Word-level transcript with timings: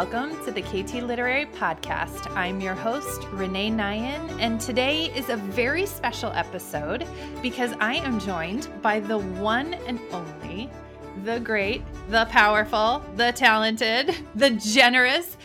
welcome 0.00 0.42
to 0.46 0.50
the 0.50 0.62
KT 0.62 1.02
Literary 1.02 1.44
Podcast. 1.44 2.34
I'm 2.34 2.58
your 2.58 2.72
host, 2.72 3.22
Renee 3.32 3.70
Nyen, 3.70 4.34
and 4.40 4.58
today 4.58 5.14
is 5.14 5.28
a 5.28 5.36
very 5.36 5.84
special 5.84 6.32
episode 6.32 7.06
because 7.42 7.74
I 7.80 7.96
am 7.96 8.18
joined 8.18 8.70
by 8.80 9.00
the 9.00 9.18
one 9.18 9.74
and 9.74 10.00
only, 10.10 10.70
the 11.22 11.38
great, 11.38 11.82
the 12.08 12.24
powerful, 12.30 13.04
the 13.16 13.32
talented, 13.32 14.16
the 14.34 14.48
generous 14.52 15.36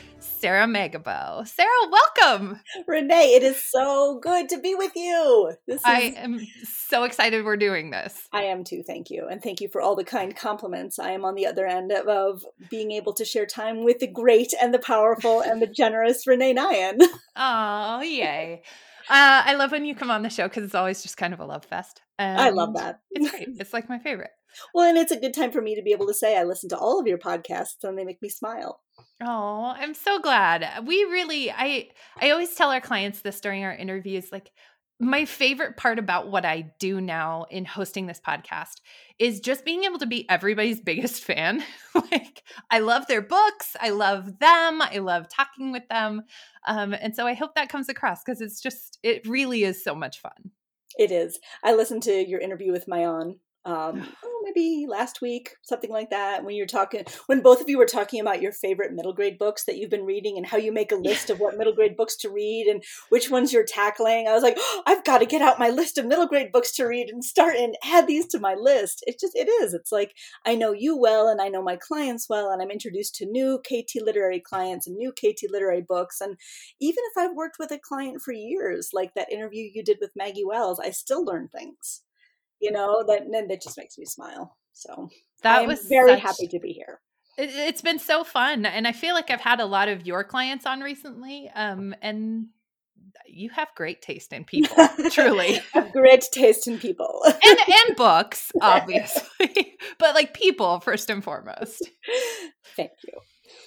Sara 0.45 0.67
Megibow. 0.67 1.47
Sara, 1.47 1.69
welcome. 1.89 2.61
Renee, 2.87 3.33
it 3.33 3.41
is 3.41 3.65
so 3.65 4.19
good 4.21 4.47
to 4.49 4.59
be 4.59 4.75
with 4.75 4.91
you. 4.95 5.53
This 5.65 5.77
is, 5.77 5.83
I 5.83 6.13
am 6.17 6.39
so 6.63 7.03
excited 7.03 7.43
we're 7.43 7.57
doing 7.57 7.89
this. 7.89 8.27
I 8.31 8.43
am 8.43 8.63
too. 8.63 8.83
Thank 8.85 9.09
you. 9.09 9.25
And 9.27 9.41
thank 9.41 9.59
you 9.59 9.69
for 9.69 9.81
all 9.81 9.95
the 9.95 10.03
kind 10.03 10.35
compliments. 10.35 10.99
I 10.99 11.13
am 11.13 11.25
on 11.25 11.33
the 11.33 11.47
other 11.47 11.65
end 11.65 11.91
of, 11.91 12.07
of 12.07 12.45
being 12.69 12.91
able 12.91 13.13
to 13.13 13.25
share 13.25 13.47
time 13.47 13.83
with 13.83 13.97
the 13.97 14.05
great 14.05 14.53
and 14.61 14.71
the 14.71 14.77
powerful 14.77 15.41
and 15.41 15.63
the 15.63 15.65
generous 15.65 16.27
Renee 16.27 16.53
Nyen. 16.53 17.01
Oh, 17.35 18.01
yay. 18.01 18.61
Uh, 19.09 19.41
I 19.45 19.55
love 19.55 19.71
when 19.71 19.83
you 19.83 19.95
come 19.95 20.11
on 20.11 20.21
the 20.21 20.29
show 20.29 20.47
because 20.47 20.63
it's 20.63 20.75
always 20.75 21.01
just 21.01 21.17
kind 21.17 21.33
of 21.33 21.39
a 21.39 21.45
love 21.45 21.65
fest. 21.65 22.01
And 22.19 22.39
I 22.39 22.51
love 22.51 22.75
that. 22.75 22.99
It's 23.09 23.31
great. 23.31 23.47
It's 23.59 23.73
like 23.73 23.89
my 23.89 23.97
favorite. 23.97 24.29
Well, 24.73 24.87
and 24.87 24.97
it's 24.97 25.11
a 25.11 25.19
good 25.19 25.33
time 25.33 25.51
for 25.51 25.61
me 25.61 25.75
to 25.75 25.81
be 25.81 25.91
able 25.91 26.07
to 26.07 26.13
say 26.13 26.37
I 26.37 26.43
listen 26.43 26.69
to 26.69 26.77
all 26.77 26.99
of 26.99 27.07
your 27.07 27.17
podcasts 27.17 27.83
and 27.83 27.97
they 27.97 28.05
make 28.05 28.21
me 28.21 28.29
smile. 28.29 28.79
Oh, 29.21 29.73
I'm 29.75 29.93
so 29.93 30.19
glad. 30.19 30.85
We 30.85 31.03
really 31.05 31.51
I 31.51 31.89
I 32.19 32.31
always 32.31 32.53
tell 32.53 32.71
our 32.71 32.81
clients 32.81 33.21
this 33.21 33.39
during 33.39 33.63
our 33.63 33.73
interviews 33.73 34.31
like 34.31 34.51
my 34.99 35.25
favorite 35.25 35.75
part 35.75 35.99
about 35.99 36.29
what 36.29 36.45
I 36.45 36.71
do 36.79 37.01
now 37.01 37.45
in 37.49 37.65
hosting 37.65 38.07
this 38.07 38.21
podcast 38.25 38.79
is 39.19 39.41
just 39.41 39.65
being 39.65 39.83
able 39.83 39.99
to 39.99 40.05
be 40.05 40.29
everybody's 40.29 40.79
biggest 40.85 41.23
fan. 41.23 41.63
like 42.11 42.43
I 42.71 42.79
love 42.79 43.07
their 43.07 43.21
books, 43.21 43.75
I 43.79 43.89
love 43.89 44.39
them, 44.39 44.81
I 44.81 44.99
love 44.99 45.27
talking 45.29 45.71
with 45.71 45.87
them. 45.89 46.23
Um, 46.67 46.93
and 46.93 47.15
so 47.15 47.27
I 47.27 47.33
hope 47.33 47.55
that 47.55 47.69
comes 47.69 47.89
across 47.89 48.23
because 48.23 48.41
it's 48.41 48.61
just 48.61 48.99
it 49.03 49.27
really 49.27 49.63
is 49.63 49.83
so 49.83 49.95
much 49.95 50.19
fun. 50.19 50.51
It 50.97 51.11
is. 51.11 51.39
I 51.63 51.73
listened 51.73 52.03
to 52.03 52.13
your 52.13 52.39
interview 52.39 52.71
with 52.71 52.87
Mayan 52.87 53.39
um, 53.65 54.07
oh, 54.23 54.41
maybe 54.43 54.85
last 54.87 55.21
week, 55.21 55.55
something 55.63 55.89
like 55.89 56.11
that, 56.11 56.43
when 56.43 56.55
you're 56.55 56.65
talking, 56.65 57.03
when 57.25 57.41
both 57.41 57.61
of 57.61 57.69
you 57.69 57.77
were 57.77 57.85
talking 57.85 58.21
about 58.21 58.41
your 58.41 58.51
favorite 58.51 58.93
middle 58.93 59.13
grade 59.13 59.37
books 59.37 59.65
that 59.65 59.77
you've 59.77 59.89
been 59.89 60.05
reading 60.05 60.37
and 60.37 60.45
how 60.45 60.57
you 60.57 60.71
make 60.71 60.91
a 60.91 60.95
list 60.95 61.29
of 61.29 61.39
what 61.39 61.57
middle 61.57 61.73
grade 61.73 61.97
books 61.97 62.15
to 62.17 62.29
read 62.29 62.67
and 62.67 62.83
which 63.09 63.29
ones 63.29 63.51
you're 63.51 63.65
tackling. 63.65 64.27
I 64.27 64.33
was 64.33 64.43
like, 64.43 64.55
oh, 64.57 64.83
I've 64.85 65.03
got 65.03 65.19
to 65.19 65.25
get 65.25 65.41
out 65.41 65.59
my 65.59 65.69
list 65.69 65.97
of 65.97 66.05
middle 66.05 66.27
grade 66.27 66.51
books 66.51 66.71
to 66.73 66.85
read 66.85 67.09
and 67.09 67.23
start 67.23 67.55
and 67.55 67.75
add 67.83 68.07
these 68.07 68.27
to 68.27 68.39
my 68.39 68.53
list. 68.53 69.03
It 69.07 69.19
just, 69.19 69.35
it 69.35 69.47
is. 69.47 69.73
It's 69.73 69.91
like, 69.91 70.13
I 70.45 70.55
know 70.55 70.71
you 70.71 70.97
well 70.97 71.27
and 71.27 71.41
I 71.41 71.49
know 71.49 71.63
my 71.63 71.75
clients 71.75 72.29
well, 72.29 72.49
and 72.51 72.61
I'm 72.61 72.71
introduced 72.71 73.15
to 73.15 73.25
new 73.25 73.59
KT 73.59 74.01
literary 74.01 74.39
clients 74.39 74.87
and 74.87 74.95
new 74.95 75.11
KT 75.11 75.45
literary 75.49 75.81
books. 75.81 76.21
And 76.21 76.37
even 76.79 77.03
if 77.11 77.17
I've 77.17 77.35
worked 77.35 77.57
with 77.59 77.71
a 77.71 77.79
client 77.79 78.21
for 78.21 78.33
years, 78.33 78.89
like 78.93 79.13
that 79.15 79.31
interview 79.31 79.69
you 79.73 79.83
did 79.83 79.97
with 79.99 80.11
Maggie 80.15 80.45
Wells, 80.45 80.79
I 80.79 80.91
still 80.91 81.25
learn 81.25 81.47
things 81.47 82.03
you 82.59 82.71
know 82.71 83.03
that 83.07 83.23
then 83.31 83.47
that 83.47 83.61
just 83.61 83.77
makes 83.77 83.97
me 83.97 84.05
smile 84.05 84.57
so 84.73 85.09
that 85.43 85.67
was 85.67 85.85
very 85.87 86.11
such, 86.13 86.21
happy 86.21 86.47
to 86.47 86.59
be 86.59 86.73
here. 86.73 86.99
It, 87.37 87.51
has 87.51 87.81
been 87.81 87.99
so 87.99 88.23
fun 88.23 88.65
and 88.65 88.87
i 88.87 88.91
feel 88.91 89.13
like 89.13 89.29
i've 89.29 89.41
had 89.41 89.59
a 89.59 89.65
lot 89.65 89.87
of 89.87 90.05
your 90.05 90.23
clients 90.23 90.65
on 90.65 90.81
recently 90.81 91.49
um 91.53 91.93
and 92.01 92.47
you 93.27 93.49
have 93.51 93.69
great 93.75 94.01
taste 94.01 94.31
in 94.33 94.43
people 94.45 94.87
truly. 95.11 95.59
Great 95.91 96.25
taste 96.31 96.67
in 96.67 96.77
people. 96.77 97.21
And 97.25 97.59
and 97.87 97.95
books 97.97 98.51
obviously 98.61 99.77
but 99.99 100.15
like 100.15 100.33
people 100.33 100.79
first 100.79 101.09
and 101.09 101.23
foremost. 101.23 101.89
Thank 102.75 102.91
you 103.05 103.19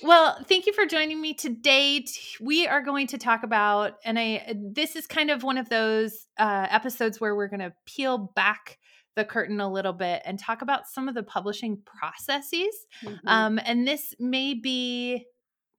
well, 0.02 0.38
thank 0.48 0.66
you 0.66 0.72
for 0.72 0.86
joining 0.86 1.20
me 1.20 1.34
today. 1.34 2.04
We 2.40 2.66
are 2.66 2.82
going 2.82 3.06
to 3.08 3.18
talk 3.18 3.42
about, 3.42 3.94
and 4.04 4.18
I 4.18 4.54
this 4.72 4.96
is 4.96 5.06
kind 5.06 5.30
of 5.30 5.42
one 5.42 5.58
of 5.58 5.68
those 5.68 6.26
uh, 6.38 6.66
episodes 6.70 7.20
where 7.20 7.34
we're 7.34 7.48
going 7.48 7.60
to 7.60 7.72
peel 7.86 8.32
back 8.34 8.78
the 9.16 9.24
curtain 9.24 9.60
a 9.60 9.70
little 9.70 9.92
bit 9.92 10.22
and 10.24 10.38
talk 10.38 10.62
about 10.62 10.86
some 10.86 11.08
of 11.08 11.14
the 11.14 11.22
publishing 11.22 11.82
processes. 11.84 12.86
Mm-hmm. 13.04 13.28
Um, 13.28 13.60
and 13.64 13.86
this 13.86 14.14
may 14.20 14.54
be 14.54 15.26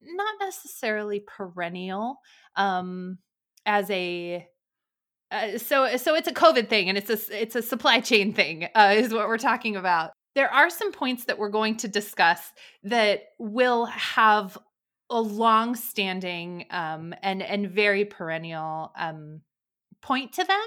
not 0.02 0.36
necessarily 0.42 1.22
perennial 1.26 2.18
um, 2.56 3.18
as 3.66 3.90
a 3.90 4.46
uh, 5.32 5.58
so 5.58 5.96
so 5.98 6.16
it's 6.16 6.28
a 6.28 6.34
covid 6.34 6.70
thing 6.70 6.90
and 6.90 6.98
it's 6.98 7.10
a 7.10 7.42
it's 7.42 7.56
a 7.56 7.62
supply 7.62 8.00
chain 8.00 8.34
thing 8.34 8.68
uh, 8.74 8.94
is 8.96 9.14
what 9.14 9.28
we're 9.28 9.38
talking 9.38 9.76
about 9.76 10.12
there 10.36 10.52
are 10.52 10.70
some 10.70 10.92
points 10.92 11.26
that 11.26 11.38
we're 11.38 11.50
going 11.50 11.78
to 11.78 11.88
discuss 11.88 12.52
that 12.84 13.22
will 13.38 13.86
have 13.86 14.58
a 15.10 15.20
long 15.20 15.76
standing 15.76 16.66
um, 16.70 17.14
and 17.24 17.42
and 17.42 17.70
very 17.70 18.06
perennial 18.06 18.92
um, 18.98 19.42
point 20.02 20.34
to 20.34 20.44
them. 20.44 20.66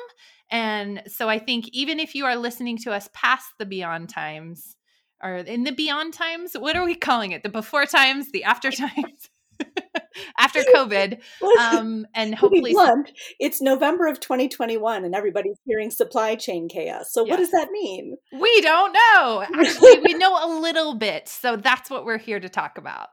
And 0.51 1.03
so 1.07 1.29
i 1.29 1.39
think 1.39 1.69
even 1.73 1.99
if 1.99 2.15
you 2.15 2.27
are 2.27 2.37
listening 2.37 2.77
to 2.79 2.93
us 2.93 3.09
past 3.15 3.47
the 3.59 3.67
beyond 3.67 4.11
times 4.11 4.77
or 5.23 5.37
in 5.37 5.65
the 5.65 5.73
beyond 5.73 6.13
times 6.13 6.53
what 6.55 6.77
are 6.77 6.85
we 6.85 6.95
calling 6.95 7.33
it? 7.33 7.43
The 7.43 7.49
before 7.49 7.87
times? 7.87 8.31
The 8.33 8.45
after 8.45 8.71
times 8.85 9.31
after 10.39 10.61
COVID. 10.75 11.21
Um, 11.59 12.07
and 12.15 12.35
hopefully, 12.35 12.73
blunt, 12.73 13.13
it's 13.39 13.61
November 13.61 14.07
of 14.07 14.21
2021, 14.21 15.05
and 15.05 15.15
everybody's 15.15 15.59
hearing 15.65 15.91
supply 15.91 16.35
chain 16.35 16.69
chaos. 16.69 17.13
So, 17.13 17.25
yes. 17.25 17.31
what 17.31 17.39
does 17.39 17.51
that 17.51 17.71
mean? 17.71 18.17
We 18.33 18.61
don't 18.61 18.93
know. 18.93 19.43
Actually, 19.43 20.01
we 20.01 20.15
know 20.19 20.33
a 20.35 20.61
little 20.61 20.95
bit. 20.95 21.29
So, 21.29 21.57
that's 21.57 21.91
what 21.91 22.05
we're 22.05 22.19
here 22.19 22.41
to 22.41 22.49
talk 22.49 22.79
about. 22.79 23.09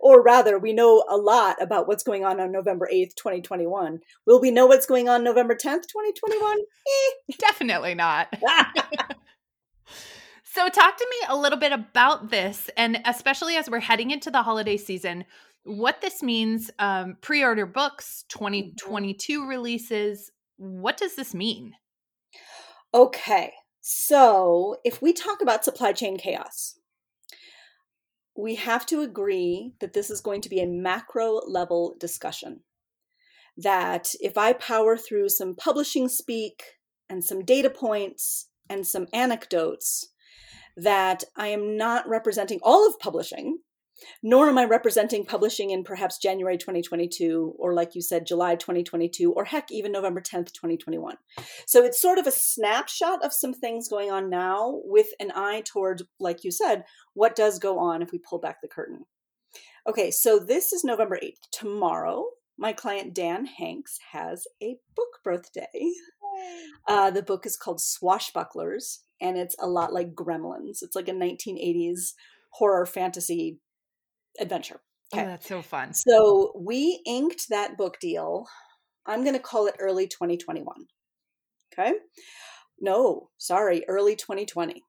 Or 0.00 0.22
rather, 0.22 0.58
we 0.58 0.72
know 0.72 1.04
a 1.08 1.16
lot 1.16 1.56
about 1.60 1.88
what's 1.88 2.02
going 2.02 2.24
on 2.24 2.40
on 2.40 2.52
November 2.52 2.88
8th, 2.92 3.14
2021. 3.14 4.00
Will 4.26 4.40
we 4.40 4.50
know 4.50 4.66
what's 4.66 4.84
going 4.84 5.08
on 5.08 5.24
November 5.24 5.54
10th, 5.54 5.86
2021? 5.88 6.58
Eh. 6.58 7.34
Definitely 7.38 7.94
not. 7.94 8.28
so, 10.44 10.68
talk 10.68 10.96
to 10.98 11.06
me 11.10 11.16
a 11.28 11.36
little 11.36 11.58
bit 11.58 11.72
about 11.72 12.30
this, 12.30 12.68
and 12.76 13.00
especially 13.06 13.56
as 13.56 13.70
we're 13.70 13.80
heading 13.80 14.10
into 14.10 14.30
the 14.30 14.42
holiday 14.42 14.76
season, 14.76 15.24
what 15.64 16.00
this 16.00 16.22
means 16.22 16.70
um, 16.78 17.16
pre-order 17.20 17.66
books 17.66 18.24
2022 18.28 19.40
mm-hmm. 19.40 19.48
releases 19.48 20.30
what 20.56 20.96
does 20.96 21.16
this 21.16 21.34
mean 21.34 21.74
okay 22.94 23.52
so 23.80 24.76
if 24.84 25.02
we 25.02 25.12
talk 25.12 25.40
about 25.40 25.64
supply 25.64 25.92
chain 25.92 26.16
chaos 26.16 26.78
we 28.36 28.54
have 28.54 28.86
to 28.86 29.02
agree 29.02 29.74
that 29.80 29.92
this 29.92 30.10
is 30.10 30.20
going 30.20 30.40
to 30.40 30.48
be 30.48 30.60
a 30.60 30.66
macro 30.66 31.40
level 31.46 31.96
discussion 31.98 32.60
that 33.56 34.14
if 34.20 34.36
i 34.36 34.52
power 34.52 34.96
through 34.96 35.28
some 35.28 35.54
publishing 35.54 36.08
speak 36.08 36.62
and 37.08 37.24
some 37.24 37.44
data 37.44 37.70
points 37.70 38.48
and 38.68 38.86
some 38.86 39.06
anecdotes 39.12 40.08
that 40.76 41.22
i 41.36 41.48
am 41.48 41.76
not 41.76 42.08
representing 42.08 42.58
all 42.62 42.86
of 42.88 42.98
publishing 42.98 43.58
nor 44.22 44.48
am 44.48 44.58
I 44.58 44.64
representing 44.64 45.24
publishing 45.24 45.70
in 45.70 45.84
perhaps 45.84 46.18
January 46.18 46.56
2022, 46.56 47.54
or 47.58 47.74
like 47.74 47.94
you 47.94 48.02
said, 48.02 48.26
July 48.26 48.54
2022, 48.54 49.32
or 49.32 49.44
heck, 49.44 49.70
even 49.70 49.92
November 49.92 50.20
10th, 50.20 50.52
2021. 50.52 51.16
So 51.66 51.84
it's 51.84 52.00
sort 52.00 52.18
of 52.18 52.26
a 52.26 52.32
snapshot 52.32 53.24
of 53.24 53.32
some 53.32 53.54
things 53.54 53.88
going 53.88 54.10
on 54.10 54.30
now 54.30 54.80
with 54.84 55.08
an 55.20 55.32
eye 55.34 55.62
toward, 55.64 56.02
like 56.18 56.44
you 56.44 56.50
said, 56.50 56.84
what 57.14 57.36
does 57.36 57.58
go 57.58 57.78
on 57.78 58.02
if 58.02 58.12
we 58.12 58.18
pull 58.18 58.38
back 58.38 58.60
the 58.60 58.68
curtain. 58.68 59.04
Okay, 59.86 60.10
so 60.10 60.38
this 60.38 60.72
is 60.72 60.84
November 60.84 61.18
8th. 61.22 61.40
Tomorrow, 61.50 62.26
my 62.56 62.72
client 62.72 63.14
Dan 63.14 63.46
Hanks 63.46 63.98
has 64.12 64.46
a 64.62 64.76
book 64.94 65.18
birthday. 65.24 65.92
Uh, 66.88 67.10
the 67.10 67.22
book 67.22 67.46
is 67.46 67.56
called 67.56 67.80
Swashbucklers, 67.80 68.98
and 69.20 69.36
it's 69.36 69.56
a 69.58 69.66
lot 69.66 69.92
like 69.92 70.14
Gremlins. 70.14 70.82
It's 70.82 70.96
like 70.96 71.08
a 71.08 71.12
1980s 71.12 72.12
horror 72.50 72.86
fantasy 72.86 73.58
adventure. 74.40 74.80
Oh, 75.12 75.18
okay. 75.18 75.26
Oh, 75.26 75.30
that's 75.30 75.48
so 75.48 75.62
fun. 75.62 75.94
So 75.94 76.52
we 76.56 77.02
inked 77.06 77.48
that 77.50 77.76
book 77.76 77.98
deal. 78.00 78.46
I'm 79.06 79.22
going 79.22 79.34
to 79.34 79.40
call 79.40 79.66
it 79.66 79.76
early 79.78 80.06
2021. 80.06 80.86
Okay. 81.72 81.94
No, 82.80 83.30
sorry, 83.38 83.84
early 83.88 84.16
2020. 84.16 84.82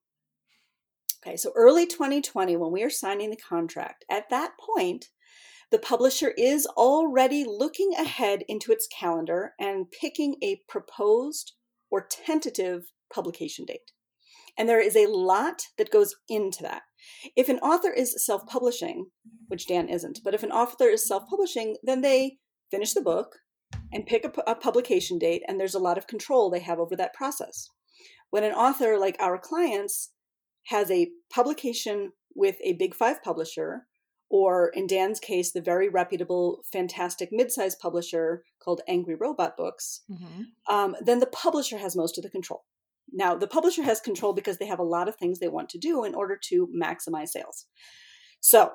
Okay, 1.25 1.38
so 1.38 1.54
early 1.56 1.86
2020, 1.86 2.57
when 2.57 2.72
we 2.72 2.84
are 2.84 2.90
signing 2.90 3.30
the 3.30 3.38
contract, 3.38 4.04
at 4.12 4.30
that 4.30 4.51
point, 4.60 5.06
the 5.72 5.80
publisher 5.80 6.34
is 6.38 6.66
already 6.66 7.46
looking 7.48 7.94
ahead 7.98 8.44
into 8.48 8.72
its 8.72 8.88
calendar 8.88 9.54
and 9.60 9.89
picking 9.89 10.36
a 10.44 10.62
proposed 10.68 11.54
or 11.89 12.06
tentative 12.10 12.92
publication 13.13 13.66
date. 13.66 13.92
And 14.57 14.68
there 14.68 14.81
is 14.81 14.96
a 14.96 15.07
lot 15.07 15.63
that 15.78 15.92
goes 15.92 16.16
into 16.28 16.62
that. 16.63 16.81
If 17.35 17.50
an 17.50 17.59
author 17.59 17.91
is 17.91 18.23
self 18.25 18.45
publishing, 18.47 19.07
which 19.47 19.67
Dan 19.67 19.89
isn't, 19.89 20.19
but 20.23 20.33
if 20.33 20.44
an 20.44 20.51
author 20.51 20.88
is 20.88 21.07
self 21.07 21.27
publishing, 21.29 21.77
then 21.83 22.01
they 22.01 22.38
finish 22.71 22.94
the 22.94 23.01
book 23.01 23.38
and 23.91 24.05
pick 24.05 24.25
a, 24.25 24.51
a, 24.51 24.55
publication 24.55 25.17
date, 25.19 25.44
and 25.47 25.59
there's 25.59 25.75
a 25.75 25.79
lot 25.79 25.97
of 25.97 26.07
control 26.07 26.50
they 26.50 26.59
have 26.59 26.79
over 26.79 26.95
that 26.95 27.13
process. 27.13 27.67
When 28.29 28.44
an 28.44 28.53
author, 28.53 28.97
like 28.97 29.15
our 29.19 29.38
clients, 29.38 30.11
has 30.67 30.89
a 30.89 31.11
publication 31.31 32.11
with 32.35 32.55
a 32.63 32.73
big 32.73 32.95
five 32.95 33.21
publisher 33.23 33.85
or 34.33 34.69
in 34.69 34.88
Dan's 34.88 35.19
case, 35.19 35.51
the 35.51 35.61
very 35.61 35.89
reputable, 35.89 36.63
fantastic 36.71 37.29
mid-sized 37.31 37.77
publisher 37.79 38.44
called 38.63 38.81
Angry 38.88 39.13
Robot 39.13 39.55
Books, 39.55 40.01
mm-hmm. 40.09 40.44
um, 40.73 40.95
then 41.00 41.19
the 41.19 41.27
publisher 41.27 41.77
has 41.77 41.95
most 41.95 42.17
of 42.17 42.23
the 42.23 42.31
control. 42.31 42.63
Now, 43.13 43.36
the 43.36 43.48
publisher 43.48 43.83
has 43.83 44.00
control 44.00 44.33
because 44.33 44.57
they 44.57 44.65
have 44.65 44.80
a 44.80 44.83
lot 44.83 45.07
of 45.07 45.15
things 45.15 45.39
they 45.39 45.48
want 45.48 45.69
to 45.69 45.77
do 45.77 46.04
in 46.04 46.15
order 46.15 46.38
to 46.50 46.68
maximize 46.75 47.30
sales. 47.30 47.68
So, 48.39 48.71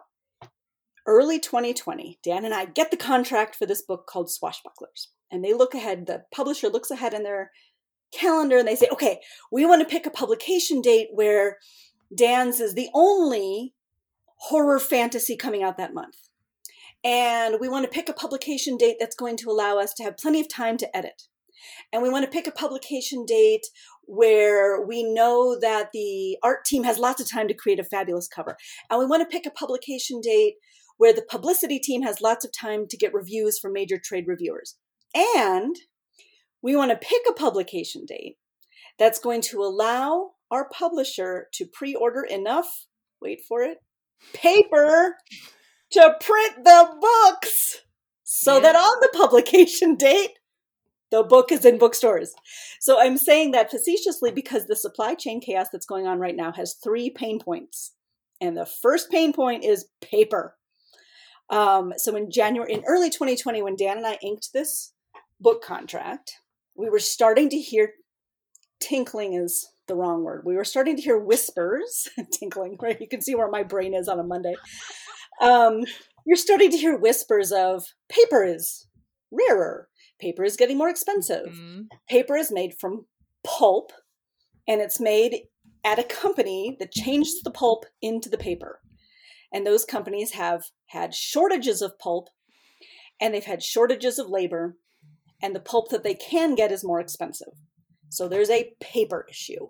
early 1.06 1.40
2020, 1.40 2.20
Dan 2.22 2.44
and 2.44 2.54
I 2.54 2.66
get 2.66 2.90
the 2.90 2.96
contract 2.96 3.56
for 3.56 3.66
this 3.66 3.82
book 3.82 4.06
called 4.06 4.28
Swashbucklers. 4.28 5.08
And 5.30 5.44
they 5.44 5.52
look 5.52 5.74
ahead, 5.74 6.06
the 6.06 6.22
publisher 6.32 6.68
looks 6.68 6.90
ahead 6.90 7.14
in 7.14 7.24
their 7.24 7.50
calendar 8.12 8.58
and 8.58 8.68
they 8.68 8.76
say, 8.76 8.88
okay, 8.92 9.20
we 9.50 9.66
want 9.66 9.82
to 9.82 9.88
pick 9.92 10.06
a 10.06 10.10
publication 10.10 10.80
date 10.80 11.08
where 11.12 11.58
Dan's 12.14 12.60
is 12.60 12.74
the 12.74 12.88
only 12.94 13.74
horror 14.36 14.78
fantasy 14.78 15.36
coming 15.36 15.62
out 15.62 15.76
that 15.76 15.94
month. 15.94 16.16
And 17.04 17.56
we 17.60 17.68
want 17.68 17.84
to 17.84 17.90
pick 17.90 18.08
a 18.08 18.14
publication 18.14 18.76
date 18.76 18.96
that's 18.98 19.16
going 19.16 19.36
to 19.38 19.50
allow 19.50 19.78
us 19.78 19.92
to 19.94 20.04
have 20.04 20.16
plenty 20.16 20.40
of 20.40 20.48
time 20.48 20.76
to 20.78 20.96
edit. 20.96 21.24
And 21.92 22.02
we 22.02 22.10
want 22.10 22.24
to 22.24 22.30
pick 22.30 22.46
a 22.46 22.52
publication 22.52 23.24
date 23.26 23.66
where 24.08 24.84
we 24.84 25.02
know 25.02 25.58
that 25.60 25.90
the 25.92 26.38
art 26.42 26.64
team 26.64 26.82
has 26.82 26.98
lots 26.98 27.20
of 27.20 27.30
time 27.30 27.46
to 27.46 27.54
create 27.54 27.78
a 27.78 27.84
fabulous 27.84 28.26
cover. 28.26 28.56
And 28.90 28.98
we 28.98 29.06
want 29.06 29.20
to 29.20 29.32
pick 29.32 29.46
a 29.46 29.50
publication 29.50 30.20
date 30.22 30.54
where 30.96 31.12
the 31.12 31.22
publicity 31.22 31.78
team 31.78 32.02
has 32.02 32.22
lots 32.22 32.44
of 32.44 32.50
time 32.52 32.86
to 32.88 32.96
get 32.96 33.12
reviews 33.12 33.58
from 33.58 33.74
major 33.74 33.98
trade 34.02 34.24
reviewers. 34.26 34.76
And 35.14 35.76
we 36.62 36.74
want 36.74 36.90
to 36.90 36.96
pick 36.96 37.22
a 37.28 37.34
publication 37.34 38.06
date 38.06 38.36
that's 38.98 39.18
going 39.18 39.42
to 39.42 39.62
allow 39.62 40.30
our 40.50 40.68
publisher 40.70 41.48
to 41.52 41.66
pre 41.66 41.94
order 41.94 42.22
enough, 42.22 42.86
wait 43.20 43.42
for 43.46 43.62
it, 43.62 43.78
paper 44.32 45.16
to 45.92 46.14
print 46.20 46.64
the 46.64 46.88
books 47.00 47.82
so 48.24 48.54
yeah. 48.54 48.60
that 48.60 48.76
on 48.76 49.00
the 49.00 49.10
publication 49.16 49.96
date, 49.96 50.38
the 51.10 51.22
book 51.22 51.50
is 51.50 51.64
in 51.64 51.78
bookstores. 51.78 52.34
So 52.80 53.00
I'm 53.00 53.16
saying 53.16 53.52
that 53.52 53.70
facetiously 53.70 54.30
because 54.30 54.66
the 54.66 54.76
supply 54.76 55.14
chain 55.14 55.40
chaos 55.40 55.68
that's 55.72 55.86
going 55.86 56.06
on 56.06 56.18
right 56.18 56.36
now 56.36 56.52
has 56.52 56.74
three 56.74 57.10
pain 57.10 57.38
points. 57.38 57.92
And 58.40 58.56
the 58.56 58.66
first 58.66 59.10
pain 59.10 59.32
point 59.32 59.64
is 59.64 59.86
paper. 60.00 60.56
Um, 61.50 61.94
so 61.96 62.14
in 62.14 62.30
January, 62.30 62.72
in 62.72 62.84
early 62.86 63.10
2020, 63.10 63.62
when 63.62 63.76
Dan 63.76 63.98
and 63.98 64.06
I 64.06 64.18
inked 64.22 64.52
this 64.52 64.92
book 65.40 65.62
contract, 65.62 66.34
we 66.76 66.90
were 66.90 66.98
starting 66.98 67.48
to 67.50 67.58
hear 67.58 67.92
tinkling 68.80 69.34
is 69.34 69.68
the 69.88 69.96
wrong 69.96 70.22
word. 70.22 70.42
We 70.44 70.54
were 70.54 70.64
starting 70.64 70.96
to 70.96 71.02
hear 71.02 71.18
whispers, 71.18 72.08
tinkling, 72.32 72.76
right? 72.80 73.00
You 73.00 73.08
can 73.08 73.22
see 73.22 73.34
where 73.34 73.50
my 73.50 73.62
brain 73.62 73.94
is 73.94 74.08
on 74.08 74.20
a 74.20 74.22
Monday. 74.22 74.54
Um, 75.40 75.84
you're 76.26 76.36
starting 76.36 76.70
to 76.70 76.76
hear 76.76 76.96
whispers 76.96 77.50
of 77.50 77.86
paper 78.08 78.44
is 78.44 78.86
rarer, 79.30 79.88
paper 80.18 80.44
is 80.44 80.56
getting 80.56 80.78
more 80.78 80.88
expensive. 80.88 81.46
Mm-hmm. 81.46 81.82
Paper 82.08 82.36
is 82.36 82.52
made 82.52 82.74
from 82.78 83.06
pulp, 83.44 83.92
and 84.66 84.80
it's 84.80 85.00
made 85.00 85.42
at 85.84 85.98
a 85.98 86.04
company 86.04 86.76
that 86.78 86.92
changes 86.92 87.40
the 87.42 87.50
pulp 87.50 87.84
into 88.02 88.28
the 88.28 88.38
paper. 88.38 88.80
And 89.52 89.66
those 89.66 89.84
companies 89.84 90.32
have 90.32 90.64
had 90.86 91.14
shortages 91.14 91.80
of 91.80 91.98
pulp, 91.98 92.28
and 93.20 93.32
they've 93.32 93.44
had 93.44 93.62
shortages 93.62 94.18
of 94.18 94.28
labor, 94.28 94.76
and 95.42 95.54
the 95.54 95.60
pulp 95.60 95.90
that 95.90 96.02
they 96.02 96.14
can 96.14 96.54
get 96.54 96.72
is 96.72 96.84
more 96.84 97.00
expensive. 97.00 97.54
So 98.10 98.28
there's 98.28 98.50
a 98.50 98.72
paper 98.80 99.26
issue, 99.28 99.68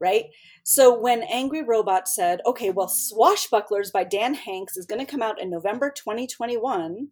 right? 0.00 0.26
So 0.64 0.98
when 0.98 1.22
Angry 1.22 1.62
Robot 1.62 2.08
said, 2.08 2.40
okay, 2.46 2.70
well, 2.70 2.88
Swashbucklers 2.90 3.92
by 3.92 4.04
Dan 4.04 4.34
Hanks 4.34 4.76
is 4.76 4.86
going 4.86 5.04
to 5.04 5.10
come 5.10 5.22
out 5.22 5.40
in 5.40 5.50
November 5.50 5.90
2021, 5.90 7.08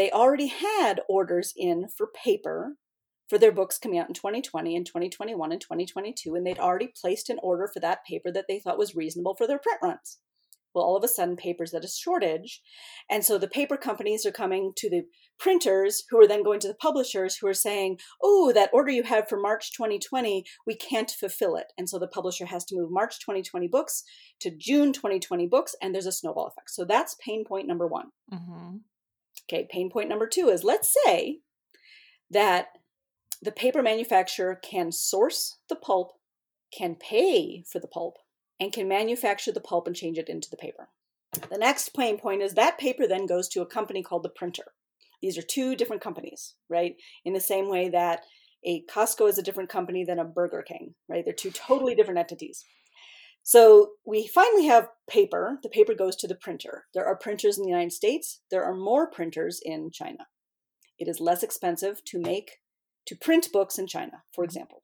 they 0.00 0.10
already 0.10 0.46
had 0.46 1.02
orders 1.10 1.52
in 1.54 1.86
for 1.94 2.06
paper 2.06 2.76
for 3.28 3.36
their 3.36 3.52
books 3.52 3.76
coming 3.76 3.98
out 3.98 4.08
in 4.08 4.14
2020 4.14 4.74
and 4.74 4.86
2021 4.86 5.52
and 5.52 5.60
2022, 5.60 6.34
and 6.34 6.46
they'd 6.46 6.58
already 6.58 6.90
placed 6.98 7.28
an 7.28 7.38
order 7.42 7.68
for 7.70 7.80
that 7.80 8.06
paper 8.08 8.32
that 8.32 8.46
they 8.48 8.58
thought 8.58 8.78
was 8.78 8.96
reasonable 8.96 9.34
for 9.34 9.46
their 9.46 9.58
print 9.58 9.78
runs. 9.82 10.16
Well, 10.74 10.86
all 10.86 10.96
of 10.96 11.04
a 11.04 11.08
sudden, 11.08 11.36
paper's 11.36 11.74
at 11.74 11.84
a 11.84 11.88
shortage. 11.88 12.62
And 13.10 13.22
so 13.22 13.36
the 13.36 13.46
paper 13.46 13.76
companies 13.76 14.24
are 14.24 14.32
coming 14.32 14.72
to 14.76 14.88
the 14.88 15.02
printers 15.38 16.04
who 16.08 16.18
are 16.18 16.26
then 16.26 16.44
going 16.44 16.60
to 16.60 16.68
the 16.68 16.74
publishers 16.74 17.36
who 17.36 17.46
are 17.48 17.54
saying, 17.54 17.98
oh, 18.22 18.52
that 18.54 18.70
order 18.72 18.90
you 18.90 19.02
have 19.02 19.28
for 19.28 19.38
March 19.38 19.70
2020, 19.72 20.44
we 20.66 20.76
can't 20.76 21.10
fulfill 21.10 21.56
it. 21.56 21.72
And 21.76 21.90
so 21.90 21.98
the 21.98 22.08
publisher 22.08 22.46
has 22.46 22.64
to 22.66 22.74
move 22.74 22.90
March 22.90 23.18
2020 23.20 23.68
books 23.68 24.02
to 24.40 24.50
June 24.56 24.94
2020 24.94 25.46
books, 25.46 25.74
and 25.82 25.94
there's 25.94 26.06
a 26.06 26.12
snowball 26.12 26.46
effect. 26.46 26.70
So 26.70 26.86
that's 26.86 27.16
pain 27.22 27.44
point 27.44 27.66
number 27.66 27.86
one. 27.86 28.06
Mm-hmm. 28.32 28.76
Okay, 29.50 29.66
pain 29.68 29.90
point 29.90 30.08
number 30.08 30.28
two 30.28 30.48
is 30.48 30.62
let's 30.62 30.94
say 31.04 31.40
that 32.30 32.68
the 33.42 33.50
paper 33.50 33.82
manufacturer 33.82 34.54
can 34.54 34.92
source 34.92 35.58
the 35.68 35.74
pulp, 35.74 36.12
can 36.72 36.94
pay 36.94 37.64
for 37.66 37.80
the 37.80 37.88
pulp, 37.88 38.18
and 38.60 38.72
can 38.72 38.86
manufacture 38.86 39.50
the 39.50 39.60
pulp 39.60 39.88
and 39.88 39.96
change 39.96 40.18
it 40.18 40.28
into 40.28 40.48
the 40.50 40.56
paper. 40.56 40.88
The 41.50 41.58
next 41.58 41.94
pain 41.94 42.18
point 42.18 42.42
is 42.42 42.54
that 42.54 42.78
paper 42.78 43.08
then 43.08 43.26
goes 43.26 43.48
to 43.48 43.62
a 43.62 43.66
company 43.66 44.02
called 44.04 44.22
the 44.22 44.28
printer. 44.28 44.72
These 45.20 45.36
are 45.36 45.42
two 45.42 45.74
different 45.74 46.02
companies, 46.02 46.54
right? 46.68 46.94
In 47.24 47.32
the 47.32 47.40
same 47.40 47.68
way 47.68 47.88
that 47.88 48.20
a 48.64 48.84
Costco 48.84 49.28
is 49.28 49.38
a 49.38 49.42
different 49.42 49.70
company 49.70 50.04
than 50.04 50.18
a 50.18 50.24
Burger 50.24 50.62
King, 50.62 50.94
right? 51.08 51.24
They're 51.24 51.34
two 51.34 51.50
totally 51.50 51.94
different 51.94 52.20
entities. 52.20 52.64
So 53.42 53.92
we 54.06 54.26
finally 54.26 54.66
have 54.66 54.88
paper. 55.08 55.58
The 55.62 55.68
paper 55.68 55.94
goes 55.94 56.16
to 56.16 56.28
the 56.28 56.34
printer. 56.34 56.84
There 56.94 57.06
are 57.06 57.16
printers 57.16 57.58
in 57.58 57.64
the 57.64 57.70
United 57.70 57.92
States. 57.92 58.40
There 58.50 58.64
are 58.64 58.74
more 58.74 59.10
printers 59.10 59.60
in 59.62 59.90
China. 59.92 60.26
It 60.98 61.08
is 61.08 61.20
less 61.20 61.42
expensive 61.42 62.04
to 62.06 62.20
make, 62.20 62.58
to 63.06 63.16
print 63.16 63.48
books 63.52 63.78
in 63.78 63.86
China, 63.86 64.22
for 64.34 64.44
example. 64.44 64.82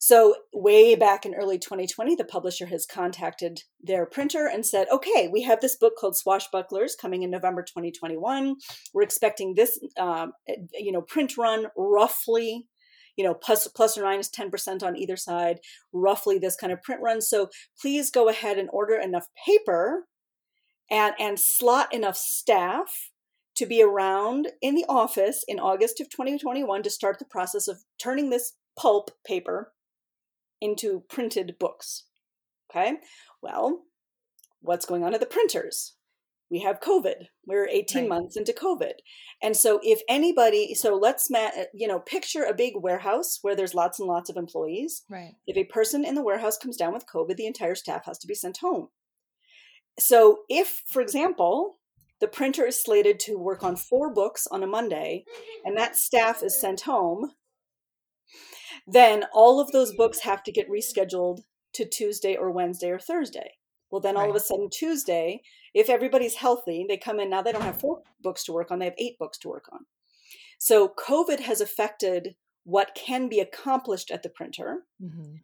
So, 0.00 0.36
way 0.52 0.94
back 0.94 1.26
in 1.26 1.34
early 1.34 1.58
2020, 1.58 2.14
the 2.14 2.24
publisher 2.24 2.66
has 2.66 2.86
contacted 2.86 3.62
their 3.82 4.06
printer 4.06 4.46
and 4.46 4.64
said, 4.64 4.86
okay, 4.92 5.28
we 5.32 5.42
have 5.42 5.60
this 5.60 5.76
book 5.76 5.94
called 5.98 6.14
Swashbucklers 6.14 6.92
coming 7.00 7.24
in 7.24 7.30
November 7.30 7.62
2021. 7.62 8.54
We're 8.94 9.02
expecting 9.02 9.54
this, 9.54 9.80
um, 9.98 10.34
you 10.72 10.92
know, 10.92 11.02
print 11.02 11.36
run 11.36 11.66
roughly 11.76 12.68
you 13.18 13.24
know, 13.24 13.34
plus 13.34 13.66
plus 13.66 13.98
or 13.98 14.04
minus 14.04 14.30
10% 14.30 14.82
on 14.84 14.96
either 14.96 15.16
side, 15.16 15.58
roughly 15.92 16.38
this 16.38 16.56
kind 16.56 16.72
of 16.72 16.80
print 16.82 17.02
run. 17.02 17.20
So 17.20 17.50
please 17.82 18.10
go 18.10 18.28
ahead 18.28 18.58
and 18.58 18.70
order 18.72 18.94
enough 18.94 19.26
paper 19.44 20.06
and 20.88 21.14
and 21.18 21.38
slot 21.38 21.92
enough 21.92 22.16
staff 22.16 23.10
to 23.56 23.66
be 23.66 23.82
around 23.82 24.48
in 24.62 24.76
the 24.76 24.86
office 24.88 25.44
in 25.48 25.58
August 25.58 26.00
of 26.00 26.08
2021 26.10 26.84
to 26.84 26.90
start 26.90 27.18
the 27.18 27.24
process 27.24 27.66
of 27.66 27.78
turning 28.00 28.30
this 28.30 28.52
pulp 28.78 29.10
paper 29.26 29.72
into 30.60 31.02
printed 31.10 31.56
books. 31.58 32.04
Okay, 32.70 32.98
well, 33.42 33.82
what's 34.60 34.86
going 34.86 35.02
on 35.02 35.12
at 35.12 35.18
the 35.18 35.26
printers? 35.26 35.94
We 36.50 36.60
have 36.60 36.80
COVID. 36.80 37.26
We're 37.46 37.68
18 37.68 38.02
right. 38.02 38.08
months 38.08 38.36
into 38.36 38.52
COVID. 38.52 38.92
And 39.42 39.56
so, 39.56 39.80
if 39.82 40.00
anybody, 40.08 40.74
so 40.74 40.96
let's, 40.96 41.28
you 41.74 41.86
know, 41.86 41.98
picture 42.00 42.44
a 42.44 42.54
big 42.54 42.72
warehouse 42.76 43.38
where 43.42 43.54
there's 43.54 43.74
lots 43.74 43.98
and 43.98 44.08
lots 44.08 44.30
of 44.30 44.36
employees. 44.36 45.02
Right. 45.10 45.34
If 45.46 45.56
a 45.56 45.64
person 45.64 46.04
in 46.04 46.14
the 46.14 46.22
warehouse 46.22 46.56
comes 46.56 46.76
down 46.76 46.94
with 46.94 47.06
COVID, 47.06 47.36
the 47.36 47.46
entire 47.46 47.74
staff 47.74 48.06
has 48.06 48.18
to 48.18 48.26
be 48.26 48.34
sent 48.34 48.58
home. 48.58 48.88
So, 49.98 50.40
if, 50.48 50.82
for 50.86 51.02
example, 51.02 51.78
the 52.20 52.28
printer 52.28 52.66
is 52.66 52.82
slated 52.82 53.20
to 53.20 53.38
work 53.38 53.62
on 53.62 53.76
four 53.76 54.12
books 54.12 54.46
on 54.50 54.62
a 54.62 54.66
Monday 54.66 55.24
and 55.64 55.76
that 55.76 55.96
staff 55.96 56.42
is 56.42 56.60
sent 56.60 56.82
home, 56.82 57.32
then 58.86 59.24
all 59.32 59.60
of 59.60 59.70
those 59.72 59.94
books 59.94 60.20
have 60.20 60.42
to 60.44 60.52
get 60.52 60.70
rescheduled 60.70 61.42
to 61.74 61.84
Tuesday 61.84 62.36
or 62.36 62.50
Wednesday 62.50 62.90
or 62.90 62.98
Thursday. 62.98 63.52
Well, 63.90 64.00
then 64.00 64.16
all 64.16 64.22
right. 64.22 64.30
of 64.30 64.36
a 64.36 64.40
sudden, 64.40 64.68
Tuesday, 64.70 65.42
if 65.78 65.88
everybody's 65.88 66.34
healthy, 66.34 66.84
they 66.88 66.96
come 66.96 67.20
in 67.20 67.30
now, 67.30 67.40
they 67.40 67.52
don't 67.52 67.62
have 67.62 67.80
four 67.80 68.02
books 68.20 68.42
to 68.44 68.52
work 68.52 68.72
on, 68.72 68.80
they 68.80 68.86
have 68.86 68.94
eight 68.98 69.16
books 69.16 69.38
to 69.38 69.48
work 69.48 69.66
on. 69.72 69.80
So, 70.58 70.88
COVID 70.88 71.38
has 71.40 71.60
affected 71.60 72.34
what 72.64 72.96
can 72.96 73.28
be 73.28 73.38
accomplished 73.38 74.10
at 74.10 74.24
the 74.24 74.28
printer. 74.28 74.80
Mm-hmm. 75.00 75.36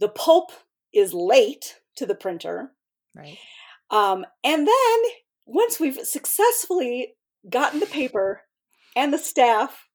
The 0.00 0.08
pulp 0.08 0.50
is 0.92 1.14
late 1.14 1.76
to 1.96 2.06
the 2.06 2.16
printer. 2.16 2.72
Right. 3.16 3.38
Um, 3.90 4.26
and 4.42 4.66
then 4.66 4.98
once 5.46 5.78
we've 5.78 6.00
successfully 6.02 7.14
gotten 7.48 7.78
the 7.78 7.86
paper 7.86 8.42
and 8.96 9.12
the 9.12 9.18
staff 9.18 9.86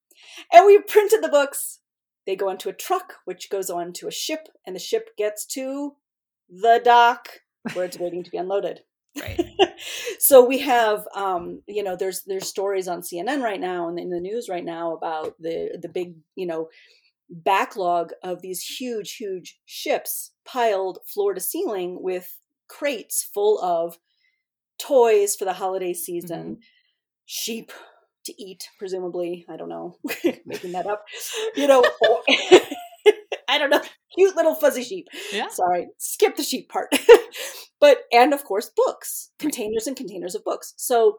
and 0.50 0.66
we've 0.66 0.86
printed 0.86 1.22
the 1.22 1.28
books, 1.28 1.80
they 2.26 2.36
go 2.36 2.48
onto 2.48 2.70
a 2.70 2.74
truck, 2.74 3.14
which 3.26 3.50
goes 3.50 3.68
on 3.68 3.92
to 3.94 4.08
a 4.08 4.10
ship, 4.10 4.48
and 4.66 4.74
the 4.74 4.80
ship 4.80 5.10
gets 5.18 5.44
to 5.46 5.92
the 6.48 6.80
dock 6.82 7.28
where 7.74 7.84
it's 7.84 7.98
waiting 7.98 8.24
to 8.24 8.30
be 8.30 8.38
unloaded. 8.38 8.80
Right. 9.20 9.40
so 10.18 10.44
we 10.44 10.58
have, 10.60 11.06
um, 11.14 11.62
you 11.66 11.82
know, 11.82 11.96
there's 11.96 12.22
there's 12.26 12.48
stories 12.48 12.88
on 12.88 13.00
CNN 13.00 13.42
right 13.42 13.60
now 13.60 13.88
and 13.88 13.98
in 13.98 14.10
the 14.10 14.20
news 14.20 14.48
right 14.48 14.64
now 14.64 14.94
about 14.94 15.34
the 15.38 15.78
the 15.80 15.88
big, 15.88 16.14
you 16.34 16.46
know, 16.46 16.68
backlog 17.30 18.12
of 18.22 18.42
these 18.42 18.62
huge, 18.62 19.16
huge 19.16 19.58
ships 19.64 20.32
piled 20.44 20.98
floor 21.06 21.34
to 21.34 21.40
ceiling 21.40 21.98
with 22.00 22.38
crates 22.68 23.28
full 23.32 23.60
of 23.60 23.98
toys 24.78 25.36
for 25.36 25.44
the 25.44 25.52
holiday 25.54 25.92
season, 25.92 26.44
mm-hmm. 26.44 26.60
sheep 27.26 27.72
to 28.24 28.42
eat, 28.42 28.68
presumably. 28.78 29.44
I 29.48 29.56
don't 29.56 29.68
know, 29.68 29.96
making 30.46 30.72
that 30.72 30.86
up. 30.86 31.04
You 31.56 31.68
know, 31.68 31.84
I 33.48 33.58
don't 33.58 33.70
know, 33.70 33.82
cute 34.14 34.34
little 34.34 34.54
fuzzy 34.54 34.82
sheep. 34.82 35.06
Yeah. 35.32 35.48
Sorry, 35.48 35.86
skip 35.98 36.36
the 36.36 36.42
sheep 36.42 36.68
part. 36.68 36.88
But, 37.84 38.04
and 38.10 38.32
of 38.32 38.44
course, 38.44 38.70
books, 38.74 39.30
containers 39.38 39.86
and 39.86 39.94
containers 39.94 40.34
of 40.34 40.42
books. 40.42 40.72
So 40.78 41.18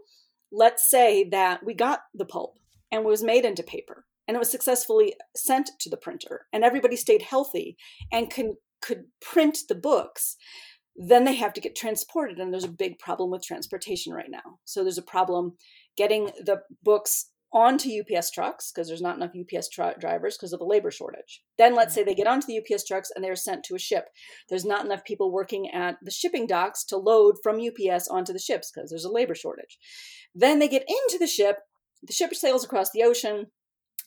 let's 0.52 0.90
say 0.90 1.30
that 1.30 1.64
we 1.64 1.76
got 1.76 2.00
the 2.16 2.26
pulp 2.26 2.58
and 2.92 3.06
was 3.06 3.22
made 3.22 3.46
into 3.46 3.62
paper 3.62 4.06
and 4.28 4.34
it 4.34 4.40
was 4.40 4.50
successfully 4.50 5.14
sent 5.36 5.70
to 5.80 5.92
the 5.92 5.98
printer 5.98 6.48
and 6.52 6.64
everybody 6.64 6.96
stayed 6.96 7.22
healthy 7.22 7.78
and 8.12 8.32
can 8.32 8.56
could 8.82 9.04
print 9.22 9.60
the 9.70 9.76
books 9.76 10.38
then 10.96 11.24
they 11.24 11.36
have 11.36 11.54
to 11.54 11.62
get 11.62 11.76
transported 11.76 12.40
and 12.40 12.52
there's 12.52 12.64
a 12.64 12.70
big 12.70 12.98
problem 12.98 13.30
with 13.30 13.44
transportation 13.44 14.12
right 14.12 14.32
now 14.32 14.58
so 14.64 14.82
there's 14.82 14.98
a 14.98 15.04
problem 15.04 15.54
getting 15.96 16.26
the 16.46 16.62
books 16.84 17.28
onto 17.56 17.90
UPS 17.90 18.32
trucks 18.32 18.70
because 18.72 18.90
there's 18.90 19.02
not 19.02 19.16
enough 19.16 19.32
UPS 19.34 19.70
tra- 19.70 19.96
drivers 19.98 20.36
because 20.36 20.52
of 20.52 20.60
the 20.60 20.66
labor 20.66 20.92
shortage. 20.92 21.42
Then 21.58 21.74
let's 21.74 21.96
say 21.96 22.04
they 22.04 22.14
get 22.14 22.28
onto 22.28 22.48
the 22.48 22.60
UPS 22.60 22.86
trucks 22.86 23.12
and 23.16 23.24
they're 23.24 23.38
sent 23.38 23.64
to 23.64 23.76
a 23.76 23.80
ship. 23.80 24.10
There's 24.50 24.66
not 24.66 24.84
enough 24.84 25.06
people 25.06 25.32
working 25.32 25.72
at 25.72 25.96
the 26.02 26.12
shipping 26.12 26.48
docks 26.48 26.84
to 26.86 26.98
load 26.98 27.36
from 27.42 27.62
UPS 27.62 28.10
onto 28.10 28.34
the 28.34 28.40
ships 28.40 28.70
because 28.70 28.90
there's 28.90 29.06
a 29.06 29.12
labor 29.12 29.34
shortage. 29.34 29.80
Then 30.36 30.60
they 30.60 30.68
get 30.68 30.84
into 30.84 31.18
the 31.18 31.28
ship, 31.28 31.60
the 32.04 32.12
ship 32.12 32.36
sails 32.36 32.66
across 32.66 32.92
the 32.92 33.04
ocean, 33.04 33.48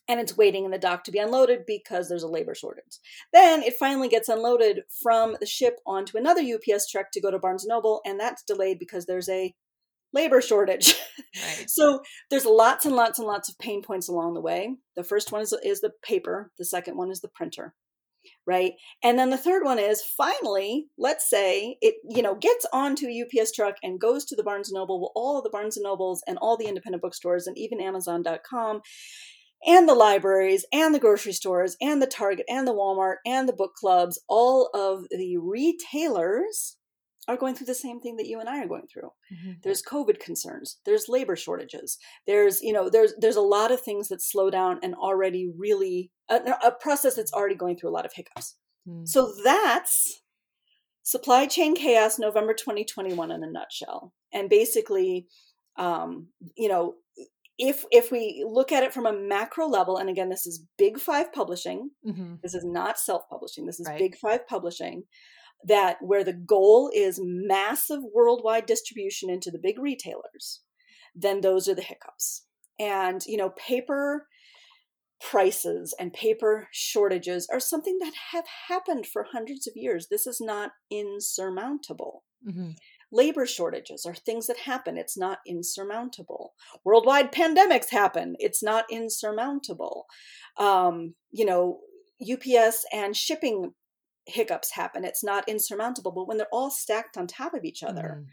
and 0.09 0.21
it's 0.21 0.37
waiting 0.37 0.67
in 0.67 0.71
the 0.71 0.79
dock 0.79 1.05
to 1.05 1.11
be 1.11 1.19
unloaded 1.19 1.61
because 1.67 2.09
there's 2.09 2.23
a 2.23 2.29
labor 2.29 2.55
shortage. 2.55 2.99
Then 3.33 3.63
it 3.63 3.77
finally 3.81 4.09
gets 4.09 4.29
unloaded 4.29 4.83
from 5.03 5.37
the 5.41 5.47
ship 5.47 5.79
onto 5.87 6.19
another 6.19 6.43
UPS 6.43 6.91
truck 6.91 7.07
to 7.13 7.21
go 7.21 7.31
to 7.31 7.39
Barnes 7.39 7.67
Noble, 7.67 8.03
and 8.05 8.21
that's 8.21 8.43
delayed 8.43 8.79
because 8.79 9.07
there's 9.07 9.29
a 9.31 9.55
labor 10.13 10.41
shortage. 10.41 10.95
Right. 11.45 11.69
so 11.69 12.01
there's 12.31 12.47
lots 12.47 12.87
and 12.87 12.97
lots 12.97 13.19
and 13.19 13.29
lots 13.29 13.49
of 13.49 13.59
pain 13.59 13.83
points 13.83 14.09
along 14.09 14.35
the 14.35 14.41
way. 14.41 14.75
The 14.97 15.05
first 15.05 15.31
one 15.31 15.43
is, 15.43 15.53
is 15.63 15.81
the 15.81 15.93
paper, 16.03 16.51
the 16.59 16.65
second 16.65 16.97
one 16.97 17.11
is 17.11 17.21
the 17.21 17.29
printer. 17.29 17.75
Right. 18.47 18.73
And 19.05 19.19
then 19.19 19.31
the 19.31 19.37
third 19.37 19.63
one 19.63 19.79
is 19.79 20.03
finally, 20.03 20.87
let's 20.97 21.29
say 21.29 21.77
it, 21.81 21.97
you 22.09 22.23
know, 22.23 22.35
gets 22.35 22.67
onto 22.73 23.07
a 23.07 23.23
UPS 23.23 23.53
truck 23.53 23.77
and 23.83 24.01
goes 24.01 24.25
to 24.25 24.37
the 24.37 24.43
Barnes 24.43 24.71
& 24.71 24.73
Noble, 24.73 25.01
well, 25.01 25.13
all 25.15 25.39
of 25.39 25.45
the 25.45 25.51
Barnes 25.51 25.77
and 25.77 25.85
Nobles 25.85 26.23
and 26.27 26.39
all 26.39 26.57
the 26.57 26.67
independent 26.67 27.03
bookstores 27.03 27.47
and 27.47 27.57
even 27.59 27.81
Amazon.com 27.81 28.81
and 29.67 29.89
the 29.89 29.95
libraries 29.95 30.65
and 30.73 30.95
the 30.95 31.01
grocery 31.01 31.33
stores 31.33 31.77
and 31.81 32.01
the 32.01 32.07
Target 32.07 32.47
and 32.49 32.67
the 32.67 32.75
Walmart 32.75 33.17
and 33.27 33.49
the 33.49 33.53
book 33.53 33.75
clubs, 33.75 34.19
all 34.29 34.71
of 34.75 35.07
the 35.11 35.37
retailers 35.37 36.78
are 37.29 37.37
going 37.37 37.55
through 37.55 37.67
the 37.67 37.75
same 37.75 38.01
thing 38.01 38.17
that 38.17 38.27
you 38.27 38.41
and 38.41 38.49
I 38.49 38.63
are 38.63 38.67
going 38.67 38.87
through. 38.93 39.11
Mm-hmm. 39.33 39.53
There's 39.63 39.83
COVID 39.83 40.19
concerns, 40.19 40.79
there's 40.85 41.09
labor 41.09 41.37
shortages, 41.37 41.99
there's 42.27 42.63
you 42.63 42.73
know 42.73 42.89
there's 42.89 43.15
there's 43.19 43.37
a 43.37 43.43
lot 43.43 43.71
of 43.71 43.81
things 43.81 44.09
that 44.09 44.23
slow 44.23 44.51
down 44.51 44.81
and 44.83 44.95
already 44.95 45.51
really 45.57 46.11
a, 46.29 46.37
a 46.65 46.73
process 46.73 47.15
that's 47.15 47.33
already 47.33 47.55
going 47.55 47.77
through 47.77 47.91
a 47.91 47.97
lot 47.97 48.07
of 48.07 48.13
hiccups. 48.15 48.57
Mm. 48.89 49.07
So 49.07 49.33
that's 49.45 50.23
supply 51.03 51.47
chain 51.47 51.77
chaos 51.77 52.19
November 52.19 52.55
2021 52.55 53.31
in 53.31 53.45
a 53.45 53.51
nutshell. 53.51 54.13
And 54.33 54.49
basically 54.49 55.27
um, 55.77 56.29
you 56.57 56.69
know 56.69 56.95
if 57.59 57.85
if 57.91 58.13
we 58.13 58.45
look 58.47 58.73
at 58.73 58.85
it 58.85 58.95
from 58.95 59.05
a 59.05 59.13
macro 59.13 59.67
level 59.67 59.97
and 59.97 60.09
again 60.09 60.29
this 60.29 60.47
is 60.47 60.65
big 60.79 60.99
five 60.99 61.33
publishing 61.33 61.91
mm-hmm. 62.07 62.35
this 62.43 62.55
is 62.55 62.65
not 62.65 62.99
self-publishing 62.99 63.67
this 63.67 63.81
is 63.81 63.87
right. 63.87 63.99
big 63.99 64.17
five 64.17 64.47
publishing 64.47 65.03
that 65.65 65.97
where 66.01 66.25
the 66.25 66.33
goal 66.33 66.91
is 66.95 67.21
massive 67.23 68.01
worldwide 68.15 68.67
distribution 68.67 69.31
into 69.31 69.51
the 69.51 69.61
big 69.61 69.79
retailers 69.79 70.63
then 71.15 71.41
those 71.41 71.69
are 71.69 71.75
the 71.75 71.83
hiccups 71.83 72.45
and 72.79 73.23
you 73.27 73.37
know 73.37 73.51
paper 73.51 74.27
prices 75.21 75.95
and 75.99 76.13
paper 76.13 76.69
shortages 76.71 77.49
are 77.53 77.59
something 77.59 77.99
that 78.01 78.13
have 78.31 78.45
happened 78.69 79.05
for 79.05 79.27
hundreds 79.33 79.67
of 79.67 79.73
years 79.75 80.07
this 80.11 80.27
is 80.27 80.41
not 80.41 80.71
insurmountable 80.91 82.23
mm-hmm. 82.47 82.71
Labor 83.11 83.47
shortages 83.47 84.05
are 84.05 84.15
things 84.15 84.47
that 84.49 84.59
happen. 84.59 84.99
It's 84.99 85.17
not 85.17 85.39
insurmountable. 85.47 86.53
Worldwide 86.85 87.33
pandemics 87.33 87.91
happen. 87.91 88.37
It's 88.39 88.63
not 88.63 88.85
insurmountable. 88.91 90.07
Um, 90.59 91.15
you 91.31 91.47
know, 91.47 91.81
UPS 92.21 92.85
and 92.93 93.17
shipping 93.17 93.73
hiccups 94.29 94.73
happen. 94.73 95.05
It's 95.05 95.25
not 95.25 95.49
insurmountable. 95.49 96.13
But 96.13 96.29
when 96.29 96.37
they're 96.37 96.47
all 96.53 96.71
stacked 96.71 97.17
on 97.17 97.27
top 97.27 97.55
of 97.55 97.65
each 97.65 97.83
other, 97.83 98.23
mm. 98.23 98.27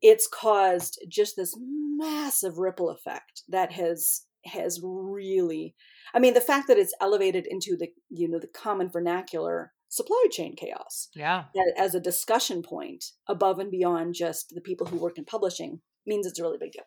it's 0.00 0.26
caused 0.26 1.00
just 1.08 1.36
this 1.36 1.54
massive 1.58 2.58
ripple 2.58 2.90
effect 2.90 3.42
that 3.48 3.72
has 3.72 4.22
has 4.44 4.80
really 4.82 5.72
i 6.16 6.18
mean 6.18 6.34
the 6.34 6.40
fact 6.40 6.66
that 6.66 6.76
it's 6.76 6.92
elevated 7.00 7.46
into 7.46 7.76
the 7.76 7.86
you 8.10 8.28
know 8.28 8.40
the 8.40 8.48
common 8.48 8.88
vernacular 8.88 9.70
supply 9.92 10.24
chain 10.30 10.56
chaos. 10.56 11.08
Yeah. 11.14 11.44
As 11.76 11.94
a 11.94 12.00
discussion 12.00 12.62
point 12.62 13.04
above 13.28 13.58
and 13.58 13.70
beyond 13.70 14.14
just 14.14 14.54
the 14.54 14.62
people 14.62 14.86
who 14.86 14.96
work 14.96 15.18
in 15.18 15.26
publishing 15.26 15.82
means 16.06 16.26
it's 16.26 16.38
a 16.38 16.42
really 16.42 16.56
big 16.58 16.72
deal. 16.72 16.84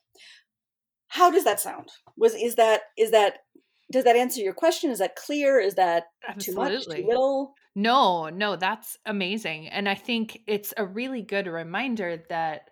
How 1.09 1.29
does 1.29 1.43
that 1.43 1.59
sound? 1.59 1.89
Was 2.17 2.33
is 2.33 2.55
that 2.55 2.81
is 2.97 3.11
that 3.11 3.37
does 3.91 4.05
that 4.05 4.15
answer 4.15 4.41
your 4.41 4.55
question? 4.55 4.89
Is 4.89 4.97
that 4.97 5.15
clear? 5.15 5.59
Is 5.59 5.75
that 5.75 6.05
Absolutely. 6.27 6.67
too 6.67 6.75
much, 6.75 6.85
too 6.85 7.07
little? 7.07 7.53
No, 7.75 8.29
no, 8.29 8.55
that's 8.55 8.97
amazing. 9.05 9.67
And 9.67 9.89
I 9.89 9.95
think 9.95 10.41
it's 10.47 10.73
a 10.77 10.85
really 10.85 11.21
good 11.21 11.47
reminder 11.47 12.23
that 12.29 12.69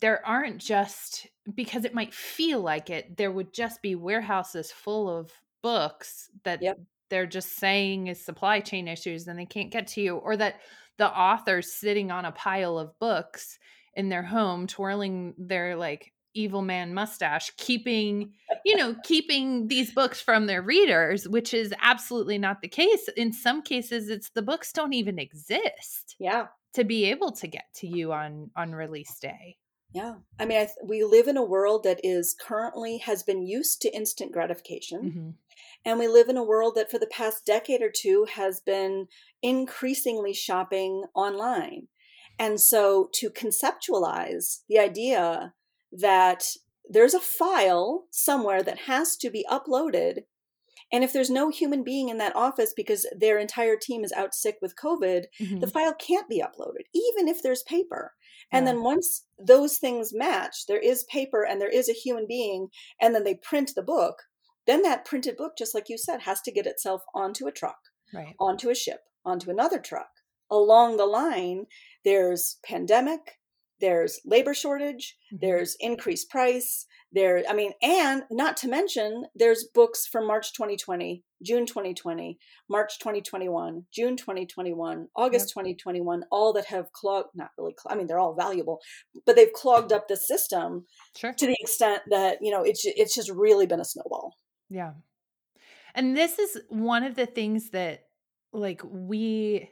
there 0.00 0.26
aren't 0.26 0.58
just 0.58 1.26
because 1.54 1.84
it 1.84 1.94
might 1.94 2.14
feel 2.14 2.60
like 2.60 2.90
it, 2.90 3.16
there 3.16 3.32
would 3.32 3.52
just 3.54 3.82
be 3.82 3.94
warehouses 3.94 4.72
full 4.72 5.08
of 5.08 5.32
books 5.62 6.30
that 6.44 6.62
yep 6.62 6.78
they're 7.10 7.26
just 7.26 7.56
saying 7.56 8.06
is 8.08 8.24
supply 8.24 8.60
chain 8.60 8.86
issues 8.88 9.26
and 9.28 9.38
they 9.38 9.46
can't 9.46 9.72
get 9.72 9.86
to 9.86 10.00
you 10.00 10.16
or 10.16 10.36
that 10.36 10.56
the 10.98 11.08
author's 11.10 11.72
sitting 11.72 12.10
on 12.10 12.24
a 12.26 12.32
pile 12.32 12.78
of 12.78 12.98
books 12.98 13.58
in 13.94 14.08
their 14.10 14.22
home 14.22 14.66
twirling 14.66 15.34
their 15.38 15.74
like 15.76 16.12
evil 16.34 16.62
man 16.62 16.94
mustache 16.94 17.50
keeping 17.56 18.32
you 18.64 18.76
know 18.76 18.94
keeping 19.04 19.68
these 19.68 19.92
books 19.92 20.20
from 20.20 20.46
their 20.46 20.62
readers 20.62 21.28
which 21.28 21.54
is 21.54 21.74
absolutely 21.82 22.38
not 22.38 22.60
the 22.60 22.68
case. 22.68 23.08
In 23.16 23.32
some 23.32 23.62
cases 23.62 24.08
it's 24.08 24.30
the 24.30 24.42
books 24.42 24.72
don't 24.72 24.94
even 24.94 25.18
exist 25.18 26.16
yeah. 26.18 26.46
to 26.74 26.84
be 26.84 27.06
able 27.06 27.32
to 27.32 27.46
get 27.46 27.64
to 27.76 27.86
you 27.86 28.12
on 28.12 28.50
on 28.56 28.72
release 28.72 29.18
day. 29.18 29.56
Yeah. 29.92 30.16
I 30.38 30.44
mean 30.44 30.58
I 30.58 30.64
th- 30.64 30.76
we 30.84 31.04
live 31.04 31.28
in 31.28 31.36
a 31.36 31.44
world 31.44 31.84
that 31.84 32.00
is 32.02 32.34
currently 32.38 32.98
has 32.98 33.22
been 33.22 33.46
used 33.46 33.80
to 33.82 33.94
instant 33.94 34.32
gratification. 34.32 35.02
Mm-hmm. 35.02 35.30
And 35.84 35.98
we 35.98 36.08
live 36.08 36.28
in 36.28 36.36
a 36.36 36.44
world 36.44 36.74
that 36.74 36.90
for 36.90 36.98
the 36.98 37.06
past 37.06 37.46
decade 37.46 37.82
or 37.82 37.90
two 37.90 38.26
has 38.34 38.60
been 38.60 39.06
increasingly 39.42 40.34
shopping 40.34 41.04
online. 41.14 41.88
And 42.38 42.60
so 42.60 43.08
to 43.14 43.30
conceptualize 43.30 44.60
the 44.68 44.78
idea 44.78 45.54
that 45.92 46.44
there's 46.88 47.14
a 47.14 47.20
file 47.20 48.06
somewhere 48.10 48.62
that 48.62 48.80
has 48.80 49.16
to 49.18 49.30
be 49.30 49.44
uploaded. 49.50 50.22
And 50.90 51.04
if 51.04 51.12
there's 51.12 51.28
no 51.28 51.50
human 51.50 51.84
being 51.84 52.08
in 52.08 52.16
that 52.18 52.34
office 52.34 52.72
because 52.74 53.06
their 53.14 53.38
entire 53.38 53.76
team 53.76 54.04
is 54.04 54.12
out 54.12 54.34
sick 54.34 54.56
with 54.62 54.74
COVID, 54.82 55.24
mm-hmm. 55.40 55.58
the 55.58 55.66
file 55.66 55.94
can't 55.94 56.28
be 56.28 56.42
uploaded, 56.42 56.86
even 56.94 57.28
if 57.28 57.42
there's 57.42 57.62
paper. 57.64 58.12
And 58.50 58.64
yeah. 58.64 58.72
then 58.72 58.82
once 58.82 59.24
those 59.38 59.76
things 59.76 60.14
match, 60.14 60.66
there 60.66 60.78
is 60.78 61.04
paper 61.04 61.44
and 61.44 61.60
there 61.60 61.68
is 61.68 61.90
a 61.90 61.92
human 61.92 62.26
being, 62.26 62.68
and 63.00 63.14
then 63.14 63.24
they 63.24 63.34
print 63.34 63.72
the 63.74 63.82
book, 63.82 64.22
then 64.66 64.82
that 64.82 65.04
printed 65.04 65.36
book, 65.36 65.52
just 65.58 65.74
like 65.74 65.88
you 65.88 65.98
said, 65.98 66.22
has 66.22 66.40
to 66.42 66.52
get 66.52 66.66
itself 66.66 67.02
onto 67.14 67.46
a 67.46 67.52
truck, 67.52 67.78
right. 68.14 68.34
onto 68.38 68.70
a 68.70 68.74
ship, 68.74 69.00
onto 69.24 69.50
another 69.50 69.78
truck. 69.78 70.08
Along 70.50 70.96
the 70.96 71.06
line, 71.06 71.66
there's 72.04 72.58
pandemic, 72.64 73.38
there's 73.80 74.20
labor 74.24 74.54
shortage, 74.54 75.16
mm-hmm. 75.32 75.46
there's 75.46 75.76
increased 75.80 76.30
price, 76.30 76.86
there, 77.12 77.42
I 77.48 77.54
mean, 77.54 77.72
and 77.82 78.22
not 78.30 78.56
to 78.58 78.68
mention, 78.68 79.24
there's 79.34 79.68
books 79.74 80.06
from 80.06 80.26
March 80.26 80.52
2020, 80.52 81.24
June 81.42 81.64
2020, 81.64 82.38
March 82.68 82.98
2021, 82.98 83.84
June 83.92 84.16
2021, 84.16 85.08
August 85.16 85.48
yep. 85.48 85.64
2021, 85.64 86.24
all 86.30 86.52
that 86.52 86.66
have 86.66 86.92
clogged, 86.92 87.30
not 87.34 87.50
really, 87.56 87.74
I 87.88 87.94
mean, 87.94 88.06
they're 88.06 88.18
all 88.18 88.34
valuable, 88.34 88.80
but 89.24 89.36
they've 89.36 89.52
clogged 89.52 89.92
up 89.92 90.08
the 90.08 90.16
system 90.16 90.84
sure. 91.16 91.32
to 91.32 91.46
the 91.46 91.56
extent 91.60 92.02
that, 92.10 92.38
you 92.42 92.50
know, 92.50 92.62
it's, 92.62 92.82
it's 92.84 93.14
just 93.14 93.30
really 93.30 93.66
been 93.66 93.80
a 93.80 93.84
snowball. 93.84 94.34
Yeah. 94.68 94.92
And 95.94 96.16
this 96.16 96.38
is 96.38 96.60
one 96.68 97.04
of 97.04 97.16
the 97.16 97.26
things 97.26 97.70
that 97.70 98.04
like 98.52 98.82
we 98.84 99.70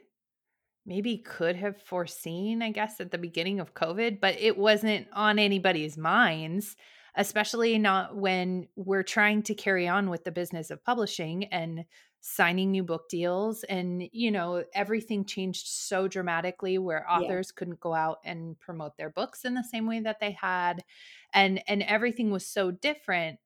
maybe 0.87 1.17
could 1.17 1.57
have 1.57 1.79
foreseen, 1.81 2.63
I 2.63 2.71
guess, 2.71 2.99
at 3.01 3.11
the 3.11 3.17
beginning 3.17 3.59
of 3.59 3.73
COVID, 3.73 4.21
but 4.21 4.39
it 4.39 4.57
wasn't 4.57 5.07
on 5.11 5.37
anybody's 5.37 5.97
minds, 5.97 6.77
especially 7.15 7.77
not 7.77 8.15
when 8.15 8.67
we're 8.77 9.03
trying 9.03 9.43
to 9.43 9.53
carry 9.53 9.87
on 9.87 10.09
with 10.09 10.23
the 10.23 10.31
business 10.31 10.71
of 10.71 10.83
publishing 10.83 11.43
and 11.45 11.83
signing 12.19 12.71
new 12.71 12.83
book 12.83 13.07
deals 13.09 13.63
and 13.65 14.09
you 14.11 14.31
know 14.31 14.63
everything 14.73 15.23
changed 15.23 15.67
so 15.67 16.07
dramatically 16.07 16.77
where 16.77 17.09
authors 17.09 17.51
yeah. 17.51 17.57
couldn't 17.59 17.79
go 17.79 17.93
out 17.93 18.17
and 18.25 18.59
promote 18.59 18.97
their 18.97 19.09
books 19.09 19.45
in 19.45 19.53
the 19.53 19.63
same 19.63 19.85
way 19.85 19.99
that 19.99 20.19
they 20.19 20.31
had 20.31 20.83
and 21.33 21.61
and 21.67 21.83
everything 21.83 22.31
was 22.31 22.45
so 22.45 22.71
different 22.71 23.37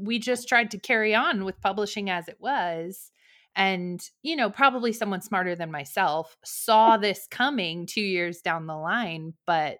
we 0.00 0.20
just 0.20 0.48
tried 0.48 0.70
to 0.70 0.78
carry 0.78 1.14
on 1.14 1.44
with 1.44 1.60
publishing 1.60 2.08
as 2.08 2.28
it 2.28 2.36
was 2.38 3.10
and 3.54 4.02
you 4.22 4.36
know 4.36 4.50
probably 4.50 4.92
someone 4.92 5.20
smarter 5.20 5.54
than 5.54 5.70
myself 5.70 6.36
saw 6.44 6.96
this 6.96 7.26
coming 7.30 7.86
2 7.86 8.00
years 8.00 8.40
down 8.40 8.66
the 8.66 8.76
line 8.76 9.34
but 9.46 9.78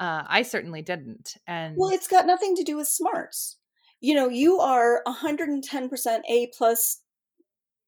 uh, 0.00 0.24
I 0.26 0.42
certainly 0.42 0.82
didn't 0.82 1.36
and 1.46 1.76
well 1.78 1.90
it's 1.90 2.08
got 2.08 2.26
nothing 2.26 2.56
to 2.56 2.64
do 2.64 2.76
with 2.76 2.88
smarts 2.88 3.58
you 4.00 4.14
know 4.14 4.28
you 4.28 4.58
are 4.58 5.02
110% 5.06 6.20
a 6.28 6.50
plus 6.56 7.02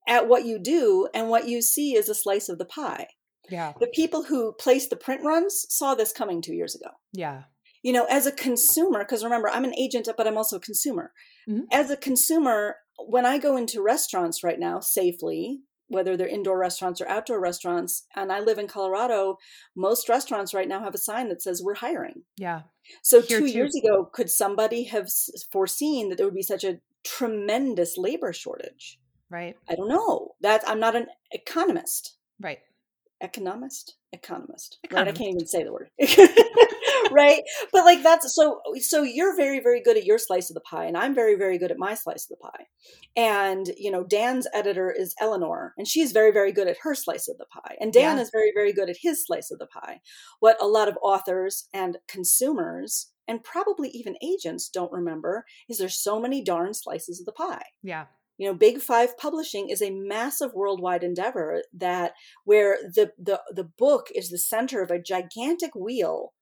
at 0.08 0.28
what 0.28 0.44
you 0.44 0.58
do 0.58 1.08
and 1.14 1.28
what 1.28 1.48
you 1.48 1.62
see 1.62 1.96
is 1.96 2.08
a 2.08 2.14
slice 2.14 2.48
of 2.48 2.58
the 2.58 2.64
pie. 2.64 3.08
Yeah. 3.50 3.72
The 3.78 3.88
people 3.88 4.24
who 4.24 4.52
placed 4.52 4.90
the 4.90 4.96
print 4.96 5.22
runs 5.22 5.66
saw 5.68 5.94
this 5.94 6.12
coming 6.12 6.40
2 6.40 6.54
years 6.54 6.74
ago. 6.74 6.90
Yeah. 7.12 7.44
You 7.82 7.92
know, 7.92 8.06
as 8.06 8.26
a 8.26 8.32
consumer 8.32 9.00
because 9.00 9.24
remember 9.24 9.50
I'm 9.50 9.64
an 9.64 9.74
agent 9.74 10.08
but 10.16 10.26
I'm 10.26 10.36
also 10.36 10.56
a 10.56 10.60
consumer. 10.60 11.12
Mm-hmm. 11.48 11.64
As 11.72 11.90
a 11.90 11.96
consumer 11.96 12.76
when 12.98 13.26
I 13.26 13.38
go 13.38 13.56
into 13.56 13.82
restaurants 13.82 14.42
right 14.42 14.58
now 14.58 14.80
safely, 14.80 15.60
whether 15.88 16.16
they're 16.16 16.26
indoor 16.26 16.58
restaurants 16.58 17.00
or 17.00 17.08
outdoor 17.08 17.40
restaurants, 17.40 18.06
and 18.16 18.32
I 18.32 18.40
live 18.40 18.58
in 18.58 18.66
Colorado, 18.66 19.38
most 19.76 20.08
restaurants 20.08 20.54
right 20.54 20.68
now 20.68 20.82
have 20.82 20.94
a 20.94 20.98
sign 20.98 21.28
that 21.28 21.42
says 21.42 21.62
we're 21.62 21.74
hiring. 21.74 22.22
Yeah. 22.36 22.62
So 23.02 23.20
Here 23.20 23.40
2 23.40 23.46
too. 23.46 23.52
years 23.52 23.74
ago 23.76 24.08
could 24.12 24.30
somebody 24.30 24.84
have 24.84 25.08
foreseen 25.52 26.08
that 26.08 26.16
there 26.16 26.26
would 26.26 26.34
be 26.34 26.42
such 26.42 26.64
a 26.64 26.80
tremendous 27.04 27.96
labor 27.98 28.32
shortage? 28.32 28.98
Right. 29.30 29.56
I 29.68 29.74
don't 29.74 29.88
know. 29.88 30.34
That 30.40 30.62
I'm 30.66 30.80
not 30.80 30.96
an 30.96 31.06
economist. 31.32 32.16
Right. 32.40 32.60
Economist? 33.24 33.96
Economist. 34.12 34.78
economist. 34.84 35.06
Right. 35.06 35.08
I 35.08 35.12
can't 35.12 35.34
even 35.34 35.46
say 35.46 35.64
the 35.64 35.72
word. 35.72 35.90
right. 37.10 37.42
But 37.72 37.84
like 37.84 38.02
that's 38.02 38.34
so 38.34 38.60
so 38.80 39.02
you're 39.02 39.34
very, 39.34 39.60
very 39.60 39.82
good 39.82 39.96
at 39.96 40.04
your 40.04 40.18
slice 40.18 40.50
of 40.50 40.54
the 40.54 40.60
pie, 40.60 40.84
and 40.84 40.96
I'm 40.96 41.14
very, 41.14 41.34
very 41.34 41.58
good 41.58 41.70
at 41.70 41.78
my 41.78 41.94
slice 41.94 42.28
of 42.30 42.36
the 42.38 42.48
pie. 42.48 42.66
And 43.16 43.70
you 43.78 43.90
know, 43.90 44.04
Dan's 44.04 44.46
editor 44.52 44.92
is 44.92 45.14
Eleanor, 45.20 45.74
and 45.78 45.88
she's 45.88 46.12
very, 46.12 46.32
very 46.32 46.52
good 46.52 46.68
at 46.68 46.76
her 46.82 46.94
slice 46.94 47.26
of 47.28 47.38
the 47.38 47.46
pie. 47.46 47.76
And 47.80 47.92
Dan 47.92 48.16
yeah. 48.16 48.22
is 48.22 48.30
very, 48.30 48.52
very 48.54 48.72
good 48.72 48.90
at 48.90 48.98
his 49.00 49.24
slice 49.24 49.50
of 49.50 49.58
the 49.58 49.66
pie. 49.66 50.00
What 50.40 50.60
a 50.60 50.66
lot 50.66 50.88
of 50.88 50.98
authors 51.02 51.68
and 51.72 51.98
consumers 52.06 53.10
and 53.26 53.42
probably 53.42 53.88
even 53.88 54.16
agents 54.22 54.68
don't 54.68 54.92
remember 54.92 55.46
is 55.66 55.78
there's 55.78 55.96
so 55.98 56.20
many 56.20 56.44
darn 56.44 56.74
slices 56.74 57.20
of 57.20 57.26
the 57.26 57.32
pie. 57.32 57.64
Yeah 57.82 58.04
you 58.38 58.48
know 58.48 58.54
big 58.54 58.80
five 58.80 59.16
publishing 59.16 59.68
is 59.68 59.82
a 59.82 59.90
massive 59.90 60.52
worldwide 60.54 61.04
endeavor 61.04 61.62
that 61.72 62.12
where 62.44 62.76
the 62.94 63.12
the 63.18 63.40
the 63.50 63.64
book 63.64 64.08
is 64.14 64.30
the 64.30 64.38
center 64.38 64.82
of 64.82 64.90
a 64.90 65.00
gigantic 65.00 65.74
wheel 65.74 66.32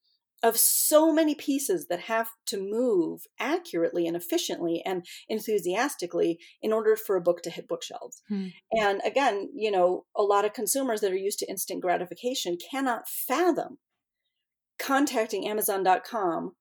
of 0.43 0.57
so 0.57 1.13
many 1.13 1.35
pieces 1.35 1.87
that 1.89 2.01
have 2.01 2.29
to 2.47 2.59
move 2.59 3.21
accurately 3.39 4.07
and 4.07 4.17
efficiently 4.17 4.83
and 4.85 5.07
enthusiastically 5.29 6.39
in 6.61 6.73
order 6.73 6.97
for 6.97 7.15
a 7.15 7.21
book 7.21 7.43
to 7.43 7.51
hit 7.51 7.69
bookshelves. 7.69 8.23
Hmm. 8.29 8.49
And 8.73 9.01
again, 9.07 9.51
you 9.55 9.71
know, 9.71 10.05
a 10.17 10.23
lot 10.23 10.45
of 10.45 10.53
consumers 10.53 11.01
that 11.01 11.13
are 11.13 11.17
used 11.17 11.39
to 11.41 11.49
instant 11.49 11.81
gratification 11.81 12.57
cannot 12.71 13.09
fathom 13.09 13.79
contacting 14.81 15.47
Amazon.com 15.47 16.57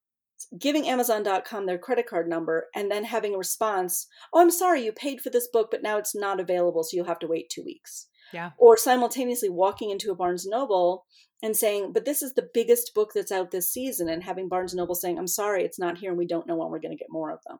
giving 0.57 0.87
Amazon.com 0.87 1.65
their 1.65 1.77
credit 1.77 2.07
card 2.07 2.27
number 2.27 2.67
and 2.75 2.91
then 2.91 3.03
having 3.03 3.33
a 3.35 3.37
response, 3.37 4.07
oh, 4.33 4.41
I'm 4.41 4.51
sorry, 4.51 4.83
you 4.83 4.91
paid 4.91 5.21
for 5.21 5.29
this 5.29 5.47
book, 5.51 5.69
but 5.71 5.83
now 5.83 5.97
it's 5.97 6.15
not 6.15 6.39
available, 6.39 6.83
so 6.83 6.95
you'll 6.95 7.05
have 7.05 7.19
to 7.19 7.27
wait 7.27 7.49
two 7.49 7.63
weeks. 7.63 8.07
Yeah. 8.33 8.51
Or 8.57 8.77
simultaneously 8.77 9.49
walking 9.49 9.89
into 9.89 10.11
a 10.11 10.15
Barnes 10.15 10.45
Noble 10.47 11.05
and 11.43 11.55
saying, 11.55 11.91
but 11.93 12.05
this 12.05 12.21
is 12.21 12.33
the 12.33 12.49
biggest 12.53 12.93
book 12.93 13.11
that's 13.13 13.31
out 13.31 13.51
this 13.51 13.71
season, 13.71 14.07
and 14.07 14.23
having 14.23 14.47
Barnes 14.47 14.75
Noble 14.75 14.95
saying, 14.95 15.17
I'm 15.17 15.27
sorry, 15.27 15.63
it's 15.63 15.79
not 15.79 15.97
here, 15.97 16.09
and 16.09 16.17
we 16.17 16.27
don't 16.27 16.47
know 16.47 16.55
when 16.55 16.69
we're 16.69 16.79
going 16.79 16.95
to 16.95 17.01
get 17.01 17.07
more 17.09 17.31
of 17.31 17.39
them. 17.47 17.57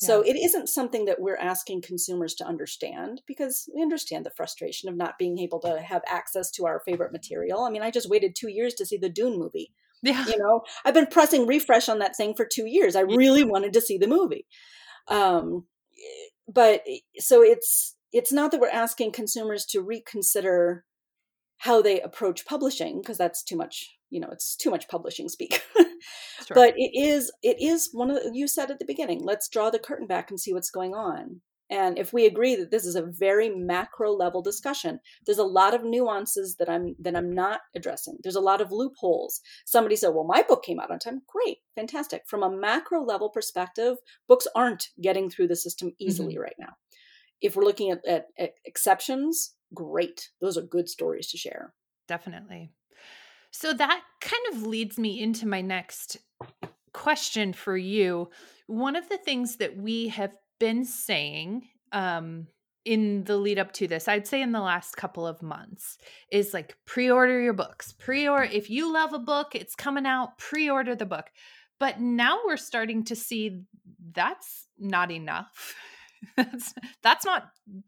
Yeah. 0.00 0.06
So 0.06 0.22
it 0.22 0.36
isn't 0.36 0.68
something 0.68 1.04
that 1.04 1.20
we're 1.20 1.36
asking 1.36 1.82
consumers 1.82 2.34
to 2.36 2.46
understand 2.46 3.20
because 3.26 3.68
we 3.74 3.82
understand 3.82 4.24
the 4.24 4.32
frustration 4.34 4.88
of 4.88 4.96
not 4.96 5.18
being 5.18 5.38
able 5.38 5.60
to 5.60 5.80
have 5.80 6.02
access 6.06 6.50
to 6.52 6.66
our 6.66 6.80
favorite 6.80 7.12
material. 7.12 7.64
I 7.64 7.70
mean, 7.70 7.82
I 7.82 7.90
just 7.90 8.08
waited 8.08 8.34
two 8.34 8.48
years 8.48 8.72
to 8.74 8.86
see 8.86 8.96
the 8.96 9.10
Dune 9.10 9.38
movie. 9.38 9.72
Yeah. 10.02 10.24
You 10.26 10.38
know, 10.38 10.62
I've 10.84 10.94
been 10.94 11.06
pressing 11.06 11.46
refresh 11.46 11.88
on 11.88 11.98
that 11.98 12.16
thing 12.16 12.34
for 12.34 12.46
two 12.46 12.66
years. 12.66 12.96
I 12.96 13.00
really 13.00 13.44
wanted 13.44 13.72
to 13.74 13.80
see 13.80 13.98
the 13.98 14.06
movie. 14.06 14.46
Um, 15.08 15.64
but 16.48 16.82
so 17.18 17.42
it's 17.42 17.96
it's 18.12 18.32
not 18.32 18.50
that 18.50 18.60
we're 18.60 18.68
asking 18.68 19.12
consumers 19.12 19.64
to 19.66 19.80
reconsider 19.80 20.84
how 21.58 21.82
they 21.82 22.00
approach 22.00 22.46
publishing 22.46 23.00
because 23.00 23.18
that's 23.18 23.42
too 23.42 23.56
much 23.56 23.96
you 24.08 24.20
know 24.20 24.28
it's 24.32 24.56
too 24.56 24.70
much 24.70 24.88
publishing 24.88 25.28
speak 25.28 25.62
sure. 25.76 26.54
but 26.54 26.74
it 26.76 26.90
is 26.94 27.30
it 27.42 27.60
is 27.60 27.90
one 27.92 28.10
of 28.10 28.16
the, 28.16 28.30
you 28.34 28.48
said 28.48 28.70
at 28.70 28.78
the 28.78 28.84
beginning 28.84 29.20
let's 29.22 29.48
draw 29.48 29.70
the 29.70 29.78
curtain 29.78 30.06
back 30.06 30.30
and 30.30 30.40
see 30.40 30.52
what's 30.52 30.70
going 30.70 30.94
on 30.94 31.40
and 31.70 31.98
if 31.98 32.12
we 32.12 32.26
agree 32.26 32.56
that 32.56 32.72
this 32.72 32.84
is 32.84 32.96
a 32.96 33.02
very 33.02 33.48
macro 33.48 34.12
level 34.12 34.42
discussion, 34.42 34.98
there's 35.24 35.38
a 35.38 35.44
lot 35.44 35.72
of 35.72 35.84
nuances 35.84 36.56
that 36.56 36.68
I'm 36.68 36.96
that 36.98 37.14
I'm 37.14 37.32
not 37.32 37.60
addressing. 37.76 38.18
There's 38.22 38.36
a 38.36 38.40
lot 38.40 38.60
of 38.60 38.72
loopholes. 38.72 39.40
Somebody 39.64 39.94
said, 39.96 40.08
"Well, 40.08 40.24
my 40.24 40.42
book 40.42 40.64
came 40.64 40.80
out 40.80 40.90
on 40.90 40.98
time." 40.98 41.22
Great, 41.28 41.58
fantastic. 41.76 42.22
From 42.26 42.42
a 42.42 42.50
macro 42.50 43.04
level 43.04 43.30
perspective, 43.30 43.96
books 44.28 44.48
aren't 44.54 44.88
getting 45.00 45.30
through 45.30 45.48
the 45.48 45.56
system 45.56 45.92
easily 45.98 46.34
mm-hmm. 46.34 46.42
right 46.42 46.56
now. 46.58 46.74
If 47.40 47.56
we're 47.56 47.64
looking 47.64 47.90
at, 47.90 48.06
at, 48.06 48.26
at 48.38 48.54
exceptions, 48.64 49.54
great. 49.72 50.30
Those 50.40 50.58
are 50.58 50.62
good 50.62 50.88
stories 50.88 51.28
to 51.28 51.38
share. 51.38 51.72
Definitely. 52.08 52.72
So 53.52 53.72
that 53.72 54.02
kind 54.20 54.42
of 54.52 54.66
leads 54.66 54.98
me 54.98 55.20
into 55.20 55.46
my 55.46 55.60
next 55.60 56.18
question 56.92 57.52
for 57.52 57.76
you. 57.76 58.30
One 58.66 58.96
of 58.96 59.08
the 59.08 59.18
things 59.18 59.56
that 59.56 59.76
we 59.76 60.08
have 60.08 60.32
been 60.60 60.84
saying 60.84 61.66
um 61.90 62.46
in 62.84 63.24
the 63.24 63.36
lead 63.36 63.58
up 63.58 63.72
to 63.72 63.88
this 63.88 64.06
i'd 64.06 64.26
say 64.26 64.40
in 64.40 64.52
the 64.52 64.60
last 64.60 64.96
couple 64.96 65.26
of 65.26 65.42
months 65.42 65.98
is 66.30 66.54
like 66.54 66.76
pre-order 66.86 67.40
your 67.40 67.52
books 67.52 67.92
pre-order 67.92 68.48
if 68.52 68.70
you 68.70 68.92
love 68.92 69.12
a 69.12 69.18
book 69.18 69.54
it's 69.54 69.74
coming 69.74 70.06
out 70.06 70.38
pre-order 70.38 70.94
the 70.94 71.06
book. 71.06 71.30
But 71.78 72.00
now 72.00 72.38
we're 72.46 72.56
starting 72.56 73.04
to 73.04 73.16
see 73.16 73.62
that's 74.12 74.68
not 74.78 75.10
enough. 75.10 75.74
That's 76.36 76.74
that's 77.02 77.24
not 77.24 77.44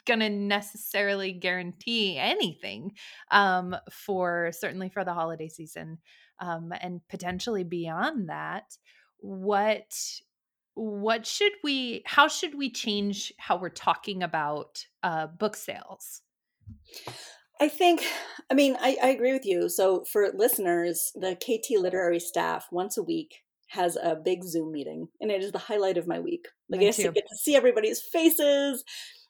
going 0.06 0.20
to 0.20 0.30
necessarily 0.30 1.32
guarantee 1.32 2.16
anything 2.16 2.92
um, 3.30 3.76
for 3.90 4.52
certainly 4.58 4.88
for 4.88 5.04
the 5.04 5.12
holiday 5.12 5.48
season 5.48 5.98
um, 6.38 6.72
and 6.80 7.02
potentially 7.11 7.62
beyond 7.62 8.30
that. 8.30 8.74
What 9.18 9.92
what 10.74 11.26
should 11.26 11.52
we 11.62 12.02
how 12.06 12.28
should 12.28 12.54
we 12.54 12.70
change 12.70 13.32
how 13.38 13.56
we're 13.56 13.68
talking 13.68 14.22
about 14.22 14.85
uh, 15.02 15.26
book 15.26 15.56
sales? 15.56 16.22
I 17.61 17.68
think 17.68 18.02
i 18.50 18.54
mean 18.54 18.76
I, 18.80 18.96
I 19.02 19.08
agree 19.08 19.32
with 19.32 19.46
you. 19.46 19.68
So 19.68 20.04
for 20.11 20.30
listeners 20.35 21.12
the 21.14 21.37
kt 21.37 21.78
literary 21.78 22.20
staff 22.20 22.66
once 22.70 22.96
a 22.96 23.02
week 23.02 23.40
has 23.68 23.96
a 23.96 24.14
big 24.14 24.44
zoom 24.44 24.72
meeting 24.72 25.08
and 25.20 25.30
it 25.30 25.42
is 25.42 25.52
the 25.52 25.58
highlight 25.58 25.96
of 25.96 26.06
my 26.06 26.20
week. 26.20 26.46
Like 26.68 26.80
i 26.80 26.85
get 26.85 26.94
to 26.94 27.37
see 27.37 27.56
everybody's 27.56 28.00
faces 28.00 28.85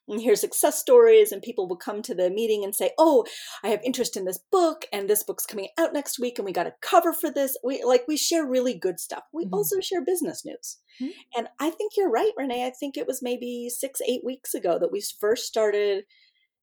and 0.09 0.21
hear 0.21 0.35
success 0.35 0.79
stories 0.79 1.33
and 1.33 1.43
people 1.43 1.69
will 1.69 1.77
come 1.77 2.03
to 2.03 2.15
the 2.15 2.31
meeting 2.31 2.65
and 2.65 2.75
say 2.75 2.91
oh 2.99 3.25
i 3.63 3.69
have 3.69 3.81
interest 3.85 4.17
in 4.17 4.25
this 4.25 4.39
book 4.51 4.85
and 4.93 5.09
this 5.09 5.23
book's 5.23 5.47
coming 5.47 5.69
out 5.79 5.93
next 5.93 6.19
week 6.19 6.39
and 6.39 6.47
we 6.47 6.53
got 6.53 6.67
a 6.67 6.75
cover 6.81 7.13
for 7.13 7.31
this 7.31 7.57
we 7.65 7.83
like 7.85 8.05
we 8.09 8.17
share 8.17 8.47
really 8.47 8.75
good 8.75 8.99
stuff 8.99 9.25
we 9.33 9.45
mm-hmm. 9.45 9.55
also 9.55 9.81
share 9.81 10.05
business 10.05 10.45
news 10.45 10.79
mm-hmm. 11.01 11.11
and 11.37 11.49
i 11.61 11.71
think 11.71 11.93
you're 11.97 12.11
right 12.11 12.33
renee 12.37 12.67
i 12.67 12.71
think 12.71 12.97
it 12.97 13.07
was 13.07 13.23
maybe 13.23 13.69
six 13.69 14.01
eight 14.07 14.23
weeks 14.25 14.55
ago 14.55 14.79
that 14.79 14.93
we 14.93 15.03
first 15.21 15.47
started 15.47 16.05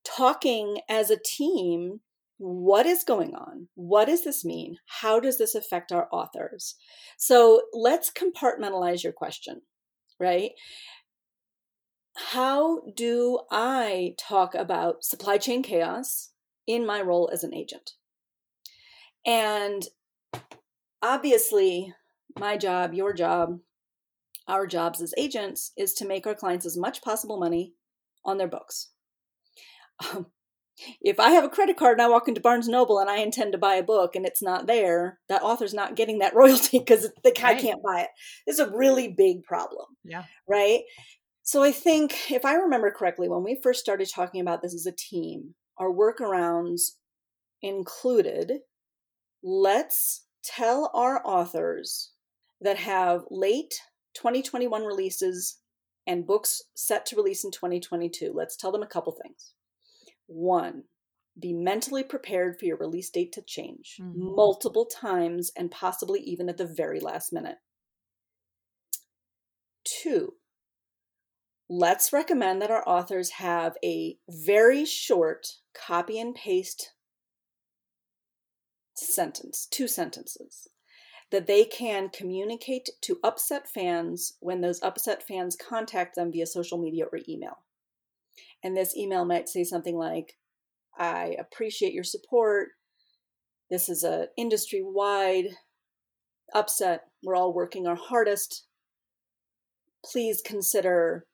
talking 0.04 0.80
as 0.90 1.10
a 1.10 1.20
team 1.24 2.00
what 2.40 2.86
is 2.86 3.04
going 3.04 3.36
on? 3.36 3.68
What 3.76 4.06
does 4.06 4.24
this 4.24 4.46
mean? 4.46 4.78
How 5.02 5.20
does 5.20 5.38
this 5.38 5.56
affect 5.56 5.92
our 5.92 6.08
authors? 6.10 6.76
So 7.18 7.64
let's 7.74 8.10
compartmentalize 8.10 9.04
your 9.04 9.12
question, 9.12 9.62
right? 10.22 10.52
How 12.28 12.82
do 12.96 13.40
I 13.50 14.16
talk 14.18 14.54
about 14.54 15.04
supply 15.04 15.38
chain 15.38 15.64
chaos 15.64 16.32
in 16.68 16.86
my 16.86 17.02
role 17.02 17.30
as 17.32 17.44
an 17.44 17.54
agent? 17.54 17.94
And 19.26 19.88
obviously, 21.02 21.94
my 22.38 22.58
job, 22.58 22.94
your 22.94 23.14
job, 23.14 23.60
our 24.48 24.68
jobs 24.68 25.02
as 25.02 25.14
agents 25.18 25.72
is 25.78 25.94
to 25.96 26.08
make 26.08 26.28
our 26.28 26.36
clients 26.36 26.66
as 26.66 26.78
much 26.78 27.02
possible 27.02 27.40
money 27.40 27.74
on 28.26 28.38
their 28.38 28.48
books. 28.48 28.90
Um, 30.14 30.28
if 31.02 31.20
I 31.20 31.32
have 31.32 31.44
a 31.44 31.50
credit 31.50 31.78
card 31.78 32.00
and 32.00 32.02
I 32.02 32.10
walk 32.10 32.28
into 32.28 32.42
Barnes 32.42 32.68
Noble 32.68 33.00
and 33.00 33.10
I 33.10 33.18
intend 33.18 33.52
to 33.52 33.58
buy 33.58 33.76
a 33.76 33.84
book 33.84 34.16
and 34.16 34.26
it's 34.26 34.42
not 34.42 34.68
there, 34.68 35.20
that 35.28 35.44
author's 35.44 35.74
not 35.74 35.96
getting 35.96 36.20
that 36.20 36.36
royalty 36.36 36.80
because 36.80 37.10
the 37.24 37.32
guy 37.32 37.54
right. 37.54 37.62
can't 37.62 37.84
buy 37.84 38.02
it. 38.02 38.10
It's 38.48 38.60
a 38.60 38.72
really 38.72 39.10
big 39.10 39.44
problem. 39.44 39.86
Yeah. 40.04 40.24
Right. 40.48 40.82
So 41.50 41.64
I 41.64 41.72
think, 41.72 42.30
if 42.30 42.46
I 42.46 42.54
remember 42.54 42.92
correctly, 42.92 43.28
when 43.28 43.44
we 43.44 43.60
first 43.64 43.80
started 43.80 44.08
talking 44.08 44.40
about 44.40 44.62
this 44.62 44.76
as 44.76 44.86
a 44.86 44.92
team, 44.92 45.56
our 45.80 45.90
workarounds 45.90 46.92
included 47.64 48.60
let's 49.42 50.28
tell 50.44 50.92
our 50.94 51.26
authors 51.26 52.12
that 52.62 52.78
have 52.78 53.24
late 53.32 53.74
2021 54.14 54.84
releases 54.84 55.58
and 56.06 56.28
books 56.28 56.62
set 56.76 57.04
to 57.08 57.16
release 57.16 57.44
in 57.44 57.50
2022. 57.50 58.32
Let's 58.32 58.56
tell 58.56 58.72
them 58.72 58.84
a 58.84 58.88
couple 58.88 59.18
things. 59.20 59.56
One, 60.28 60.84
be 61.42 61.52
mentally 61.52 62.04
prepared 62.04 62.60
for 62.60 62.66
your 62.66 62.78
release 62.78 63.10
date 63.10 63.32
to 63.32 63.42
change 63.42 63.96
mm-hmm. 64.00 64.36
multiple 64.36 64.86
times 64.86 65.52
and 65.58 65.72
possibly 65.72 66.20
even 66.20 66.48
at 66.48 66.58
the 66.58 66.68
very 66.68 67.00
last 67.00 67.34
minute. 67.34 67.58
Two, 69.84 70.34
let's 71.70 72.12
recommend 72.12 72.62
that 72.62 72.72
our 72.72 72.84
authors 72.88 73.30
have 73.32 73.76
a 73.84 74.18
very 74.28 74.86
short 74.86 75.48
copy 75.76 76.20
and 76.20 76.34
paste 76.34 76.94
sentence, 78.96 79.68
two 79.70 79.88
sentences, 79.88 80.68
that 81.32 81.46
they 81.46 81.64
can 81.64 82.10
communicate 82.10 82.90
to 83.02 83.20
upset 83.24 83.68
fans 83.70 84.34
when 84.40 84.62
those 84.62 84.82
upset 84.82 85.26
fans 85.26 85.56
contact 85.56 86.16
them 86.16 86.32
via 86.32 86.48
social 86.48 86.80
media 86.80 87.06
or 87.06 87.20
email. 87.30 87.60
And 88.64 88.76
this 88.76 88.98
email 88.98 89.24
might 89.24 89.48
say 89.48 89.64
something 89.64 89.96
like, 89.96 90.38
I 90.98 91.36
appreciate 91.40 91.94
your 91.94 92.04
support. 92.04 92.70
This 93.70 93.88
is 93.88 94.04
an 94.04 94.28
industry 94.38 94.82
wide 94.84 95.50
upset. 96.54 97.04
We're 97.24 97.36
all 97.36 97.54
working 97.54 97.86
our 97.86 97.96
hardest. 97.96 98.66
Please 100.04 100.42
consider 100.44 101.26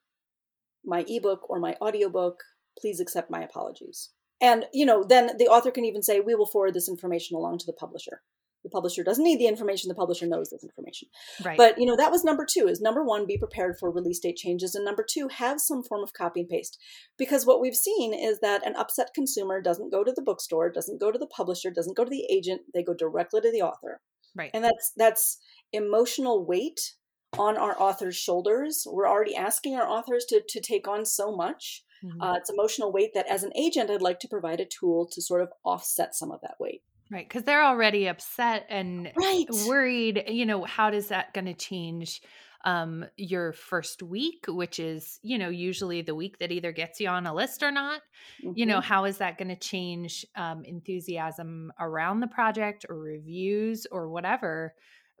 my 0.86 1.04
ebook 1.08 1.48
or 1.50 1.58
my 1.58 1.76
audiobook, 1.80 2.40
please 2.78 3.00
accept 3.00 3.30
my 3.30 3.42
apologies. 3.42 4.10
And, 4.40 4.66
you 4.72 4.84
know, 4.84 5.02
then 5.02 5.36
the 5.38 5.48
author 5.48 5.70
can 5.70 5.84
even 5.84 6.02
say, 6.02 6.20
we 6.20 6.34
will 6.34 6.46
forward 6.46 6.74
this 6.74 6.88
information 6.88 7.36
along 7.36 7.58
to 7.58 7.66
the 7.66 7.72
publisher. 7.72 8.22
The 8.64 8.70
publisher 8.70 9.04
doesn't 9.04 9.22
need 9.22 9.38
the 9.38 9.46
information, 9.46 9.88
the 9.88 9.94
publisher 9.94 10.26
knows 10.26 10.50
this 10.50 10.64
information. 10.64 11.08
Right. 11.44 11.56
But, 11.56 11.78
you 11.78 11.86
know, 11.86 11.96
that 11.96 12.10
was 12.10 12.24
number 12.24 12.44
two 12.44 12.66
is 12.66 12.80
number 12.80 13.04
one, 13.04 13.24
be 13.24 13.38
prepared 13.38 13.76
for 13.78 13.92
release 13.92 14.18
date 14.18 14.36
changes. 14.36 14.74
And 14.74 14.84
number 14.84 15.06
two, 15.08 15.28
have 15.28 15.60
some 15.60 15.84
form 15.84 16.02
of 16.02 16.12
copy 16.12 16.40
and 16.40 16.48
paste. 16.48 16.76
Because 17.16 17.46
what 17.46 17.60
we've 17.60 17.76
seen 17.76 18.12
is 18.12 18.40
that 18.40 18.66
an 18.66 18.74
upset 18.74 19.10
consumer 19.14 19.62
doesn't 19.62 19.92
go 19.92 20.02
to 20.02 20.12
the 20.12 20.22
bookstore, 20.22 20.70
doesn't 20.70 21.00
go 21.00 21.12
to 21.12 21.18
the 21.18 21.28
publisher, 21.28 21.70
doesn't 21.70 21.96
go 21.96 22.04
to 22.04 22.10
the 22.10 22.26
agent, 22.28 22.62
they 22.74 22.82
go 22.82 22.92
directly 22.92 23.40
to 23.40 23.52
the 23.52 23.62
author. 23.62 24.00
Right. 24.34 24.50
And 24.52 24.64
that's 24.64 24.92
that's 24.96 25.38
emotional 25.72 26.44
weight 26.44 26.94
on 27.38 27.56
our 27.56 27.80
authors' 27.80 28.16
shoulders. 28.16 28.86
We're 28.90 29.08
already 29.08 29.36
asking 29.36 29.74
our 29.76 29.88
authors 29.88 30.24
to, 30.26 30.42
to 30.48 30.60
take 30.60 30.88
on 30.88 31.04
so 31.04 31.34
much. 31.34 31.84
Mm-hmm. 32.04 32.20
Uh, 32.20 32.36
it's 32.36 32.50
emotional 32.50 32.92
weight 32.92 33.12
that, 33.14 33.26
as 33.30 33.42
an 33.42 33.52
agent, 33.56 33.90
I'd 33.90 34.02
like 34.02 34.20
to 34.20 34.28
provide 34.28 34.60
a 34.60 34.66
tool 34.66 35.06
to 35.12 35.22
sort 35.22 35.42
of 35.42 35.48
offset 35.64 36.14
some 36.14 36.30
of 36.30 36.40
that 36.42 36.56
weight. 36.60 36.82
Right. 37.10 37.28
Because 37.28 37.44
they're 37.44 37.64
already 37.64 38.06
upset 38.06 38.66
and 38.68 39.12
right. 39.16 39.46
worried. 39.66 40.24
You 40.28 40.46
know, 40.46 40.64
how 40.64 40.90
does 40.90 41.08
that 41.08 41.32
going 41.34 41.46
to 41.46 41.54
change? 41.54 42.20
um, 42.66 43.04
your 43.16 43.52
first 43.52 44.02
week, 44.02 44.44
which 44.48 44.80
is, 44.80 45.20
you 45.22 45.38
know, 45.38 45.48
usually 45.48 46.02
the 46.02 46.16
week 46.16 46.38
that 46.38 46.50
either 46.50 46.72
gets 46.72 46.98
you 46.98 47.08
on 47.08 47.26
a 47.26 47.32
list 47.32 47.62
or 47.62 47.70
not. 47.70 48.00
Mm-hmm. 48.44 48.52
You 48.56 48.66
know, 48.66 48.78
mm-hmm. 48.78 48.88
how 48.88 49.04
is 49.04 49.18
that 49.18 49.38
going 49.38 49.48
to 49.48 49.56
change 49.56 50.26
um, 50.34 50.64
enthusiasm 50.64 51.72
around 51.78 52.20
the 52.20 52.26
project 52.26 52.84
or 52.88 52.98
reviews 52.98 53.86
or 53.90 54.10
whatever? 54.10 54.74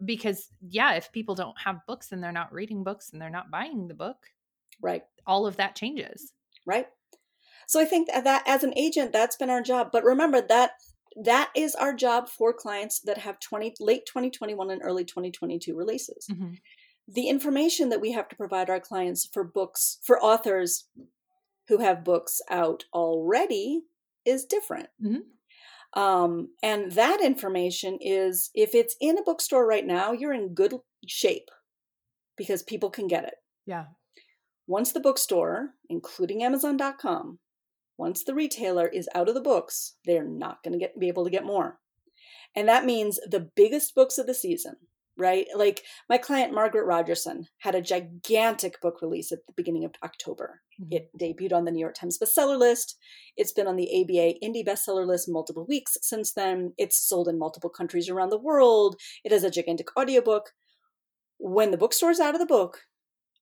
Because 0.04 0.48
yeah 0.68 0.94
if 0.94 1.10
people 1.12 1.34
don't 1.34 1.58
have 1.64 1.86
books 1.86 2.12
and 2.12 2.22
they're 2.22 2.32
not 2.32 2.52
reading 2.52 2.84
books 2.84 3.10
and 3.12 3.20
they're 3.20 3.30
not 3.30 3.50
buying 3.50 3.88
the 3.88 3.94
book 3.94 4.16
right. 4.82 5.02
all 5.26 5.46
of 5.46 5.56
that 5.56 5.74
changes. 5.74 6.32
Right. 6.66 6.86
So 7.66 7.80
i 7.80 7.84
think 7.84 8.08
that 8.08 8.42
as 8.46 8.62
an 8.62 8.76
agent 8.76 9.12
that's 9.12 9.36
been 9.36 9.50
our 9.50 9.62
job 9.62 9.88
but 9.92 10.04
remember 10.04 10.42
that 10.42 10.72
that 11.24 11.50
is 11.56 11.74
our 11.74 11.94
job 11.94 12.28
for 12.28 12.52
clients 12.52 13.00
that 13.00 13.18
have 13.18 13.40
20 13.40 13.74
late 13.80 14.04
2021 14.06 14.70
and 14.70 14.82
early 14.84 15.04
2022 15.04 15.74
releases. 15.74 16.26
Mm-hmm. 16.30 16.54
the 17.08 17.28
information 17.28 17.88
that 17.88 18.00
we 18.00 18.12
have 18.12 18.28
to 18.28 18.36
provide 18.36 18.68
our 18.68 18.80
clients 18.80 19.28
for 19.32 19.44
books 19.44 19.98
for 20.02 20.22
authors 20.22 20.88
who 21.68 21.78
have 21.78 22.04
books 22.04 22.40
out 22.50 22.84
already 22.92 23.82
is 24.24 24.44
different. 24.44 24.88
Mm-hmm. 25.02 25.20
Um, 25.96 26.50
and 26.62 26.92
that 26.92 27.22
information 27.22 27.98
is 28.02 28.50
if 28.54 28.74
it's 28.74 28.94
in 29.00 29.18
a 29.18 29.22
bookstore 29.22 29.66
right 29.66 29.86
now, 29.86 30.12
you're 30.12 30.34
in 30.34 30.54
good 30.54 30.74
shape 31.06 31.48
because 32.36 32.62
people 32.62 32.90
can 32.90 33.08
get 33.08 33.24
it. 33.24 33.34
Yeah. 33.64 33.86
Once 34.66 34.92
the 34.92 35.00
bookstore, 35.00 35.70
including 35.88 36.42
Amazon.com, 36.42 37.38
once 37.96 38.24
the 38.24 38.34
retailer 38.34 38.86
is 38.86 39.08
out 39.14 39.28
of 39.28 39.34
the 39.34 39.40
books, 39.40 39.94
they're 40.04 40.22
not 40.22 40.62
going 40.62 40.72
to 40.72 40.78
get 40.78 40.98
be 41.00 41.08
able 41.08 41.24
to 41.24 41.30
get 41.30 41.46
more. 41.46 41.78
And 42.54 42.68
that 42.68 42.84
means 42.84 43.18
the 43.26 43.48
biggest 43.56 43.94
books 43.94 44.18
of 44.18 44.26
the 44.26 44.34
season, 44.34 44.76
right? 45.16 45.46
Like 45.54 45.82
my 46.08 46.18
client 46.18 46.52
Margaret 46.52 46.86
Rogerson 46.86 47.46
had 47.58 47.74
a 47.74 47.82
gigantic 47.82 48.80
book 48.80 49.00
release 49.02 49.32
at 49.32 49.46
the 49.46 49.52
beginning 49.56 49.84
of 49.84 49.92
October. 50.04 50.60
Mm-hmm. 50.80 50.92
It 50.92 51.10
debuted 51.18 51.52
on 51.52 51.64
the 51.64 51.70
New 51.70 51.80
York 51.80 51.94
Times 51.94 52.18
bestseller 52.18 52.58
list. 52.58 52.96
It's 53.36 53.52
been 53.52 53.66
on 53.66 53.76
the 53.76 53.88
ABA 53.88 54.38
indie 54.44 54.66
bestseller 54.66 55.06
list 55.06 55.28
multiple 55.28 55.66
weeks 55.66 55.96
since 56.02 56.32
then. 56.32 56.72
It's 56.76 56.98
sold 56.98 57.28
in 57.28 57.38
multiple 57.38 57.70
countries 57.70 58.08
around 58.08 58.30
the 58.30 58.38
world. 58.38 58.96
It 59.24 59.32
has 59.32 59.44
a 59.44 59.50
gigantic 59.50 59.88
audiobook. 59.96 60.52
When 61.38 61.70
the 61.70 61.78
bookstore's 61.78 62.20
out 62.20 62.34
of 62.34 62.40
the 62.40 62.46
book, 62.46 62.82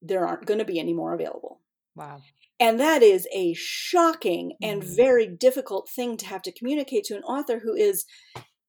there 0.00 0.26
aren't 0.26 0.46
going 0.46 0.58
to 0.58 0.64
be 0.64 0.78
any 0.78 0.92
more 0.92 1.14
available. 1.14 1.60
Wow. 1.96 2.20
And 2.60 2.78
that 2.78 3.02
is 3.02 3.26
a 3.34 3.54
shocking 3.54 4.50
mm-hmm. 4.50 4.70
and 4.70 4.84
very 4.84 5.26
difficult 5.26 5.88
thing 5.88 6.16
to 6.18 6.26
have 6.26 6.42
to 6.42 6.52
communicate 6.52 7.04
to 7.04 7.16
an 7.16 7.22
author 7.24 7.60
who 7.60 7.74
is 7.74 8.04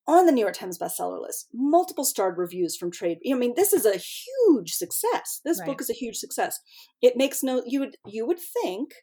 on 0.08 0.26
the 0.26 0.32
New 0.32 0.41
York 0.41 0.56
Times 0.56 0.78
bestseller 0.78 1.22
list, 1.22 1.48
multiple 1.54 2.06
starred 2.06 2.38
reviews 2.38 2.76
from 2.76 2.91
trade. 2.91 3.18
I 3.30 3.34
mean, 3.34 3.54
this 3.56 3.74
is 3.74 3.86
a 3.86 3.98
huge 3.98 4.74
success. 4.74 5.41
This 5.44 5.60
right. 5.60 5.68
book 5.68 5.82
is 5.82 5.89
a 5.89 5.94
huge 5.94 6.18
success. 6.18 6.60
It 7.02 7.18
makes 7.18 7.44
no 7.44 7.63
you 7.65 7.80
would 7.80 7.98
you 8.06 8.26
would 8.26 8.39
think 8.39 8.94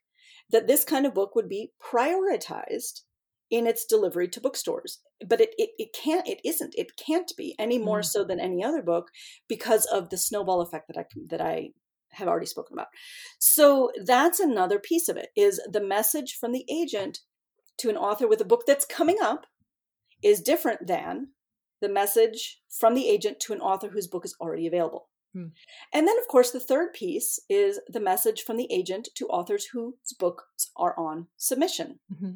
that 0.51 0.67
this 0.67 0.85
kind 0.85 1.07
of 1.07 1.15
book 1.15 1.35
would 1.35 1.49
be 1.49 1.73
prioritized 1.83 3.01
in 3.51 3.67
its 3.67 3.85
delivery 3.85 4.27
to 4.27 4.41
bookstores 4.41 5.01
but 5.29 5.41
it, 5.41 5.51
it, 5.59 5.71
it 5.79 5.88
can't 5.95 6.27
it 6.27 6.41
isn't 6.45 6.75
it 6.77 6.97
can't 6.97 7.31
be 7.37 7.55
any 7.59 7.79
more 7.79 8.01
mm. 8.01 8.05
so 8.05 8.25
than 8.25 8.41
any 8.41 8.65
other 8.65 8.83
book 8.83 9.09
because 9.47 9.85
of 9.87 10.09
the 10.09 10.17
snowball 10.17 10.62
effect 10.62 10.88
that 10.88 10.99
i 10.99 11.05
that 11.29 11.41
i 11.41 11.69
have 12.12 12.29
already 12.29 12.47
spoken 12.47 12.75
about 12.75 12.88
so 13.38 13.91
that's 14.05 14.41
another 14.41 14.79
piece 14.79 15.09
of 15.09 15.19
it 15.19 15.29
is 15.37 15.61
the 15.71 15.83
message 15.83 16.38
from 16.41 16.53
the 16.53 16.65
agent 16.71 17.21
to 17.77 17.91
an 17.91 17.97
author 17.97 18.27
with 18.27 18.41
a 18.41 18.45
book 18.45 18.62
that's 18.67 18.87
coming 18.87 19.19
up 19.23 19.47
is 20.23 20.41
different 20.41 20.87
than 20.87 21.29
the 21.81 21.89
message 21.89 22.61
from 22.71 22.95
the 22.95 23.09
agent 23.09 23.41
to 23.41 23.53
an 23.53 23.61
author 23.61 23.89
whose 23.89 24.07
book 24.07 24.25
is 24.25 24.37
already 24.41 24.67
available. 24.67 25.09
Hmm. 25.35 25.49
And 25.93 26.07
then, 26.07 26.19
of 26.19 26.29
course, 26.29 26.51
the 26.51 26.61
third 26.61 26.93
piece 26.93 27.41
is 27.49 27.81
the 27.89 28.01
message 28.01 28.43
from 28.43 28.57
the 28.57 28.71
agent 28.71 29.09
to 29.17 29.27
authors 29.27 29.67
whose 29.73 30.15
books 30.19 30.71
are 30.77 30.99
on 30.99 31.27
submission. 31.37 32.01
Mm-hmm. 32.13 32.33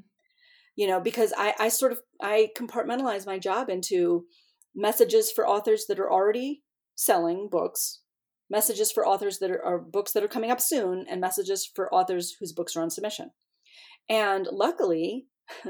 You 0.76 0.86
know, 0.86 1.00
because 1.00 1.32
I, 1.36 1.54
I 1.58 1.68
sort 1.68 1.92
of 1.92 2.00
I 2.20 2.48
compartmentalize 2.56 3.26
my 3.26 3.38
job 3.38 3.70
into 3.70 4.26
messages 4.74 5.30
for 5.30 5.46
authors 5.46 5.86
that 5.86 5.98
are 5.98 6.10
already 6.10 6.64
selling 6.96 7.48
books, 7.50 8.00
messages 8.50 8.92
for 8.92 9.06
authors 9.06 9.38
that 9.38 9.50
are, 9.50 9.64
are 9.64 9.78
books 9.78 10.12
that 10.12 10.22
are 10.22 10.28
coming 10.28 10.50
up 10.50 10.60
soon, 10.60 11.06
and 11.08 11.20
messages 11.20 11.70
for 11.74 11.92
authors 11.94 12.36
whose 12.38 12.52
books 12.52 12.76
are 12.76 12.82
on 12.82 12.90
submission. 12.90 13.30
And 14.08 14.48
luckily, 14.52 15.26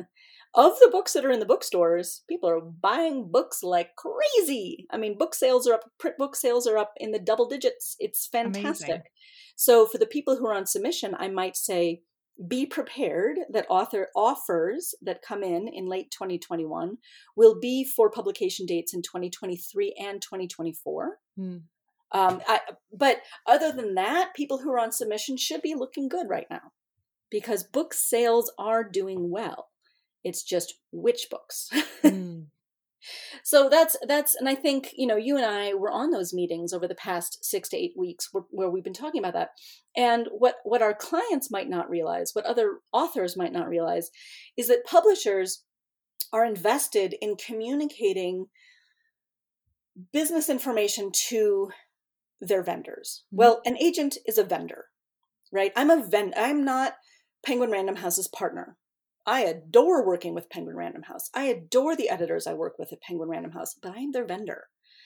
of 0.57 0.79
the 0.81 0.89
books 0.91 1.13
that 1.13 1.25
are 1.25 1.31
in 1.31 1.39
the 1.39 1.47
bookstores, 1.47 2.23
people 2.29 2.49
are 2.49 2.61
buying 2.61 3.31
books 3.31 3.63
like 3.63 3.91
crazy. 3.97 4.87
I 4.91 4.97
mean, 4.97 5.19
book 5.19 5.35
sales 5.35 5.69
are 5.69 5.75
up, 5.75 5.91
print 5.99 6.17
book 6.17 6.35
sales 6.35 6.67
are 6.67 6.79
up 6.79 6.95
in 6.97 7.13
the 7.13 7.19
double 7.19 7.47
digits. 7.47 7.95
It's 7.99 8.27
fantastic. 8.27 8.89
Amazing. 8.89 9.03
So 9.57 9.87
for 9.87 9.99
the 9.99 10.07
people 10.07 10.37
who 10.37 10.47
are 10.47 10.55
on 10.55 10.67
submission, 10.67 11.15
I 11.19 11.29
might 11.29 11.57
say 11.57 12.01
be 12.49 12.67
prepared 12.67 13.39
that 13.51 13.67
author 13.69 14.09
offers 14.17 14.95
that 15.03 15.23
come 15.23 15.43
in 15.43 15.69
in 15.69 15.87
late 15.87 16.11
2021 16.11 16.99
will 17.35 17.59
be 17.61 17.85
for 17.85 18.11
publication 18.11 18.67
dates 18.67 18.95
in 18.95 19.03
2023 19.03 19.95
and 19.99 20.21
2024. 20.21 21.19
Hmm. 21.37 21.57
Um, 22.13 22.41
I, 22.47 22.61
but 22.93 23.19
other 23.47 23.73
than 23.73 23.95
that, 23.95 24.35
people 24.35 24.59
who 24.59 24.73
are 24.73 24.79
on 24.79 24.93
submission 24.93 25.37
should 25.37 25.61
be 25.61 25.75
looking 25.75 26.09
good 26.09 26.29
right 26.29 26.47
now 26.51 26.73
because 27.31 27.65
book 27.65 27.93
sales 27.93 28.51
are 28.59 28.85
doing 28.85 29.31
well. 29.31 29.69
It's 30.27 30.43
just 30.43 30.75
which 30.91 31.29
books. 31.31 31.71
mm. 32.05 32.47
So 33.45 33.69
that's 33.69 33.97
that's 34.09 34.35
and 34.35 34.49
I 34.49 34.57
think 34.57 34.91
you 34.97 35.07
know 35.07 35.17
you 35.17 35.37
and 35.37 35.47
I 35.47 35.75
were 35.75 35.93
on 35.93 36.11
those 36.11 36.35
meetings 36.35 36.73
over 36.73 36.89
the 36.89 36.95
past 36.97 37.45
6 37.45 37.69
to 37.69 37.77
8 37.77 37.93
weeks 37.97 38.29
where, 38.33 38.45
where 38.51 38.69
we've 38.69 38.83
been 38.83 38.93
talking 38.93 39.21
about 39.21 39.35
that. 39.35 39.51
And 39.97 40.27
what 40.33 40.57
what 40.65 40.83
our 40.83 40.95
clients 40.95 41.49
might 41.49 41.69
not 41.69 41.89
realize, 41.89 42.33
what 42.33 42.47
other 42.47 42.79
authors 42.93 43.37
might 43.37 43.53
not 43.53 43.69
realize 43.69 44.11
is 44.57 44.67
that 44.67 44.85
publishers 44.85 45.63
are 46.33 46.45
invested 46.45 47.15
in 47.21 47.37
communicating 47.37 48.47
business 50.13 50.49
information 50.49 51.13
to 51.29 51.71
their 52.41 52.63
vendors. 52.65 53.23
Mm-hmm. 53.29 53.37
Well, 53.37 53.63
an 53.65 53.79
agent 53.79 54.19
is 54.27 54.39
a 54.39 54.45
vendor. 54.45 54.87
right? 55.53 55.73
I'm 55.77 55.91
a 55.91 56.05
vend. 56.05 56.35
I'm 56.37 56.65
not 56.65 56.95
Penguin 57.45 57.71
Random 57.71 57.97
House's 57.97 58.29
partner. 58.29 58.77
I 59.27 59.41
adore 59.41 60.07
working 60.07 60.35
with 60.35 60.51
Penguin 60.51 60.77
Random 60.77 61.03
House. 61.03 61.31
I 61.35 61.45
adore 61.45 61.97
the 61.97 62.09
editors 62.09 62.47
I 62.47 62.55
work 62.55 62.79
with 62.79 62.93
at 62.93 63.01
Penguin 63.03 63.29
Random 63.29 63.53
House, 63.53 63.75
but 63.81 63.93
I 63.93 63.99
am 63.99 64.13
their 64.13 64.27
vendor. 64.27 64.65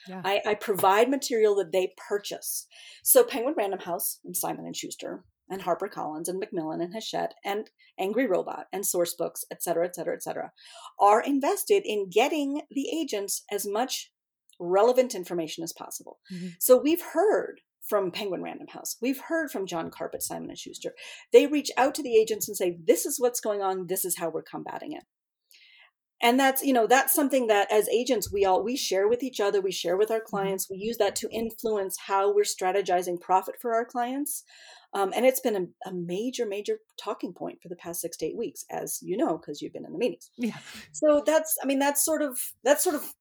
Yeah. 0.09 0.23
I, 0.25 0.41
I 0.47 0.55
provide 0.55 1.09
material 1.11 1.55
that 1.57 1.73
they 1.73 1.95
purchase. 2.09 2.67
So 3.03 3.25
Penguin 3.25 3.55
Random 3.57 3.81
House 3.81 4.19
and 4.25 4.37
Simon 4.37 4.67
and 4.67 4.77
Schuster 4.77 5.25
and 5.49 5.63
HarperCollins 5.63 6.29
and 6.29 6.39
Macmillan 6.39 6.81
and 6.81 6.95
Hachette 6.95 7.35
and 7.45 7.71
Angry 7.99 8.27
Robot 8.27 8.67
and 8.73 8.85
Sourcebooks, 8.85 9.45
et 9.51 9.63
cetera, 9.63 9.87
et 9.87 9.95
cetera, 9.95 10.15
et 10.15 10.23
cetera, 10.23 10.53
are 10.99 11.23
invested 11.23 11.83
in 11.85 12.09
getting 12.09 12.63
the 12.71 12.89
agents 12.95 13.45
as 13.51 13.67
much 13.67 14.11
relevant 14.59 15.15
information 15.15 15.65
as 15.65 15.73
possible. 15.73 16.19
Mm-hmm. 16.33 16.49
So 16.61 16.77
we've 16.77 17.03
heard 17.15 17.61
from 17.91 18.13
Penguin 18.13 18.43
Random 18.43 18.69
House. 18.69 18.97
We've 19.03 19.21
heard 19.21 19.51
from 19.51 19.67
Jon 19.67 19.91
Karp 19.91 20.15
at, 20.15 20.23
Simon 20.23 20.49
and 20.49 20.59
Schuster. 20.59 20.95
They 21.33 21.47
reach 21.47 21.71
out 21.77 21.95
to 21.97 22.03
the 22.03 22.17
agents 22.17 22.49
and 22.49 22.57
say, 22.57 22.79
"This 22.83 23.05
is 23.05 23.19
what's 23.19 23.41
going 23.41 23.61
on. 23.61 23.89
This 23.89 24.05
is 24.05 24.17
how 24.17 24.31
we're 24.31 24.43
combating 24.43 24.93
it." 24.93 25.03
And 26.23 26.39
that's 26.39 26.63
you 26.63 26.73
know 26.73 26.87
that's 26.87 27.15
something 27.15 27.49
that 27.49 27.71
as 27.73 27.89
agents 27.89 28.33
we 28.33 28.45
all 28.45 28.63
we 28.63 28.77
share 28.77 29.09
with 29.09 29.23
each 29.23 29.41
other. 29.41 29.61
We 29.61 29.73
share 29.73 29.97
with 29.97 30.11
our 30.11 30.19
mm-hmm. 30.19 30.37
clients. 30.37 30.71
We 30.71 30.79
use 30.79 30.99
that 30.99 31.17
to 31.17 31.29
influence 31.31 31.97
how 32.07 32.33
we're 32.33 32.45
strategizing 32.45 33.21
profit 33.21 33.57
for 33.61 33.75
our 33.75 33.85
clients. 33.85 34.45
Um, 34.93 35.13
and 35.15 35.25
it's 35.25 35.41
been 35.41 35.55
a, 35.55 35.89
a, 35.89 35.93
major, 35.93 36.45
major 36.45 36.79
talking 37.01 37.33
point 37.33 37.63
for 37.63 37.69
the 37.69 37.77
past 37.77 38.01
six 38.01 38.17
to 38.17 38.27
eight 38.27 38.37
weeks, 38.37 38.65
as 38.71 38.99
you 39.01 39.17
know, 39.17 39.39
because 39.39 39.63
you've 39.63 39.73
been 39.73 39.85
in 39.85 39.93
the 39.93 39.99
meetings. 39.99 40.31
Yeah. 40.37 40.57
So 40.91 41.23
that's, 41.25 41.57
I 41.63 41.67
mean, 41.67 41.79
that's 41.79 42.05
sort 42.05 42.23
of 42.23 42.41
that's 42.65 42.83
sort 42.83 42.97
of 42.97 43.15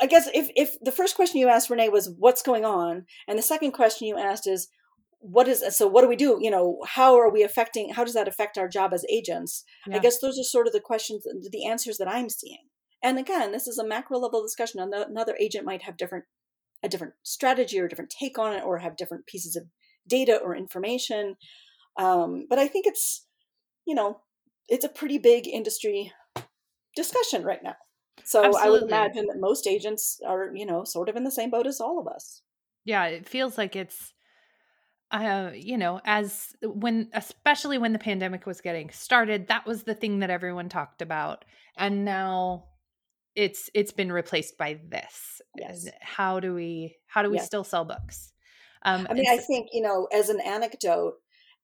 I 0.00 0.06
guess 0.06 0.28
if 0.34 0.50
if 0.56 0.76
the 0.80 0.92
first 0.92 1.14
question 1.14 1.40
you 1.40 1.48
asked 1.48 1.70
Renee 1.70 1.88
was 1.88 2.10
what's 2.18 2.42
going 2.42 2.64
on, 2.64 3.04
and 3.28 3.38
the 3.38 3.42
second 3.42 3.72
question 3.72 4.08
you 4.08 4.18
asked 4.18 4.46
is 4.46 4.68
what 5.20 5.46
is 5.48 5.62
so 5.76 5.86
what 5.86 6.02
do 6.02 6.08
we 6.08 6.16
do? 6.16 6.38
You 6.40 6.50
know, 6.50 6.78
how 6.86 7.18
are 7.18 7.30
we 7.30 7.42
affecting? 7.42 7.92
How 7.92 8.04
does 8.04 8.14
that 8.14 8.28
affect 8.28 8.56
our 8.56 8.68
job 8.68 8.92
as 8.94 9.04
agents? 9.10 9.64
Yeah. 9.86 9.96
I 9.96 9.98
guess 9.98 10.18
those 10.18 10.38
are 10.38 10.44
sort 10.44 10.66
of 10.66 10.72
the 10.72 10.80
questions, 10.80 11.24
the 11.50 11.66
answers 11.66 11.98
that 11.98 12.08
I'm 12.08 12.30
seeing. 12.30 12.68
And 13.02 13.18
again, 13.18 13.52
this 13.52 13.66
is 13.66 13.78
a 13.78 13.86
macro 13.86 14.18
level 14.18 14.42
discussion. 14.42 14.80
Another 14.80 15.36
agent 15.38 15.66
might 15.66 15.82
have 15.82 15.96
different 15.96 16.24
a 16.82 16.88
different 16.88 17.12
strategy 17.22 17.78
or 17.78 17.84
a 17.84 17.88
different 17.88 18.10
take 18.18 18.38
on 18.38 18.54
it, 18.54 18.64
or 18.64 18.78
have 18.78 18.96
different 18.96 19.26
pieces 19.26 19.54
of 19.56 19.64
data 20.08 20.40
or 20.42 20.56
information. 20.56 21.36
Um, 21.98 22.46
but 22.48 22.58
I 22.58 22.66
think 22.66 22.86
it's 22.86 23.26
you 23.86 23.94
know 23.94 24.20
it's 24.68 24.84
a 24.84 24.88
pretty 24.88 25.18
big 25.18 25.46
industry 25.46 26.12
discussion 26.96 27.44
right 27.44 27.62
now. 27.62 27.76
So 28.24 28.44
Absolutely. 28.44 28.60
I 28.60 28.70
would 28.70 28.82
imagine 28.82 29.26
that 29.26 29.40
most 29.40 29.66
agents 29.66 30.20
are, 30.26 30.50
you 30.54 30.66
know, 30.66 30.84
sort 30.84 31.08
of 31.08 31.16
in 31.16 31.24
the 31.24 31.30
same 31.30 31.50
boat 31.50 31.66
as 31.66 31.80
all 31.80 31.98
of 31.98 32.06
us. 32.06 32.42
Yeah, 32.84 33.06
it 33.06 33.28
feels 33.28 33.58
like 33.58 33.76
it's 33.76 34.12
uh, 35.10 35.50
you 35.54 35.76
know, 35.76 36.00
as 36.04 36.54
when 36.62 37.08
especially 37.12 37.78
when 37.78 37.92
the 37.92 37.98
pandemic 37.98 38.46
was 38.46 38.60
getting 38.60 38.90
started, 38.90 39.48
that 39.48 39.66
was 39.66 39.82
the 39.82 39.94
thing 39.94 40.20
that 40.20 40.30
everyone 40.30 40.68
talked 40.68 41.02
about. 41.02 41.44
And 41.76 42.04
now 42.04 42.66
it's 43.34 43.70
it's 43.74 43.92
been 43.92 44.12
replaced 44.12 44.56
by 44.56 44.80
this. 44.88 45.40
Yes. 45.56 45.88
How 46.00 46.38
do 46.38 46.54
we 46.54 46.96
how 47.08 47.22
do 47.22 47.30
we 47.30 47.36
yes. 47.36 47.46
still 47.46 47.64
sell 47.64 47.84
books? 47.84 48.32
Um, 48.82 49.06
I 49.10 49.14
mean, 49.14 49.26
I 49.28 49.36
think, 49.36 49.68
you 49.72 49.82
know, 49.82 50.08
as 50.12 50.30
an 50.30 50.40
anecdote, 50.40 51.14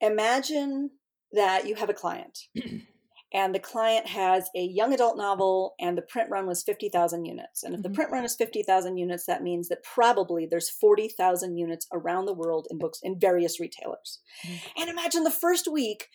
imagine 0.00 0.90
that 1.32 1.66
you 1.66 1.74
have 1.74 1.88
a 1.88 1.94
client 1.94 2.38
and 3.32 3.54
the 3.54 3.60
client 3.60 4.06
has 4.06 4.48
a 4.54 4.62
young 4.62 4.92
adult 4.92 5.16
novel 5.16 5.74
and 5.80 5.98
the 5.98 6.02
print 6.02 6.30
run 6.30 6.46
was 6.46 6.62
50,000 6.62 7.24
units. 7.24 7.62
And 7.62 7.74
if 7.74 7.80
mm-hmm. 7.80 7.90
the 7.90 7.94
print 7.94 8.12
run 8.12 8.24
is 8.24 8.36
50,000 8.36 8.96
units, 8.96 9.26
that 9.26 9.42
means 9.42 9.68
that 9.68 9.82
probably 9.82 10.46
there's 10.46 10.70
40,000 10.70 11.56
units 11.56 11.86
around 11.92 12.26
the 12.26 12.32
world 12.32 12.68
in 12.70 12.78
books 12.78 13.00
in 13.02 13.18
various 13.18 13.58
retailers. 13.58 14.20
Mm-hmm. 14.46 14.80
And 14.80 14.90
imagine 14.90 15.24
the 15.24 15.30
first 15.30 15.66
week 15.70 16.08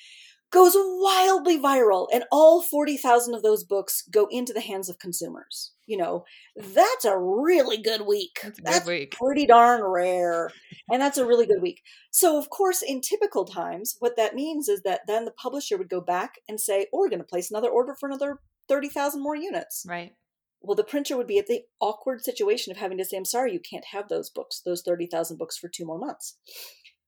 goes 0.52 0.74
wildly 0.76 1.58
viral 1.58 2.08
and 2.14 2.26
all 2.32 2.62
40,000 2.62 3.34
of 3.34 3.42
those 3.42 3.64
books 3.64 4.04
go 4.12 4.28
into 4.30 4.52
the 4.52 4.62
hands 4.62 4.90
of 4.90 5.00
consumers. 5.00 5.72
You 5.88 5.98
know, 5.98 6.26
that's 6.56 7.06
a 7.06 7.18
really 7.18 7.78
good 7.78 8.02
week. 8.02 8.40
That's, 8.44 8.60
a 8.60 8.62
that's 8.62 8.88
week. 8.88 9.16
pretty 9.18 9.46
darn 9.46 9.82
rare. 9.84 10.52
And 10.90 11.02
that's 11.02 11.18
a 11.18 11.26
really 11.26 11.46
good 11.46 11.62
week. 11.62 11.82
So, 12.12 12.38
of 12.38 12.50
course, 12.50 12.82
in 12.82 13.02
typical 13.02 13.46
times, 13.46 13.96
what 14.00 14.18
that 14.18 14.36
means 14.36 14.68
is 14.68 14.82
that 14.84 15.02
then 15.08 15.26
the 15.26 15.32
publisher 15.32 15.78
would 15.78 15.90
go 15.90 16.02
back 16.02 16.36
and 16.48 16.60
say, 16.60 16.88
oh, 16.94 17.00
we're 17.00 17.10
going 17.10 17.20
to 17.20 17.26
place 17.26 17.50
another 17.50 17.70
order 17.70 17.96
for 17.98 18.08
another 18.08 18.40
30,000 18.68 19.22
more 19.22 19.36
units. 19.36 19.86
Right. 19.88 20.14
Well, 20.62 20.76
the 20.76 20.84
printer 20.84 21.18
would 21.18 21.28
be 21.28 21.40
at 21.40 21.48
the 21.48 21.64
awkward 21.80 22.24
situation 22.24 22.72
of 22.72 22.78
having 22.78 22.98
to 23.00 23.06
say, 23.06 23.18
I'm 23.18 23.26
sorry, 23.26 23.52
you 23.54 23.60
can't 23.60 23.86
have 23.94 24.10
those 24.10 24.30
books, 24.30 24.62
those 24.64 24.82
30,000 24.82 25.38
books 25.38 25.58
for 25.58 25.70
two 25.70 25.86
more 25.86 25.98
months. 25.98 26.38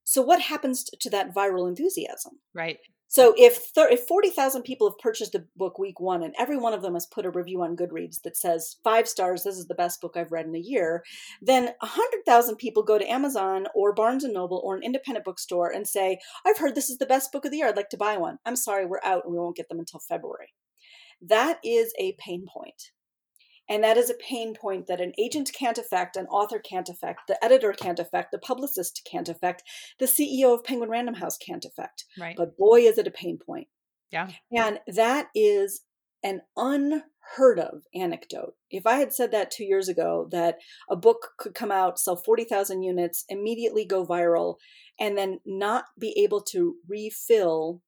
So, 0.03 0.21
what 0.21 0.41
happens 0.41 0.83
to 0.83 1.09
that 1.11 1.33
viral 1.33 1.67
enthusiasm? 1.67 2.39
Right. 2.53 2.79
So 3.13 3.35
if 3.37 3.57
thir- 3.75 3.89
if 3.89 4.07
40,000 4.07 4.63
people 4.63 4.89
have 4.89 4.97
purchased 4.97 5.33
the 5.33 5.45
book 5.55 5.77
week 5.77 5.99
1 5.99 6.23
and 6.23 6.33
every 6.39 6.57
one 6.57 6.73
of 6.73 6.81
them 6.81 6.95
has 6.95 7.05
put 7.05 7.27
a 7.27 7.29
review 7.29 7.61
on 7.61 7.75
Goodreads 7.75 8.19
that 8.23 8.35
says 8.35 8.77
5 8.83 9.07
stars 9.07 9.43
this 9.43 9.55
is 9.55 9.67
the 9.67 9.75
best 9.75 10.01
book 10.01 10.17
I've 10.17 10.31
read 10.31 10.47
in 10.47 10.55
a 10.55 10.59
year, 10.59 11.03
then 11.39 11.75
100,000 11.79 12.55
people 12.55 12.81
go 12.81 12.97
to 12.97 13.07
Amazon 13.07 13.67
or 13.75 13.93
Barnes 13.93 14.23
and 14.23 14.33
Noble 14.33 14.59
or 14.63 14.75
an 14.75 14.81
independent 14.81 15.25
bookstore 15.25 15.71
and 15.71 15.87
say, 15.87 16.17
"I've 16.43 16.57
heard 16.57 16.73
this 16.73 16.89
is 16.89 16.97
the 16.97 17.05
best 17.05 17.31
book 17.31 17.45
of 17.45 17.51
the 17.51 17.57
year. 17.57 17.67
I'd 17.67 17.77
like 17.77 17.89
to 17.89 17.97
buy 17.97 18.17
one." 18.17 18.39
I'm 18.47 18.55
sorry, 18.55 18.87
we're 18.87 18.99
out 19.03 19.25
and 19.25 19.31
we 19.31 19.39
won't 19.39 19.57
get 19.57 19.69
them 19.69 19.77
until 19.77 19.99
February. 19.99 20.55
That 21.21 21.59
is 21.63 21.93
a 21.99 22.13
pain 22.13 22.47
point. 22.51 22.93
And 23.69 23.83
that 23.83 23.97
is 23.97 24.09
a 24.09 24.15
pain 24.15 24.55
point 24.55 24.87
that 24.87 25.01
an 25.01 25.13
agent 25.17 25.51
can't 25.57 25.77
affect, 25.77 26.17
an 26.17 26.27
author 26.27 26.59
can't 26.59 26.89
affect, 26.89 27.21
the 27.27 27.43
editor 27.43 27.71
can't 27.73 27.99
affect, 27.99 28.31
the 28.31 28.37
publicist 28.37 29.07
can't 29.09 29.29
affect, 29.29 29.63
the 29.99 30.05
CEO 30.05 30.53
of 30.53 30.63
Penguin 30.63 30.89
Random 30.89 31.15
House 31.15 31.37
can't 31.37 31.63
affect. 31.63 32.05
Right. 32.19 32.35
But 32.35 32.57
boy, 32.57 32.81
is 32.81 32.97
it 32.97 33.07
a 33.07 33.11
pain 33.11 33.37
point. 33.37 33.67
Yeah. 34.11 34.29
And 34.51 34.79
that 34.87 35.27
is 35.33 35.81
an 36.23 36.41
unheard 36.55 37.59
of 37.59 37.83
anecdote. 37.93 38.53
If 38.69 38.85
I 38.85 38.95
had 38.95 39.13
said 39.13 39.31
that 39.31 39.51
two 39.51 39.65
years 39.65 39.89
ago, 39.89 40.27
that 40.31 40.57
a 40.89 40.95
book 40.95 41.31
could 41.37 41.53
come 41.53 41.71
out, 41.71 41.99
sell 41.99 42.15
40,000 42.15 42.83
units, 42.83 43.25
immediately 43.29 43.85
go 43.85 44.05
viral, 44.05 44.55
and 44.99 45.17
then 45.17 45.39
not 45.45 45.85
be 45.99 46.13
able 46.23 46.41
to 46.41 46.75
refill 46.87 47.81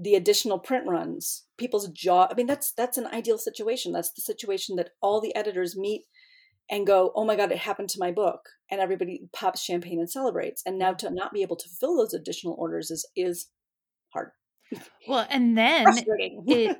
the 0.00 0.14
additional 0.14 0.58
print 0.58 0.86
runs 0.88 1.44
people's 1.58 1.88
jaw 1.88 2.26
i 2.30 2.34
mean 2.34 2.46
that's 2.46 2.72
that's 2.72 2.98
an 2.98 3.06
ideal 3.08 3.38
situation. 3.38 3.92
That's 3.92 4.12
the 4.12 4.22
situation 4.22 4.76
that 4.76 4.90
all 5.00 5.20
the 5.20 5.34
editors 5.36 5.76
meet 5.76 6.06
and 6.70 6.86
go 6.86 7.12
oh 7.14 7.24
my 7.24 7.36
god 7.36 7.52
it 7.52 7.58
happened 7.58 7.90
to 7.90 8.00
my 8.00 8.10
book 8.10 8.40
and 8.70 8.80
everybody 8.80 9.22
pops 9.32 9.62
champagne 9.62 9.98
and 9.98 10.10
celebrates. 10.10 10.62
And 10.64 10.78
now 10.78 10.92
to 10.94 11.10
not 11.10 11.32
be 11.32 11.42
able 11.42 11.56
to 11.56 11.68
fill 11.68 11.96
those 11.96 12.14
additional 12.14 12.56
orders 12.58 12.90
is 12.90 13.06
is 13.14 13.48
hard. 14.12 14.30
Well 15.08 15.26
and 15.30 15.56
then 15.58 15.86
it, 16.46 16.78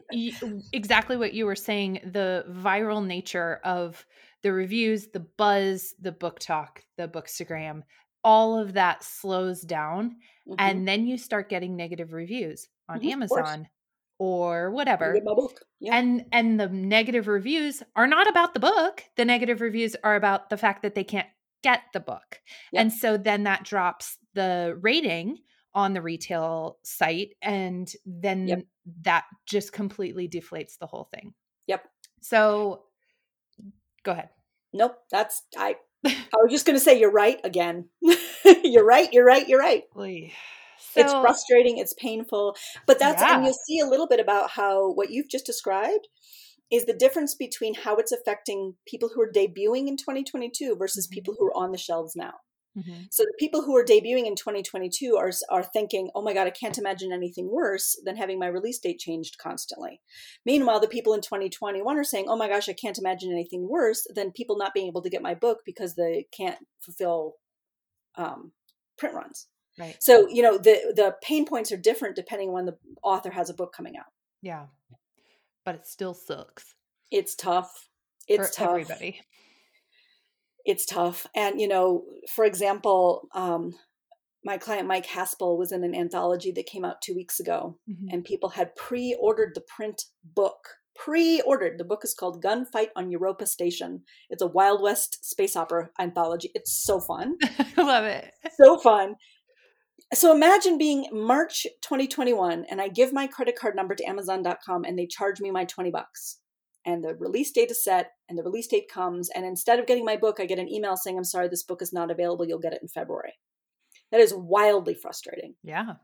exactly 0.72 1.16
what 1.16 1.35
you 1.35 1.46
were 1.46 1.56
saying 1.56 2.00
the 2.12 2.44
viral 2.48 3.04
nature 3.04 3.61
of 3.64 4.04
the 4.42 4.52
reviews 4.52 5.09
the 5.09 5.20
buzz 5.20 5.94
the 6.00 6.12
book 6.12 6.38
talk 6.38 6.85
the 6.96 7.09
bookstagram 7.09 7.83
all 8.22 8.59
of 8.59 8.74
that 8.74 9.02
slows 9.02 9.62
down 9.62 10.16
mm-hmm. 10.48 10.54
and 10.59 10.87
then 10.87 11.06
you 11.06 11.16
start 11.18 11.48
getting 11.48 11.76
negative 11.76 12.12
reviews 12.12 12.68
on 12.90 13.00
mm-hmm, 13.00 13.11
Amazon 13.11 13.68
or 14.18 14.70
whatever. 14.70 15.16
Yeah. 15.81 15.96
And 15.96 16.26
and 16.33 16.61
the 16.61 16.68
negative 16.68 17.26
reviews 17.26 17.83
are 17.96 18.07
not 18.07 18.29
about 18.29 18.55
the 18.55 18.61
book. 18.61 19.05
The 19.16 19.24
negative 19.24 19.61
reviews 19.61 19.96
are 20.05 20.14
about 20.14 20.50
the 20.50 20.57
fact 20.59 20.83
that 20.83 20.94
they 20.94 21.05
can't 21.05 21.29
get 21.62 21.83
the 21.92 22.00
book. 22.00 22.40
Yep. 22.72 22.81
And 22.81 22.92
so 22.92 23.16
then 23.16 23.44
that 23.44 23.64
drops 23.64 24.18
the 24.35 24.79
rating 24.81 25.38
on 25.74 25.94
the 25.94 26.03
retail 26.03 26.79
site 26.83 27.31
and 27.42 27.90
then 28.05 28.48
yep. 28.48 28.62
that 29.03 29.24
just 29.46 29.72
completely 29.72 30.29
deflates 30.29 30.79
the 30.79 30.87
whole 30.87 31.09
thing. 31.14 31.33
Yep. 31.66 31.85
So 32.20 32.83
go 34.03 34.12
ahead. 34.12 34.31
Nope, 34.72 34.96
that's 35.11 35.42
I 35.57 35.76
I 36.05 36.14
was 36.42 36.50
just 36.50 36.66
going 36.66 36.79
to 36.79 36.85
say 36.85 36.98
you're 36.98 37.11
right 37.11 37.40
again. 37.44 37.88
you're 38.64 38.85
right, 38.85 39.12
you're 39.12 39.24
right, 39.24 39.48
you're 39.48 39.61
right. 39.61 39.85
So, 40.92 41.00
it's 41.00 41.12
frustrating, 41.12 41.79
it's 41.79 41.94
painful, 41.94 42.57
but 42.87 42.98
that's 42.98 43.22
yeah. 43.22 43.37
and 43.37 43.44
you'll 43.44 43.55
see 43.55 43.79
a 43.81 43.87
little 43.87 44.07
bit 44.07 44.20
about 44.20 44.50
how 44.50 44.92
what 44.92 45.11
you've 45.11 45.29
just 45.29 45.46
described 45.46 46.09
is 46.70 46.87
the 46.87 46.94
difference 46.94 47.35
between 47.35 47.74
how 47.74 47.96
it's 47.96 48.12
affecting 48.12 48.74
people 48.87 49.11
who 49.12 49.20
are 49.20 49.31
debuting 49.31 49.88
in 49.88 49.96
2022 49.96 50.76
versus 50.76 51.07
mm-hmm. 51.07 51.14
people 51.14 51.35
who 51.38 51.46
are 51.46 51.57
on 51.57 51.72
the 51.72 51.79
shelves 51.79 52.14
now. 52.14 52.35
Mm-hmm. 52.79 53.03
So 53.11 53.24
the 53.24 53.35
people 53.38 53.62
who 53.62 53.76
are 53.76 53.85
debuting 53.85 54.26
in 54.26 54.37
2022 54.37 55.16
are 55.16 55.33
are 55.50 55.64
thinking, 55.64 56.09
"Oh 56.14 56.22
my 56.22 56.33
god, 56.33 56.46
I 56.46 56.50
can't 56.50 56.79
imagine 56.79 57.12
anything 57.12 57.50
worse 57.50 58.00
than 58.05 58.16
having 58.16 58.38
my 58.38 58.46
release 58.46 58.79
date 58.79 59.00
changed 59.00 59.38
constantly." 59.38 60.00
Meanwhile, 60.46 60.79
the 60.79 60.87
people 60.87 61.12
in 61.12 61.20
2021 61.20 61.98
are 61.98 62.05
saying, 62.05 62.26
"Oh 62.29 62.37
my 62.37 62.48
gosh, 62.48 62.68
I 62.68 62.72
can't 62.72 62.98
imagine 62.98 63.33
anything 63.33 63.68
worse 63.68 64.07
than 64.14 64.31
people 64.31 64.57
not 64.57 64.72
being 64.72 64.87
able 64.87 65.03
to 65.03 65.11
get 65.11 65.20
my 65.20 65.35
book 65.35 65.62
because 65.66 65.96
they 65.96 66.29
can't 66.37 66.59
fulfill 66.81 67.35
um, 68.16 68.53
print 68.96 69.16
runs." 69.16 69.48
Right. 69.80 69.96
So, 70.00 70.28
you 70.28 70.42
know, 70.42 70.58
the 70.58 70.92
the 70.94 71.16
pain 71.22 71.46
points 71.46 71.72
are 71.72 71.76
different 71.76 72.14
depending 72.16 72.48
on 72.48 72.54
when 72.54 72.66
the 72.66 72.76
author 73.02 73.30
has 73.30 73.50
a 73.50 73.54
book 73.54 73.72
coming 73.74 73.96
out. 73.96 74.06
Yeah. 74.42 74.66
But 75.64 75.74
it 75.76 75.86
still 75.86 76.14
sucks. 76.14 76.74
It's 77.10 77.34
tough. 77.34 77.88
It's 78.28 78.48
for 78.48 78.54
tough. 78.54 78.68
everybody. 78.70 79.20
It's 80.64 80.84
tough. 80.86 81.26
And, 81.34 81.60
you 81.60 81.66
know, 81.68 82.04
for 82.34 82.44
example, 82.44 83.28
um, 83.34 83.74
my 84.44 84.56
client 84.58 84.86
Mike 84.88 85.06
Haspil 85.06 85.58
was 85.58 85.72
in 85.72 85.84
an 85.84 85.94
anthology 85.94 86.52
that 86.52 86.66
came 86.66 86.84
out 86.84 87.02
two 87.02 87.14
weeks 87.14 87.40
ago, 87.40 87.78
Mhm. 87.88 88.12
and 88.12 88.24
people 88.24 88.50
had 88.50 88.74
pre 88.76 89.14
ordered 89.18 89.54
the 89.54 89.60
print 89.62 90.04
book. 90.24 90.76
Pre 90.94 91.40
ordered. 91.42 91.78
The 91.78 91.84
book 91.84 92.04
is 92.04 92.14
called 92.14 92.42
Gunfight 92.42 92.90
on 92.94 93.10
Europa 93.10 93.46
Station. 93.46 94.04
It's 94.28 94.42
a 94.42 94.46
Wild 94.46 94.82
West 94.82 95.24
space 95.24 95.56
opera 95.56 95.90
anthology. 95.98 96.50
It's 96.54 96.72
so 96.72 97.00
fun. 97.00 97.36
I 97.76 97.82
love 97.82 98.04
it. 98.04 98.32
so 98.56 98.76
fun. 98.78 99.16
So 100.12 100.35
imagine 100.35 100.77
being 100.77 101.07
March 101.12 101.66
2021 101.83 102.64
and 102.68 102.81
I 102.81 102.88
give 102.88 103.12
my 103.12 103.29
credit 103.29 103.57
card 103.57 103.77
number 103.77 103.94
to 103.94 104.05
Amazon.com 104.05 104.85
and 104.85 104.99
they 104.99 105.07
charge 105.07 105.40
me 105.40 105.53
my 105.53 105.64
20 105.64 105.90
bucks. 105.90 106.38
And 106.85 107.05
the 107.05 107.14
release 107.14 107.53
date 107.53 107.70
is 107.70 107.85
set 107.85 108.12
and 108.29 108.37
the 108.37 108.42
release 108.42 108.66
date 108.66 108.90
comes. 108.90 109.29
And 109.35 109.44
instead 109.44 109.79
of 109.79 109.87
getting 109.87 110.05
my 110.05 110.16
book, 110.16 110.38
I 110.40 110.46
get 110.46 110.59
an 110.59 110.68
email 110.68 110.96
saying, 110.96 111.16
I'm 111.16 111.25
sorry, 111.25 111.49
this 111.49 111.62
book 111.62 111.81
is 111.81 111.92
not 111.92 112.11
available. 112.11 112.44
You'll 112.44 112.59
get 112.59 112.73
it 112.73 112.83
in 112.83 112.88
February. 112.88 113.35
That 114.11 114.20
is 114.20 114.35
wildly 114.35 114.94
frustrating. 114.94 115.55
Yeah. 115.62 115.94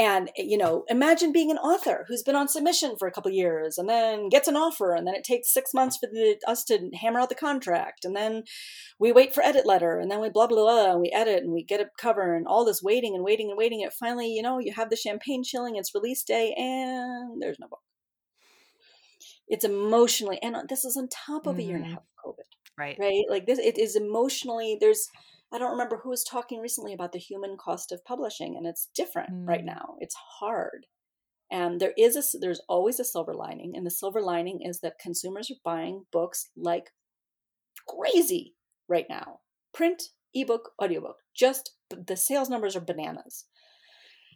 And, 0.00 0.30
you 0.34 0.56
know, 0.56 0.84
imagine 0.88 1.30
being 1.30 1.50
an 1.50 1.58
author 1.58 2.06
who's 2.08 2.22
been 2.22 2.34
on 2.34 2.48
submission 2.48 2.96
for 2.98 3.06
a 3.06 3.12
couple 3.12 3.30
years 3.30 3.76
and 3.76 3.86
then 3.86 4.30
gets 4.30 4.48
an 4.48 4.56
offer 4.56 4.94
and 4.94 5.06
then 5.06 5.14
it 5.14 5.24
takes 5.24 5.52
six 5.52 5.74
months 5.74 5.98
for 5.98 6.06
the, 6.06 6.40
us 6.46 6.64
to 6.64 6.88
hammer 6.98 7.20
out 7.20 7.28
the 7.28 7.34
contract. 7.34 8.06
And 8.06 8.16
then 8.16 8.44
we 8.98 9.12
wait 9.12 9.34
for 9.34 9.42
edit 9.42 9.66
letter 9.66 9.98
and 9.98 10.10
then 10.10 10.22
we 10.22 10.30
blah, 10.30 10.46
blah, 10.46 10.56
blah, 10.56 10.92
and 10.92 11.02
we 11.02 11.10
edit 11.10 11.42
and 11.42 11.52
we 11.52 11.62
get 11.62 11.82
a 11.82 11.90
cover 11.98 12.34
and 12.34 12.46
all 12.46 12.64
this 12.64 12.82
waiting 12.82 13.14
and 13.14 13.22
waiting 13.22 13.50
and 13.50 13.58
waiting. 13.58 13.82
And 13.82 13.92
finally, 13.92 14.28
you 14.32 14.40
know, 14.40 14.58
you 14.58 14.72
have 14.72 14.88
the 14.88 14.96
champagne 14.96 15.44
chilling, 15.44 15.76
it's 15.76 15.94
release 15.94 16.22
day 16.24 16.54
and 16.56 17.42
there's 17.42 17.58
no 17.60 17.68
book. 17.68 17.82
It's 19.48 19.66
emotionally, 19.66 20.38
and 20.42 20.56
this 20.70 20.86
is 20.86 20.96
on 20.96 21.08
top 21.08 21.46
of 21.46 21.58
a 21.58 21.62
year 21.62 21.76
and 21.76 21.84
a 21.84 21.88
Mhm. 21.88 21.92
half 21.92 22.04
of 22.24 22.24
COVID 22.24 22.44
Right. 22.78 22.96
right 22.98 23.24
like 23.28 23.44
this 23.44 23.58
it 23.58 23.76
is 23.76 23.94
emotionally 23.96 24.78
there's 24.80 25.06
i 25.52 25.58
don't 25.58 25.70
remember 25.72 25.98
who 25.98 26.10
was 26.10 26.24
talking 26.24 26.60
recently 26.60 26.92
about 26.92 27.12
the 27.12 27.18
human 27.18 27.56
cost 27.56 27.92
of 27.92 28.04
publishing 28.04 28.56
and 28.56 28.66
it's 28.66 28.88
different 28.94 29.30
right 29.48 29.62
Mm. 29.62 29.66
now. 29.76 29.96
It's 30.00 30.14
hard. 30.38 30.86
And 31.50 31.80
there 31.80 31.94
is 31.98 32.14
a 32.16 32.38
there's 32.38 32.60
always 32.68 33.00
a 33.00 33.04
silver 33.04 33.34
lining 33.34 33.72
and 33.76 33.84
the 33.84 33.90
silver 33.90 34.20
lining 34.22 34.62
is 34.62 34.80
that 34.80 34.98
consumers 35.00 35.50
are 35.50 35.54
buying 35.64 36.06
books 36.12 36.50
like 36.56 36.92
crazy 37.88 38.54
right 38.88 39.06
now. 39.08 39.40
Print 39.74 40.02
ebook 40.34 40.70
audiobook. 40.80 41.16
Just 41.34 41.72
the 41.90 42.16
sales 42.16 42.48
numbers 42.48 42.76
are 42.76 42.80
bananas. 42.80 43.46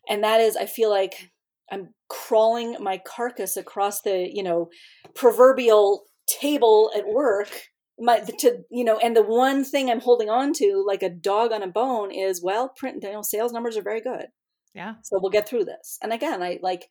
And 0.09 0.23
that 0.25 0.41
is 0.41 0.57
i 0.57 0.67
feel 0.67 0.91
like 0.91 1.31
i'm 1.71 1.95
crawling 2.09 2.77
my 2.81 2.99
carcass 2.99 3.57
across 3.57 4.03
the 4.03 4.29
you 4.33 4.43
know 4.43 4.69
proverbial 5.15 6.05
table 6.27 6.91
at 6.97 7.07
work 7.07 7.51
my 7.99 8.21
to 8.21 8.65
you 8.71 8.85
know 8.85 8.99
and 8.99 9.17
the 9.17 9.23
one 9.23 9.65
thing 9.65 9.89
i'm 9.89 10.01
holding 10.01 10.29
on 10.29 10.53
to 10.53 10.83
like 10.87 11.03
a 11.03 11.09
dog 11.11 11.53
on 11.53 11.63
a 11.63 11.67
bone 11.69 12.11
is 12.11 12.43
well 12.43 12.69
print 12.69 13.03
you 13.03 13.13
know 13.13 13.23
sales 13.23 13.53
numbers 13.53 13.77
are 13.77 13.83
very 13.83 14.01
good 14.01 14.27
Yeah. 14.75 14.95
so 15.03 15.19
we'll 15.21 15.31
get 15.31 15.49
through 15.49 15.65
this 15.67 15.99
and 16.03 16.13
again 16.13 16.43
i 16.43 16.59
like 16.63 16.89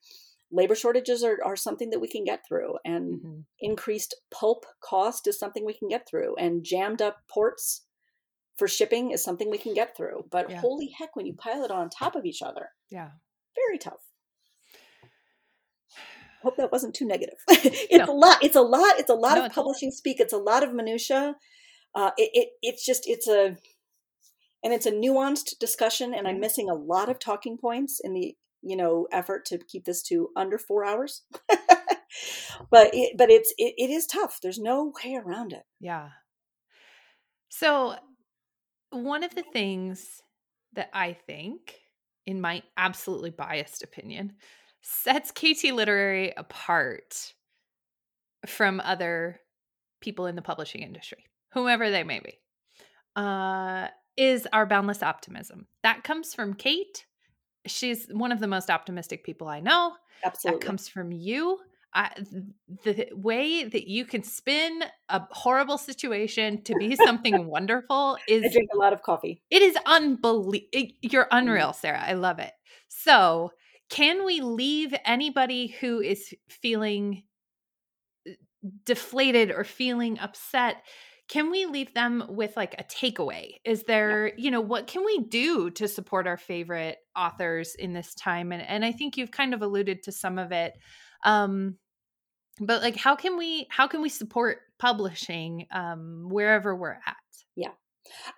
labor 0.51 0.75
shortages 0.75 1.23
are, 1.23 1.39
are 1.43 1.55
something 1.55 1.89
that 1.89 1.99
we 1.99 2.07
can 2.07 2.23
get 2.23 2.45
through 2.47 2.77
and 2.85 3.19
Mhm. 3.21 3.43
increased 3.59 4.15
pulp 4.31 4.65
cost 4.81 5.27
is 5.27 5.37
something 5.39 5.65
we 5.65 5.73
can 5.73 5.89
get 5.89 6.07
through 6.07 6.35
and 6.37 6.63
jammed 6.63 7.01
up 7.01 7.17
ports 7.27 7.85
for 8.55 8.67
shipping 8.67 9.11
is 9.11 9.23
something 9.23 9.49
we 9.49 9.57
can 9.57 9.73
get 9.73 9.97
through 9.97 10.25
but 10.31 10.49
Yeah. 10.49 10.61
holy 10.61 10.89
heck 10.97 11.15
when 11.15 11.25
you 11.25 11.33
pile 11.33 11.63
it 11.65 11.71
on 11.71 11.89
top 11.89 12.15
of 12.15 12.25
each 12.25 12.41
other 12.41 12.69
Yeah. 12.89 13.11
very 13.55 13.77
tough 13.77 14.07
hope 16.43 16.57
that 16.57 16.71
wasn't 16.71 16.93
too 16.93 17.05
negative 17.07 17.37
it's 17.49 18.07
No. 18.07 18.13
a 18.13 18.17
lot 18.17 18.43
it's 18.43 18.55
a 18.55 18.61
lot 18.61 18.99
it's 18.99 19.09
a 19.09 19.13
lot 19.15 19.35
No, 19.35 19.41
of 19.41 19.45
it's 19.47 19.55
a 19.55 19.59
lot. 19.59 19.63
publishing 19.65 19.91
speak 19.91 20.19
it's 20.19 20.33
a 20.33 20.37
lot 20.37 20.63
of 20.63 20.73
minutia 20.73 21.35
uh, 21.95 22.11
it, 22.17 22.29
it 22.33 22.49
it's 22.61 22.85
just 22.85 23.03
it's 23.07 23.27
a 23.27 23.55
and 24.63 24.73
it's 24.73 24.85
a 24.85 24.91
nuanced 24.91 25.57
discussion 25.59 26.13
and 26.13 26.27
i'm 26.27 26.39
missing 26.39 26.69
a 26.69 26.73
lot 26.73 27.09
of 27.09 27.19
talking 27.19 27.57
points 27.57 27.99
in 28.03 28.13
the 28.13 28.35
you 28.61 28.75
know 28.75 29.07
effort 29.11 29.45
to 29.45 29.57
keep 29.67 29.85
this 29.85 30.01
to 30.03 30.29
under 30.35 30.57
four 30.57 30.85
hours 30.85 31.23
but 32.71 32.89
it 32.93 33.15
but 33.17 33.29
it's 33.29 33.53
it, 33.57 33.73
it 33.77 33.89
is 33.89 34.05
tough 34.07 34.39
there's 34.41 34.59
no 34.59 34.91
way 35.03 35.15
around 35.15 35.51
it 35.53 35.63
Yeah. 35.79 36.09
So, 37.49 37.95
one 38.89 39.23
of 39.23 39.35
the 39.35 39.43
things 39.53 40.21
that 40.73 40.89
I 40.93 41.13
think, 41.13 41.75
in 42.25 42.41
my 42.41 42.63
absolutely 42.77 43.29
biased 43.29 43.83
opinion, 43.83 44.33
sets 44.83 45.31
KT 45.31 45.73
Literary 45.73 46.33
apart 46.35 47.33
from 48.45 48.79
other 48.81 49.39
people 50.01 50.25
in 50.27 50.35
the 50.35 50.41
publishing 50.41 50.81
industry, 50.81 51.25
whomever 51.53 51.89
they 51.89 52.03
may 52.03 52.19
be, 52.19 52.37
uh, 53.15 53.87
is 54.17 54.47
our 54.53 54.65
boundless 54.65 55.01
optimism. 55.01 55.67
That 55.81 56.03
comes 56.03 56.35
from 56.35 56.53
Kate. 56.53 57.05
She's 57.65 58.07
one 58.11 58.31
of 58.31 58.39
the 58.39 58.47
most 58.47 58.69
optimistic 58.69 59.23
people 59.23 59.47
I 59.47 59.61
know. 59.61 59.93
absolutely 60.23 60.59
That 60.59 60.65
comes 60.65 60.87
from 60.87 61.11
you. 61.11 61.59
I, 61.95 62.09
the 62.83 63.07
way 63.13 63.65
that 63.65 63.87
you 63.87 64.05
can 64.05 64.23
spin 64.23 64.83
a 65.09 65.21
horrible 65.29 65.77
situation 65.77 66.63
to 66.63 66.75
be 66.75 66.95
something 66.95 67.45
wonderful 67.47 68.17
is. 68.27 68.43
i 68.43 68.49
drink 68.51 68.69
a 68.73 68.77
lot 68.77 68.93
of 68.93 69.03
coffee 69.03 69.43
it 69.51 69.61
is 69.61 69.77
unbelievable. 69.85 70.67
You're 71.01 71.27
unreal, 71.31 71.71
Sara. 71.71 72.03
I 72.03 72.13
love 72.13 72.39
it. 72.39 72.51
So, 72.87 73.51
can 73.89 74.25
we 74.25 74.41
leave 74.41 74.93
anybody 75.05 75.67
who 75.67 75.99
is 75.99 76.33
feeling 76.49 77.23
uh, 78.27 78.31
deflated 78.85 79.51
or 79.51 79.63
feeling 79.63 80.19
upset? 80.19 80.77
Can 81.29 81.51
we 81.51 81.65
leave 81.65 81.93
them 81.93 82.23
with 82.29 82.55
like 82.57 82.75
a 82.77 82.83
takeaway? 82.83 83.53
Is 83.65 83.83
there, 83.83 84.33
you 84.37 84.51
know, 84.51 84.61
what 84.61 84.87
can 84.87 85.05
we 85.05 85.19
do 85.19 85.69
to 85.71 85.87
support 85.87 86.27
our 86.27 86.37
favorite 86.37 86.97
authors 87.15 87.75
in 87.75 87.93
this 87.93 88.13
time? 88.13 88.51
And 88.51 88.61
and 88.61 88.83
I 88.83 88.91
think 88.91 89.17
you've 89.17 89.31
kind 89.31 89.53
of 89.53 89.61
alluded 89.61 90.03
to 90.03 90.11
some 90.11 90.37
of 90.37 90.51
it. 90.51 90.73
Um 91.23 91.77
but 92.59 92.81
like 92.81 92.97
how 92.97 93.15
can 93.15 93.37
we 93.37 93.67
how 93.69 93.87
can 93.87 94.01
we 94.01 94.09
support 94.09 94.59
publishing 94.79 95.65
um 95.71 96.27
wherever 96.29 96.75
we're 96.75 96.91
at? 96.91 97.15
Yeah. 97.55 97.71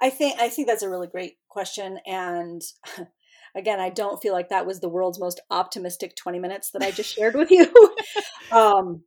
I 0.02 0.10
think 0.10 0.40
I 0.40 0.50
think 0.50 0.68
that's 0.68 0.84
a 0.84 0.90
really 0.90 1.08
great 1.08 1.38
question, 1.50 2.00
and 2.06 2.62
again, 3.56 3.80
I 3.80 3.90
don't 3.90 4.22
feel 4.22 4.34
like 4.34 4.50
that 4.50 4.66
was 4.66 4.80
the 4.80 4.90
world's 4.90 5.20
most 5.20 5.42
optimistic 5.50 6.16
twenty 6.16 6.40
minutes 6.40 6.72
that 6.72 6.82
I 6.82 6.92
just 6.92 7.14
shared 7.14 7.36
with 7.36 7.52
you. 7.52 7.72
um, 8.52 9.04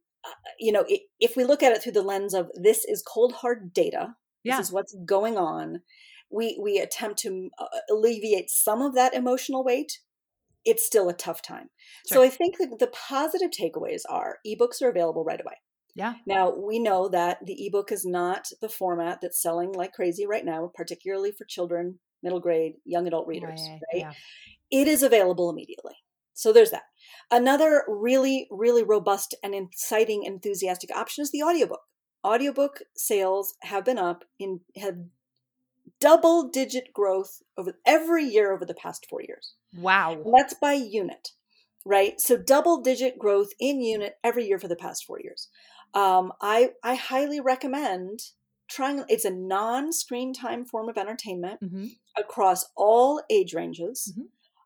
you 0.59 0.73
know, 0.73 0.85
if 1.21 1.37
we 1.37 1.45
look 1.45 1.63
at 1.63 1.73
it 1.73 1.83
through 1.83 1.93
the 1.93 2.03
lens 2.03 2.35
of 2.35 2.51
this 2.55 2.85
is 2.85 3.03
cold 3.03 3.33
hard 3.35 3.73
data, 3.73 4.15
Yeah. 4.45 4.57
this 4.59 4.69
is 4.69 4.73
what's 4.73 4.97
going 5.05 5.37
on. 5.37 5.83
We 6.31 6.59
we 6.63 6.79
attempt 6.79 7.19
to 7.21 7.51
uh, 7.59 7.67
alleviate 7.91 8.51
some 8.51 8.83
of 8.83 8.95
that 8.95 9.15
emotional 9.15 9.65
weight. 9.65 10.01
It's 10.65 10.85
still 10.85 11.09
a 11.09 11.15
tough 11.15 11.41
time. 11.41 11.71
So 12.05 12.23
I 12.23 12.29
think 12.29 12.59
that 12.59 12.79
the 12.79 12.89
positive 12.89 13.51
takeaways 13.51 14.03
are 14.09 14.39
ebooks 14.47 14.83
are 14.83 14.91
available 14.91 15.25
right 15.25 15.41
away. 15.41 15.55
Yeah. 15.95 16.15
Now, 16.27 16.55
we 16.55 16.79
know 16.79 17.09
that 17.09 17.39
the 17.45 17.67
ebook 17.67 17.91
is 17.91 18.05
not 18.05 18.49
the 18.61 18.69
format 18.69 19.21
that's 19.21 19.41
selling 19.41 19.73
like 19.73 19.93
crazy 19.93 20.27
right 20.27 20.45
now, 20.45 20.71
particularly 20.75 21.33
for 21.33 21.45
children, 21.45 21.99
middle 22.23 22.41
grade, 22.41 22.75
young 22.85 23.07
adult 23.07 23.27
readers, 23.27 23.61
Right, 23.69 23.81
right? 23.93 24.01
Yeah. 24.03 24.13
It 24.71 24.89
is 24.89 25.03
available 25.03 25.51
immediately. 25.51 25.95
So 26.35 26.53
there's 26.53 26.71
that. 26.71 26.85
Another 27.31 27.85
really, 27.89 28.47
really 28.51 28.85
robust 28.85 29.35
and 29.43 29.55
inciting, 29.55 30.23
enthusiastic 30.25 30.95
option 30.95 31.23
is 31.23 31.33
the 31.33 31.43
audiobook. 31.43 31.81
Audiobook 32.25 32.81
sales 32.97 33.55
have 33.63 33.85
been 33.85 33.99
up 33.99 34.25
in 34.39 34.61
have 34.77 34.97
double 36.01 36.49
digit 36.49 36.93
growth 36.93 37.43
over 37.57 37.79
every 37.87 38.25
year 38.25 38.53
over 38.53 38.65
the 38.65 38.75
past 38.75 39.07
four 39.09 39.23
years. 39.23 39.55
Wow. 39.77 40.13
And 40.13 40.35
that's 40.37 40.55
by 40.55 40.75
unit, 40.75 41.31
right? 41.85 42.21
So 42.21 42.37
double 42.37 42.81
digit 42.83 43.19
growth 43.19 43.51
in 43.59 43.81
unit 43.83 44.15
every 44.23 44.47
year 44.47 44.59
for 44.59 44.69
the 44.69 44.77
past 44.77 45.05
four 45.07 45.21
years. 45.21 45.49
Um, 45.95 46.33
I 46.41 46.71
I 46.85 46.95
highly 46.95 47.41
recommend 47.41 48.21
trying. 48.69 49.05
It's 49.09 49.25
a 49.25 49.31
non 49.31 49.93
screen 49.93 50.33
time 50.33 50.65
form 50.65 50.89
of 50.89 50.99
entertainment 50.99 51.61
hmm 51.61 51.87
across 52.19 52.67
all 52.77 53.23
age 53.31 53.55
ranges. 53.55 54.13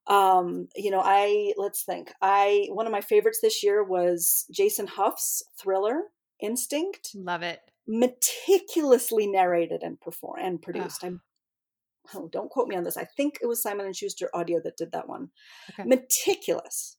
Um, 0.07 0.69
you 0.75 0.91
know, 0.91 1.01
I 1.05 1.55
let's 1.57 1.85
think. 1.85 2.13
I 2.21 2.67
one 2.71 2.87
of 2.87 2.93
my 2.93 3.01
favorites 3.01 3.39
this 3.41 3.63
year 3.63 3.85
was 3.85 4.47
Jason 4.51 4.87
Hough's 4.87 5.43
thriller 5.61 6.03
Instinct, 6.41 7.11
Love 7.15 7.43
it. 7.43 7.61
meticulously 7.87 9.27
narrated 9.29 9.83
and 9.83 10.01
performed 10.01 10.43
and 10.45 10.61
produced. 10.61 11.05
I'm 11.05 11.21
oh, 12.15 12.29
don't 12.33 12.51
quote 12.51 12.69
me 12.69 12.77
on 12.77 12.83
this. 12.83 12.97
I 12.97 13.05
think 13.05 13.39
it 13.41 13.47
was 13.47 13.63
Simon 13.63 13.87
and 13.87 13.95
Schuster 13.95 14.29
Audio 14.35 14.61
that 14.65 14.77
did 14.77 14.91
that 14.93 15.09
one. 15.09 15.31
Okay. 15.71 15.89
Meticulous. 15.89 16.97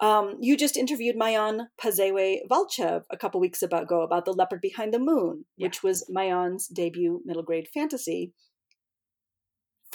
Um, 0.00 0.36
you 0.40 0.56
just 0.56 0.76
interviewed 0.76 1.16
Mayan 1.16 1.68
Pazewe 1.80 2.40
Valchev 2.48 3.04
a 3.10 3.16
couple 3.16 3.40
weeks 3.40 3.62
ago 3.62 4.02
about 4.02 4.26
The 4.26 4.32
Leopard 4.32 4.60
Behind 4.60 4.92
the 4.92 4.98
Moon, 4.98 5.46
which 5.56 5.82
was 5.82 6.04
Mayan's 6.08 6.66
debut 6.68 7.22
middle 7.24 7.42
grade 7.42 7.68
fantasy. 7.72 8.32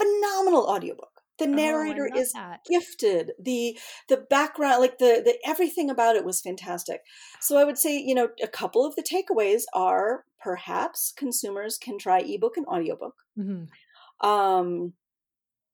Phenomenal 0.02 0.66
audiobook. 0.66 1.10
The 1.38 1.46
Oh, 1.46 1.50
narrator 1.50 2.10
love 2.14 2.20
is 2.20 2.34
that. 2.34 2.60
gifted. 2.70 3.32
The 3.40 3.78
the 4.10 4.18
background, 4.18 4.80
like 4.82 4.98
the 5.00 5.22
the 5.26 5.38
everything 5.46 5.90
about 5.90 6.16
it 6.16 6.24
was 6.26 6.42
fantastic. 6.42 7.02
So 7.40 7.58
I 7.58 7.64
would 7.64 7.78
say, 7.80 7.98
you 7.98 8.14
know, 8.14 8.30
a 8.44 8.48
couple 8.48 8.86
of 8.86 8.96
the 8.96 9.04
takeaways 9.04 9.64
are 9.74 10.26
perhaps 10.40 11.14
consumers 11.16 11.78
can 11.78 11.98
try 11.98 12.20
ebook 12.20 12.58
and 12.58 12.66
audiobook 12.68 13.16
Mhm. 13.38 13.68
um 14.22 14.94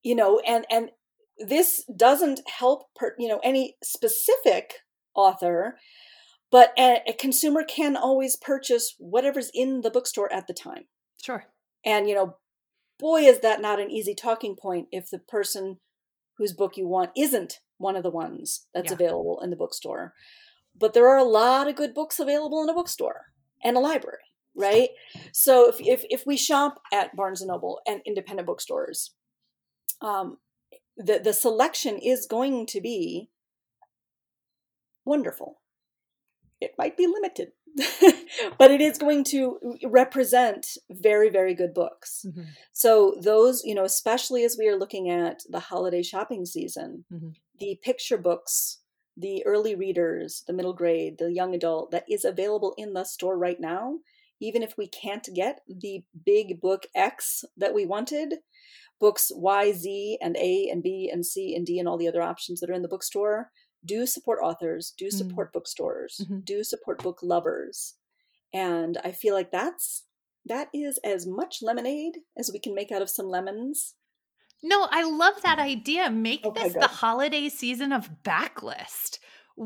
you 0.04 0.16
know 0.16 0.40
and 0.40 0.66
and 0.70 0.92
this 1.40 1.86
doesn't 1.96 2.42
help 2.50 2.94
per, 2.96 3.16
you 3.18 3.28
know 3.28 3.40
any 3.44 3.76
specific 3.84 4.74
author 5.16 5.78
but 6.52 6.74
a, 6.78 7.02
a, 7.08 7.14
consumer 7.14 7.64
can 7.64 7.96
always 7.98 8.36
purchase 8.38 8.96
whatever's 9.00 9.52
in 9.54 9.82
the 9.82 9.92
bookstore 9.92 10.32
at 10.34 10.48
the 10.48 10.54
time 10.54 10.86
sure 11.22 11.46
and 11.86 12.08
you 12.10 12.16
know 12.16 12.38
boy 13.00 13.22
is 13.22 13.40
that 13.40 13.62
not 13.62 13.80
an 13.80 13.92
easy 13.92 14.16
talking 14.16 14.56
point 14.56 14.88
if 14.92 15.10
the 15.10 15.20
person 15.20 15.78
whose 16.38 16.54
book 16.54 16.78
you 16.78 16.88
want 16.88 17.12
isn't 17.16 17.60
one 17.78 17.96
of 17.96 18.04
the 18.04 18.10
ones 18.10 18.68
that's 18.74 18.92
yeah. 18.92 18.96
available 18.96 19.40
in 19.44 19.50
the 19.50 19.56
bookstore 19.56 20.14
but 20.80 20.94
there 20.94 21.08
are 21.08 21.18
a 21.18 21.24
lot 21.24 21.68
of 21.68 21.76
good 21.76 21.94
books 21.94 22.20
available 22.20 22.62
in 22.64 22.70
a 22.70 22.74
bookstore 22.74 23.28
and 23.64 23.78
a 23.78 23.80
library 23.80 24.18
right 24.56 24.90
so 25.32 25.70
if 25.70 25.80
if, 25.80 26.06
if 26.10 26.26
we 26.26 26.36
shop 26.38 26.82
at 26.92 27.16
barnes 27.16 27.42
and 27.42 27.50
noble 27.50 27.80
and 27.88 28.02
independent 28.06 28.48
bookstores 28.48 29.14
um, 30.02 30.38
the 30.98 31.20
the 31.24 31.34
selection 31.34 31.98
is 31.98 32.26
going 32.26 32.66
to 32.68 32.82
be 32.82 33.30
wonderful. 35.06 35.62
It 36.60 36.74
might 36.78 36.98
be 36.98 37.08
limited, 37.08 37.52
but 38.58 38.72
it 38.72 38.82
is 38.82 38.98
going 38.98 39.24
to 39.24 39.60
represent 39.86 40.68
very 40.90 41.30
very 41.30 41.54
good 41.54 41.74
books. 41.74 42.26
Mm-hmm. 42.28 42.44
So 42.74 43.16
those, 43.22 43.64
you 43.64 43.76
know, 43.76 43.84
especially 43.84 44.44
as 44.44 44.58
we 44.58 44.68
are 44.68 44.78
looking 44.78 45.10
at 45.10 45.42
the 45.50 45.60
holiday 45.60 46.04
shopping 46.04 46.46
season, 46.46 47.06
mm-hmm. 47.12 47.30
the 47.60 47.80
picture 47.84 48.18
books, 48.18 48.80
the 49.16 49.46
early 49.46 49.76
readers, 49.76 50.44
the 50.48 50.54
middle 50.54 50.74
grade, 50.74 51.18
the 51.18 51.32
young 51.32 51.56
adult 51.56 51.92
that 51.92 52.06
is 52.10 52.26
available 52.26 52.74
in 52.78 52.94
the 52.94 53.04
store 53.04 53.38
right 53.38 53.60
now, 53.60 53.98
even 54.40 54.62
if 54.64 54.76
we 54.78 54.88
can't 54.88 55.28
get 55.34 55.62
the 55.68 56.04
big 56.26 56.62
book 56.62 56.86
X 56.96 57.44
that 57.56 57.74
we 57.74 57.86
wanted, 57.86 58.36
books 59.00 59.32
Y, 59.36 59.72
Z, 59.72 60.18
and 60.22 60.36
A, 60.38 60.70
and 60.72 60.84
B, 60.84 61.10
and 61.12 61.26
C, 61.26 61.56
and 61.56 61.66
D, 61.66 61.80
and 61.80 61.88
all 61.88 61.98
the 61.98 62.08
other 62.08 62.22
options 62.22 62.60
that 62.60 62.70
are 62.70 62.74
in 62.74 62.82
the 62.82 62.88
bookstore 62.88 63.52
do 63.86 64.06
support 64.06 64.40
authors, 64.44 64.94
do 64.98 65.08
mm. 65.08 65.12
support 65.12 65.50
mm. 65.50 65.54
bookstores, 65.54 66.22
mm-hmm. 66.24 66.40
do 66.40 66.64
support 66.64 67.02
book 67.04 67.20
lovers. 67.22 67.96
And 68.54 68.98
I 69.04 69.12
feel 69.12 69.34
like 69.34 69.52
that's 69.52 70.04
that 70.46 70.70
is 70.74 71.00
as 71.04 71.28
much 71.28 71.60
lemonade 71.62 72.20
as 72.38 72.52
we 72.52 72.60
can 72.60 72.74
make 72.74 72.92
out 72.92 73.02
of 73.02 73.10
some 73.10 73.28
lemons. 73.28 73.96
No, 74.64 74.88
I 74.90 75.04
love 75.04 75.42
that 75.44 75.60
idea. 75.60 76.10
Make 76.10 76.46
okay, 76.46 76.64
this 76.64 76.74
the 76.74 76.88
holiday 76.88 77.50
season 77.50 77.92
of 77.92 78.10
backlist. 78.24 79.20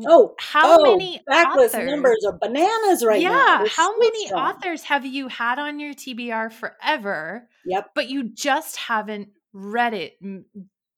Oh, 0.06 0.34
how 0.38 0.78
oh, 0.80 0.82
many 0.82 1.20
backlist 1.30 1.74
authors? 1.74 1.90
numbers 1.90 2.24
are 2.26 2.38
bananas 2.38 3.04
right 3.04 3.20
yeah, 3.20 3.28
now? 3.28 3.62
Yeah, 3.62 3.68
how 3.68 3.96
many 3.98 4.32
authors 4.32 4.82
have 4.84 5.04
you 5.04 5.28
had 5.28 5.58
on 5.58 5.78
your 5.78 5.92
TBR 5.92 6.52
forever? 6.52 7.48
Yep. 7.66 7.90
But 7.94 8.08
you 8.08 8.30
just 8.32 8.76
haven't 8.76 9.28
read 9.52 9.92
it. 9.92 10.18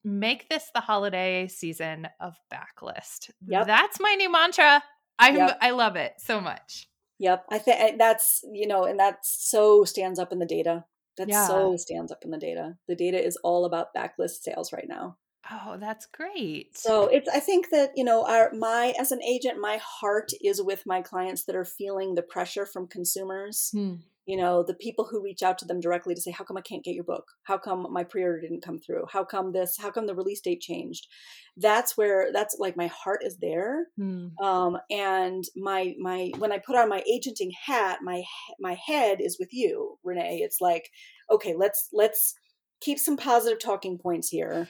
Make 0.04 0.48
this 0.50 0.70
the 0.74 0.80
holiday 0.80 1.48
season 1.48 2.08
of 2.20 2.36
backlist. 2.52 3.30
Yep. 3.46 3.66
That's 3.66 3.98
my 4.00 4.14
new 4.14 4.30
mantra. 4.30 4.82
I 5.18 5.30
yep. 5.30 5.58
I 5.60 5.70
love 5.70 5.96
it 5.96 6.14
so 6.18 6.40
much. 6.40 6.88
Yep. 7.18 7.46
I 7.50 7.58
think 7.58 7.98
that's, 7.98 8.44
you 8.52 8.66
know, 8.66 8.84
and 8.84 8.98
that 9.00 9.18
so 9.22 9.84
stands 9.84 10.18
up 10.18 10.32
in 10.32 10.40
the 10.40 10.46
data. 10.46 10.84
That 11.16 11.28
yeah. 11.28 11.46
so 11.46 11.76
stands 11.76 12.10
up 12.10 12.24
in 12.24 12.30
the 12.30 12.38
data. 12.38 12.76
The 12.88 12.96
data 12.96 13.24
is 13.24 13.36
all 13.44 13.64
about 13.64 13.94
backlist 13.94 14.42
sales 14.42 14.72
right 14.72 14.88
now. 14.88 15.16
Oh, 15.50 15.76
that's 15.78 16.06
great. 16.06 16.76
So 16.76 17.06
it's 17.06 17.28
I 17.28 17.38
think 17.38 17.70
that, 17.70 17.92
you 17.96 18.04
know, 18.04 18.26
our 18.26 18.50
my 18.52 18.94
as 18.98 19.12
an 19.12 19.22
agent, 19.22 19.60
my 19.60 19.76
heart 19.76 20.32
is 20.42 20.60
with 20.60 20.84
my 20.86 21.02
clients 21.02 21.44
that 21.44 21.54
are 21.54 21.64
feeling 21.64 22.14
the 22.14 22.22
pressure 22.22 22.66
from 22.66 22.88
consumers. 22.88 23.70
Hmm. 23.72 23.94
You 24.26 24.38
know, 24.38 24.62
the 24.62 24.74
people 24.74 25.04
who 25.04 25.22
reach 25.22 25.42
out 25.42 25.58
to 25.58 25.64
them 25.66 25.80
directly 25.80 26.14
to 26.14 26.20
say, 26.20 26.30
How 26.30 26.44
come 26.44 26.56
I 26.56 26.62
can't 26.62 26.84
get 26.84 26.94
your 26.94 27.04
book? 27.04 27.26
How 27.44 27.58
come 27.58 27.86
my 27.90 28.04
pre-order 28.04 28.40
didn't 28.40 28.64
come 28.64 28.78
through? 28.78 29.04
How 29.12 29.24
come 29.24 29.52
this? 29.52 29.76
How 29.78 29.90
come 29.90 30.06
the 30.06 30.14
release 30.14 30.40
date 30.40 30.60
changed? 30.60 31.08
That's 31.56 31.96
where 31.96 32.32
that's 32.32 32.56
like 32.58 32.76
my 32.76 32.86
heart 32.88 33.20
is 33.24 33.36
there. 33.38 33.88
Hmm. 33.96 34.28
Um, 34.42 34.78
and 34.90 35.44
my 35.56 35.94
my 36.00 36.32
when 36.38 36.52
I 36.52 36.58
put 36.58 36.76
on 36.76 36.88
my 36.88 37.02
agenting 37.10 37.52
hat, 37.66 37.98
my 38.02 38.22
my 38.58 38.78
head 38.86 39.20
is 39.20 39.38
with 39.38 39.52
you, 39.52 39.98
Renee. 40.04 40.40
It's 40.42 40.60
like, 40.60 40.90
okay, 41.30 41.54
let's 41.54 41.88
let's 41.92 42.34
keep 42.80 42.98
some 42.98 43.16
positive 43.16 43.58
talking 43.58 43.98
points 43.98 44.28
here 44.28 44.68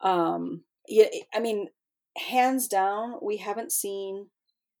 um, 0.00 0.62
yeah, 0.88 1.06
I 1.34 1.40
mean, 1.40 1.68
hands 2.16 2.68
down, 2.68 3.14
we 3.22 3.36
haven't 3.36 3.72
seen 3.72 4.26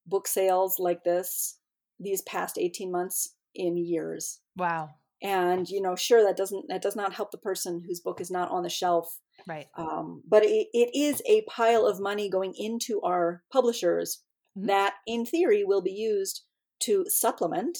book 0.06 0.26
sales 0.26 0.78
like 0.78 1.04
this 1.04 1.58
these 2.00 2.22
past 2.22 2.56
18 2.58 2.90
months 2.90 3.34
in 3.54 3.76
years. 3.76 4.40
Wow. 4.56 4.90
And 5.22 5.68
you 5.68 5.82
know, 5.82 5.96
sure 5.96 6.24
that 6.24 6.36
doesn't 6.36 6.66
that 6.68 6.82
does 6.82 6.96
not 6.96 7.12
help 7.12 7.30
the 7.30 7.38
person 7.38 7.82
whose 7.86 8.00
book 8.00 8.20
is 8.20 8.30
not 8.30 8.50
on 8.50 8.62
the 8.62 8.70
shelf. 8.70 9.18
Right. 9.46 9.68
Um, 9.76 10.22
but 10.26 10.44
it, 10.44 10.68
it 10.72 10.90
is 10.94 11.22
a 11.28 11.42
pile 11.42 11.86
of 11.86 12.00
money 12.00 12.28
going 12.28 12.54
into 12.56 13.00
our 13.02 13.42
publishers 13.52 14.22
mm-hmm. 14.56 14.68
that 14.68 14.94
in 15.06 15.26
theory 15.26 15.64
will 15.64 15.82
be 15.82 15.92
used 15.92 16.42
to 16.80 17.04
supplement 17.08 17.78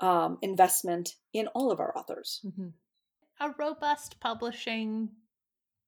um, 0.00 0.38
investment 0.42 1.14
in 1.32 1.48
all 1.48 1.70
of 1.70 1.80
our 1.80 1.96
authors. 1.96 2.40
Mm-hmm. 2.44 2.68
A 3.40 3.54
robust 3.58 4.20
publishing 4.20 5.08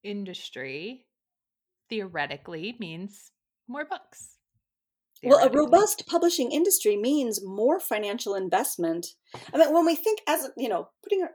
industry 0.03 1.05
theoretically 1.89 2.75
means 2.79 3.31
more 3.67 3.85
books. 3.85 4.34
Well, 5.25 5.45
a 5.45 5.51
robust 5.51 6.07
publishing 6.07 6.51
industry 6.51 6.97
means 6.97 7.43
more 7.43 7.79
financial 7.79 8.35
investment. 8.35 9.07
I 9.53 9.57
mean, 9.57 9.73
when 9.73 9.85
we 9.85 9.95
think 9.95 10.19
as, 10.27 10.49
you 10.57 10.69
know, 10.69 10.89
putting 11.03 11.21
our, 11.23 11.31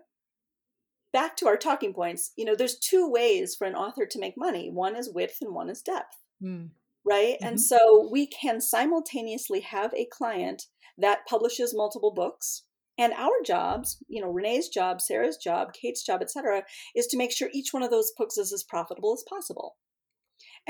back 1.12 1.36
to 1.38 1.49
our 1.49 1.57
talking 1.57 1.93
points, 1.93 2.32
you 2.36 2.45
know, 2.45 2.55
there's 2.55 2.78
two 2.78 3.11
ways 3.11 3.55
for 3.57 3.66
an 3.66 3.74
author 3.74 4.07
to 4.07 4.18
make 4.18 4.34
money. 4.36 4.70
One 4.70 4.97
is 4.97 5.12
width 5.12 5.38
and 5.41 5.55
one 5.55 5.68
is 5.70 5.82
depth. 5.82 6.16
Mm. 6.43 6.70
Right? 7.05 7.34
Mm-hmm. 7.34 7.47
And 7.47 7.61
so 7.61 8.09
we 8.11 8.26
can 8.26 8.61
simultaneously 8.61 9.61
have 9.61 9.93
a 9.95 10.07
client 10.12 10.64
that 10.99 11.26
publishes 11.26 11.74
multiple 11.74 12.12
books 12.12 12.64
and 13.01 13.14
our 13.14 13.41
jobs, 13.45 13.97
you 14.09 14.20
know, 14.20 14.30
Renee's 14.30 14.68
job, 14.68 15.01
Sara's 15.01 15.38
job, 15.38 15.72
Kate's 15.72 16.05
job, 16.05 16.20
etc., 16.20 16.64
is 16.95 17.07
to 17.07 17.16
make 17.16 17.32
sure 17.32 17.49
each 17.53 17.72
one 17.72 17.82
of 17.82 17.91
those 17.91 18.12
books 18.16 18.36
is 18.36 18.53
as 18.53 18.62
profitable 18.62 19.14
as 19.14 19.24
possible. 19.26 19.76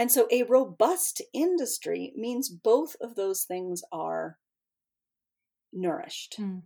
And 0.00 0.10
so 0.10 0.26
a 0.32 0.44
robust 0.44 1.20
industry 1.34 2.14
means 2.16 2.48
both 2.48 2.96
of 3.02 3.16
those 3.16 3.44
things 3.44 3.82
are 3.92 4.38
nourished. 5.74 6.36
Mm. 6.40 6.62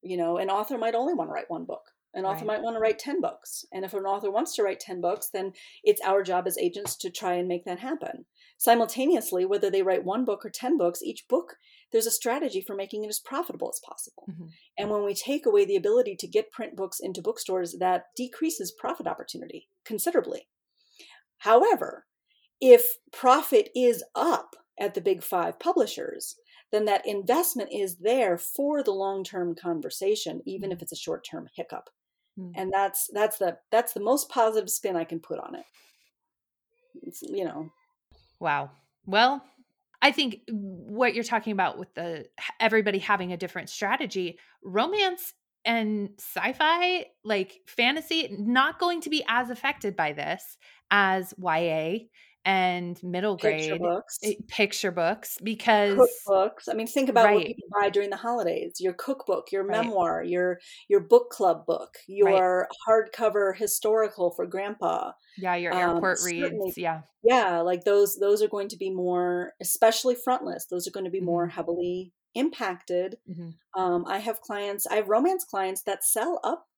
You 0.00 0.16
know, 0.16 0.36
an 0.36 0.48
author 0.48 0.78
might 0.78 0.94
only 0.94 1.12
want 1.12 1.28
to 1.28 1.32
write 1.32 1.50
one 1.50 1.64
book. 1.64 1.82
An 2.14 2.24
author 2.24 2.46
right. 2.46 2.58
might 2.58 2.62
want 2.62 2.76
to 2.76 2.80
write 2.80 3.00
10 3.00 3.20
books. 3.20 3.64
And 3.72 3.84
if 3.84 3.94
an 3.94 4.04
author 4.04 4.30
wants 4.30 4.54
to 4.54 4.62
write 4.62 4.78
10 4.78 5.00
books, 5.00 5.28
then 5.32 5.54
it's 5.82 6.00
our 6.02 6.22
job 6.22 6.46
as 6.46 6.56
agents 6.56 6.94
to 6.98 7.10
try 7.10 7.32
and 7.34 7.48
make 7.48 7.64
that 7.64 7.80
happen. 7.80 8.26
Simultaneously, 8.58 9.44
whether 9.44 9.68
they 9.68 9.82
write 9.82 10.04
one 10.04 10.24
book 10.24 10.44
or 10.44 10.50
10 10.50 10.78
books, 10.78 11.02
each 11.02 11.24
book 11.28 11.56
there's 11.90 12.06
a 12.06 12.12
strategy 12.12 12.62
for 12.64 12.76
making 12.76 13.02
it 13.02 13.08
as 13.08 13.18
profitable 13.18 13.70
as 13.74 13.80
possible. 13.84 14.28
Mm-hmm. 14.30 14.46
And 14.78 14.90
when 14.90 15.04
we 15.04 15.14
take 15.14 15.46
away 15.46 15.64
the 15.64 15.74
ability 15.74 16.14
to 16.20 16.28
get 16.28 16.52
print 16.52 16.76
books 16.76 16.98
into 17.00 17.20
bookstores, 17.20 17.78
that 17.80 18.04
decreases 18.16 18.70
profit 18.70 19.08
opportunity 19.08 19.68
considerably. 19.84 20.46
However, 21.38 22.06
if 22.60 22.96
profit 23.12 23.70
is 23.74 24.02
up 24.14 24.56
at 24.78 24.94
the 24.94 25.00
big 25.00 25.22
five 25.22 25.58
publishers, 25.58 26.36
then 26.72 26.84
that 26.86 27.06
investment 27.06 27.70
is 27.72 27.96
there 27.96 28.36
for 28.36 28.82
the 28.82 28.92
long-term 28.92 29.54
conversation, 29.54 30.42
even 30.44 30.70
if 30.70 30.78
mm-hmm. 30.78 30.84
it's 30.84 30.92
a 30.92 30.96
short-term 30.96 31.48
hiccup. 31.54 31.90
Mm-hmm. 32.38 32.60
And 32.60 32.72
that's 32.72 33.08
that's 33.12 33.38
the 33.38 33.58
that's 33.70 33.92
the 33.92 34.00
most 34.00 34.28
positive 34.28 34.68
spin 34.68 34.96
I 34.96 35.04
can 35.04 35.20
put 35.20 35.38
on 35.38 35.54
it. 35.54 35.64
It's, 37.02 37.22
you 37.22 37.44
know. 37.44 37.70
Wow. 38.40 38.70
Well, 39.06 39.42
I 40.02 40.10
think 40.12 40.40
what 40.48 41.14
you're 41.14 41.24
talking 41.24 41.52
about 41.52 41.78
with 41.78 41.94
the 41.94 42.26
everybody 42.60 42.98
having 42.98 43.32
a 43.32 43.36
different 43.36 43.70
strategy, 43.70 44.38
romance 44.62 45.32
and 45.64 46.10
sci-fi, 46.18 47.06
like 47.24 47.60
fantasy, 47.66 48.28
not 48.38 48.78
going 48.78 49.00
to 49.00 49.10
be 49.10 49.24
as 49.28 49.50
affected 49.50 49.96
by 49.96 50.12
this 50.12 50.58
as 50.90 51.34
YA 51.38 52.06
and 52.46 53.02
middle 53.02 53.36
grade 53.36 53.58
picture 53.58 53.78
books, 53.78 54.18
eh, 54.22 54.34
picture 54.46 54.92
books 54.92 55.36
because 55.42 55.98
cookbooks. 55.98 56.68
I 56.70 56.74
mean, 56.74 56.86
think 56.86 57.08
about 57.08 57.24
right. 57.24 57.34
what 57.34 57.46
people 57.46 57.68
buy 57.72 57.90
during 57.90 58.10
the 58.10 58.16
holidays: 58.16 58.76
your 58.78 58.92
cookbook, 58.92 59.50
your 59.50 59.64
right. 59.64 59.82
memoir, 59.82 60.22
your 60.22 60.60
your 60.88 61.00
book 61.00 61.30
club 61.30 61.66
book, 61.66 61.96
your 62.06 62.68
right. 62.88 63.08
hardcover 63.18 63.54
historical 63.56 64.30
for 64.30 64.46
grandpa. 64.46 65.12
Yeah, 65.36 65.56
your 65.56 65.74
um, 65.74 65.78
airport 65.96 66.20
um, 66.20 66.24
reads. 66.24 66.78
Yeah, 66.78 67.02
yeah, 67.24 67.60
like 67.60 67.84
those. 67.84 68.16
Those 68.16 68.40
are 68.42 68.48
going 68.48 68.68
to 68.68 68.76
be 68.76 68.90
more, 68.90 69.52
especially 69.60 70.14
frontlist. 70.14 70.68
Those 70.70 70.86
are 70.86 70.92
going 70.92 71.04
to 71.04 71.10
be 71.10 71.18
mm-hmm. 71.18 71.26
more 71.26 71.48
heavily 71.48 72.12
impacted. 72.36 73.16
Mm-hmm. 73.28 73.80
Um, 73.80 74.04
I 74.06 74.18
have 74.18 74.40
clients. 74.40 74.86
I 74.86 74.94
have 74.94 75.08
romance 75.08 75.44
clients 75.44 75.82
that 75.82 76.04
sell 76.04 76.40
up. 76.44 76.68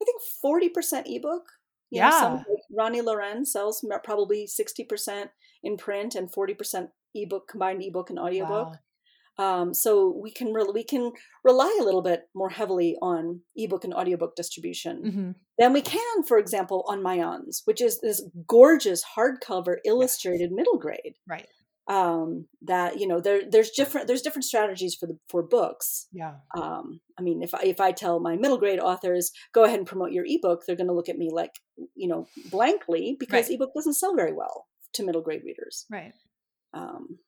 I 0.00 0.04
think 0.04 0.22
forty 0.40 0.68
percent 0.68 1.08
ebook 1.10 1.42
you 1.90 1.98
yeah. 1.98 2.10
Know, 2.10 2.18
some, 2.18 2.44
Roni 2.78 3.02
Loren 3.04 3.44
sells 3.44 3.84
probably 4.02 4.46
60% 4.46 5.26
in 5.62 5.76
print 5.76 6.14
and 6.14 6.32
40% 6.32 6.88
ebook, 7.14 7.48
combined 7.48 7.82
ebook 7.82 8.10
and 8.10 8.18
audiobook. 8.18 8.68
Wow. 8.68 8.78
Um, 9.36 9.74
so 9.74 10.16
we 10.22 10.30
can 10.30 10.52
re- 10.52 10.70
we 10.72 10.84
can 10.84 11.10
rely 11.42 11.76
a 11.80 11.84
little 11.84 12.02
bit 12.02 12.28
more 12.36 12.50
heavily 12.50 12.96
on 13.02 13.40
ebook 13.56 13.82
and 13.82 13.92
audiobook 13.92 14.36
distribution 14.36 15.02
Mm-hmm. 15.04 15.30
than 15.58 15.72
we 15.72 15.82
can, 15.82 16.22
for 16.22 16.38
example, 16.38 16.84
on 16.88 17.02
Mayans, 17.02 17.62
which 17.64 17.80
is 17.80 18.00
this 18.00 18.22
gorgeous 18.46 19.02
hardcover 19.16 19.78
illustrated 19.84 20.52
middle 20.52 20.78
grade. 20.78 21.14
Right. 21.28 21.48
Um, 21.86 22.46
that 22.62 22.98
you 22.98 23.06
know 23.06 23.20
there 23.20 23.42
there's 23.48 23.70
different 23.70 24.06
there's 24.06 24.22
different 24.22 24.46
strategies 24.46 24.94
for 24.94 25.06
the 25.06 25.18
for 25.28 25.42
books. 25.42 26.06
Yeah. 26.12 26.36
Um, 26.56 27.00
I 27.18 27.22
mean, 27.22 27.42
if 27.42 27.54
I, 27.54 27.60
if 27.62 27.78
I 27.78 27.92
tell 27.92 28.20
my 28.20 28.36
middle 28.36 28.56
grade 28.58 28.80
authors 28.80 29.30
go 29.52 29.64
ahead 29.64 29.78
and 29.78 29.86
promote 29.86 30.12
your 30.12 30.24
ebook, 30.26 30.62
they're 30.66 30.76
going 30.76 30.86
to 30.88 30.94
look 30.94 31.10
at 31.10 31.18
me 31.18 31.28
like 31.30 31.60
you 31.94 32.08
know 32.08 32.26
blankly 32.50 33.16
because 33.20 33.48
Right. 33.48 33.54
ebook 33.56 33.74
doesn't 33.74 33.94
sell 33.94 34.14
very 34.16 34.32
well 34.32 34.66
to 34.94 35.04
middle 35.04 35.20
grade 35.22 35.42
readers. 35.44 35.84
Right. 35.90 36.12
Um, 36.72 37.18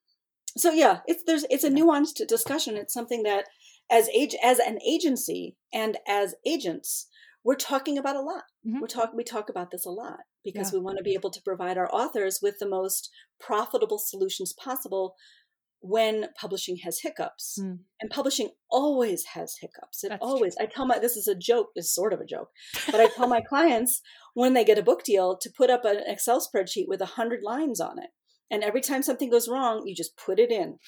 so 0.57 0.73
yeah, 0.73 1.01
it's 1.07 1.23
there's 1.27 1.45
it's 1.51 1.65
a 1.65 1.71
nuanced 1.71 2.27
discussion. 2.27 2.77
It's 2.77 2.95
something 2.95 3.25
that 3.25 3.45
as 3.91 4.09
age 4.09 4.35
as 4.43 4.59
an 4.59 4.79
agency 4.87 5.57
and 5.73 5.99
as 6.09 6.35
agents, 6.47 7.09
we're 7.47 7.55
talking 7.55 7.97
about 7.97 8.17
a 8.17 8.21
lot. 8.21 8.43
Mhm. 8.67 8.81
We're 8.81 8.89
talk 8.89 9.13
we 9.15 9.23
talk 9.25 9.49
about 9.49 9.71
this 9.71 9.87
a 9.87 9.91
lot 9.91 10.21
because 10.43 10.73
Yeah. 10.73 10.79
we 10.79 10.85
want 10.85 10.99
to 10.99 11.05
be 11.05 11.15
able 11.15 11.31
to 11.31 11.41
provide 11.43 11.79
our 11.79 11.89
authors 11.95 12.41
with 12.43 12.59
the 12.59 12.69
most 12.69 13.09
profitable 13.39 13.99
solutions 13.99 14.53
possible 14.53 15.15
when 15.81 16.29
publishing 16.41 16.79
has 16.79 17.01
hiccups. 17.01 17.59
Mm. 17.63 17.79
And 18.01 18.11
publishing 18.11 18.51
always 18.69 19.25
has 19.37 19.59
hiccups. 19.61 20.03
It 20.03 20.09
That's 20.09 20.25
always. 20.25 20.57
I 20.57 20.67
tell 20.67 20.87
my 20.87 20.99
this 20.99 21.17
is 21.17 21.29
a 21.29 21.37
joke. 21.37 21.71
is 21.77 21.95
sort 21.95 22.13
of 22.13 22.21
a 22.21 22.25
joke, 22.27 22.51
but 22.91 23.01
I 23.01 23.07
tell 23.07 23.29
my 23.29 23.41
clients 23.53 24.03
when 24.35 24.55
they 24.55 24.65
get 24.65 24.79
a 24.79 24.83
book 24.83 25.05
deal 25.05 25.37
to 25.37 25.51
put 25.51 25.71
up 25.71 25.85
an 25.85 25.99
Excel 26.07 26.41
spreadsheet 26.41 26.89
with 26.89 27.01
a 27.01 27.07
hundred 27.19 27.43
lines 27.45 27.81
on 27.81 27.99
it. 28.01 28.11
And 28.51 28.63
every 28.65 28.81
time 28.81 29.03
something 29.03 29.31
goes 29.31 29.49
wrong, 29.49 29.87
you 29.87 29.95
just 29.95 30.17
put 30.17 30.39
it 30.39 30.51
in. 30.51 30.79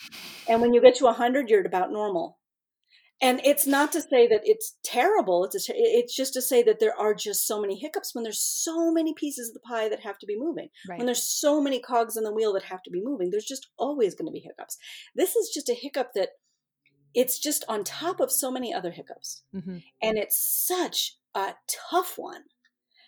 And 0.49 0.61
when 0.61 0.73
you 0.75 0.81
get 0.81 0.95
to 0.97 1.07
a 1.07 1.13
hundred, 1.13 1.49
you're 1.51 1.61
at 1.61 1.67
about 1.67 1.93
normal. 1.93 2.38
And 3.21 3.41
it's 3.45 3.67
not 3.67 3.91
to 3.93 4.01
say 4.01 4.29
that 4.29 4.43
it's 4.45 4.77
terrible. 4.85 5.45
It's 5.45 5.69
a, 5.69 5.73
it's 5.75 6.15
just 6.15 6.35
to 6.35 6.43
say 6.43 6.63
that 6.63 6.79
there 6.79 6.95
are 6.97 7.15
just 7.15 7.47
so 7.47 7.61
many 7.61 7.77
hiccups 7.77 8.15
when 8.15 8.23
there's 8.23 8.41
so 8.41 8.93
many 8.93 9.13
pieces 9.13 9.49
of 9.49 9.55
the 9.55 9.61
pie 9.61 9.89
that 9.89 10.01
have 10.01 10.19
to 10.19 10.27
be 10.27 10.39
moving. 10.39 10.69
Right. 10.89 10.99
When 10.99 11.07
there's 11.07 11.23
so 11.25 11.61
many 11.61 11.81
cogs 11.81 12.17
in 12.17 12.23
the 12.23 12.33
wheel 12.33 12.53
that 12.53 12.63
have 12.65 12.83
to 12.85 12.91
be 12.91 13.03
moving, 13.03 13.31
there's 13.31 13.45
just 13.45 13.69
always 13.77 14.15
going 14.15 14.27
to 14.27 14.33
be 14.33 14.39
hiccups. 14.39 14.77
This 15.17 15.35
is 15.35 15.51
just 15.53 15.69
a 15.69 15.75
hiccup 15.75 16.13
that 16.15 16.31
it's 17.15 17.39
just 17.39 17.65
on 17.69 17.85
top 17.85 18.21
of 18.21 18.31
so 18.31 18.51
many 18.51 18.73
other 18.73 18.91
hiccups 18.91 19.43
mm-hmm. 19.55 19.79
and 20.03 20.19
it's 20.19 20.39
such 20.39 21.17
a 21.35 21.55
tough 21.91 22.15
one 22.17 22.43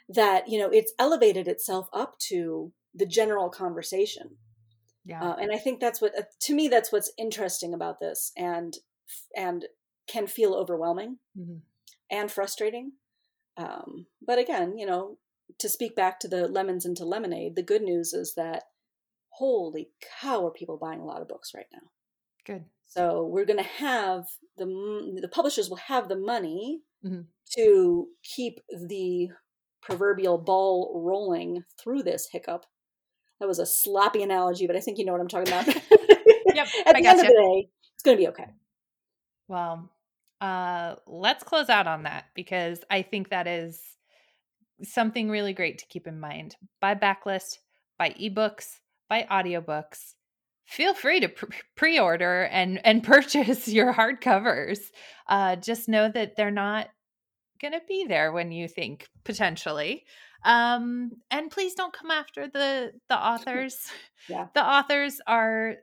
that 0.09 0.49
you 0.49 0.59
know 0.59 0.71
it's 0.71 0.93
elevated 0.99 1.47
itself 1.47 1.89
up 1.93 2.19
to 2.19 2.73
the 2.95 3.07
general 3.07 3.49
conversation 3.49 4.37
Yeah. 5.05 5.23
uh, 5.23 5.37
and 5.37 5.53
i 5.53 5.59
think 5.59 5.81
that's 5.81 6.01
what 6.01 6.19
uh, 6.19 6.23
to 6.41 6.55
me 6.55 6.69
that's 6.69 6.93
what's 6.93 7.13
interesting 7.19 7.75
about 7.75 8.01
this 8.01 8.33
and 8.37 8.75
and 9.37 9.67
can 10.11 10.27
feel 10.27 10.55
overwhelming 10.55 11.19
hmm 11.37 11.57
and 12.13 12.31
frustrating 12.31 12.93
um, 13.57 14.07
but 14.27 14.39
again 14.39 14.77
you 14.77 14.87
know 14.87 15.17
to 15.59 15.69
speak 15.69 15.95
back 15.95 16.19
to 16.19 16.29
the 16.29 16.49
lemons 16.49 16.85
into 16.85 17.05
lemonade 17.05 17.55
the 17.57 17.63
good 17.63 17.83
news 17.83 18.13
is 18.13 18.35
that 18.35 18.65
holy 19.31 19.91
cow 20.21 20.47
are 20.47 20.51
people 20.51 20.77
buying 20.77 21.01
a 21.01 21.05
lot 21.05 21.23
of 21.23 21.29
books 21.29 21.53
right 21.55 21.67
now 21.73 21.87
Good. 22.47 22.65
so 22.87 23.25
we're 23.27 23.45
going 23.45 23.59
to 23.65 23.75
have 23.87 24.25
the 24.57 24.67
the 25.21 25.29
publishers 25.29 25.69
will 25.71 25.77
have 25.77 26.09
the 26.09 26.17
money 26.17 26.81
Mhm. 27.05 27.27
to 27.57 28.09
keep 28.23 28.61
the 28.89 29.29
proverbial 29.81 30.37
ball 30.39 31.01
rolling 31.03 31.65
through 31.83 32.03
this 32.03 32.29
hiccup. 32.31 32.67
That 33.39 33.49
was 33.49 33.59
a 33.59 33.65
sloppy 33.65 34.23
analogy, 34.23 34.67
but 34.67 34.77
I 34.77 34.81
think 34.81 34.99
you 34.99 35.07
know 35.07 35.13
what 35.13 35.21
I'm 35.23 35.29
talking 35.29 35.49
about. 35.53 35.67
Yep, 36.55 36.69
At 36.87 36.97
I 36.97 37.01
the 37.01 37.09
end 37.09 37.21
of 37.21 37.27
the 37.27 37.33
day, 37.33 37.71
it's 37.95 38.03
going 38.05 38.17
to 38.17 38.23
be 38.23 38.29
okay. 38.29 38.49
Well, 39.49 39.89
uh, 40.41 40.97
let's 41.07 41.45
close 41.45 41.69
out 41.69 41.87
on 41.87 42.05
that 42.05 42.27
because 42.35 42.83
I 42.91 43.03
think 43.03 43.31
that 43.31 43.47
is 43.47 43.81
something 44.83 45.29
really 45.29 45.53
great 45.53 45.79
to 45.79 45.87
keep 45.87 46.07
in 46.07 46.19
mind. 46.19 46.57
Buy 46.81 46.95
backlist, 46.95 47.59
buy 47.99 48.11
ebooks, 48.11 48.79
buy 49.09 49.27
audiobooks. 49.31 50.15
Feel 50.67 50.95
free 50.95 51.21
to 51.21 51.31
pre-order 51.77 52.45
and 52.45 52.81
and 52.85 53.03
purchase 53.05 53.69
your 53.69 53.93
hardcovers. 53.93 54.79
Uh, 55.29 55.57
just 55.57 55.89
know 55.89 56.09
that 56.09 56.37
they're 56.37 56.51
not 56.51 56.89
going 57.61 57.75
to 57.75 57.83
be 57.87 58.07
there 58.07 58.33
when 58.33 58.53
you 58.53 58.67
think 58.69 59.07
potentially. 59.25 60.05
Um, 60.43 61.11
and 61.31 61.51
please 61.51 61.75
don't 61.75 61.93
come 61.93 62.11
after 62.11 62.49
the 62.49 62.93
the 63.09 63.19
authors. 63.27 63.77
Yeah. 64.29 64.47
The 64.55 64.65
authors 64.65 65.21
are 65.27 65.77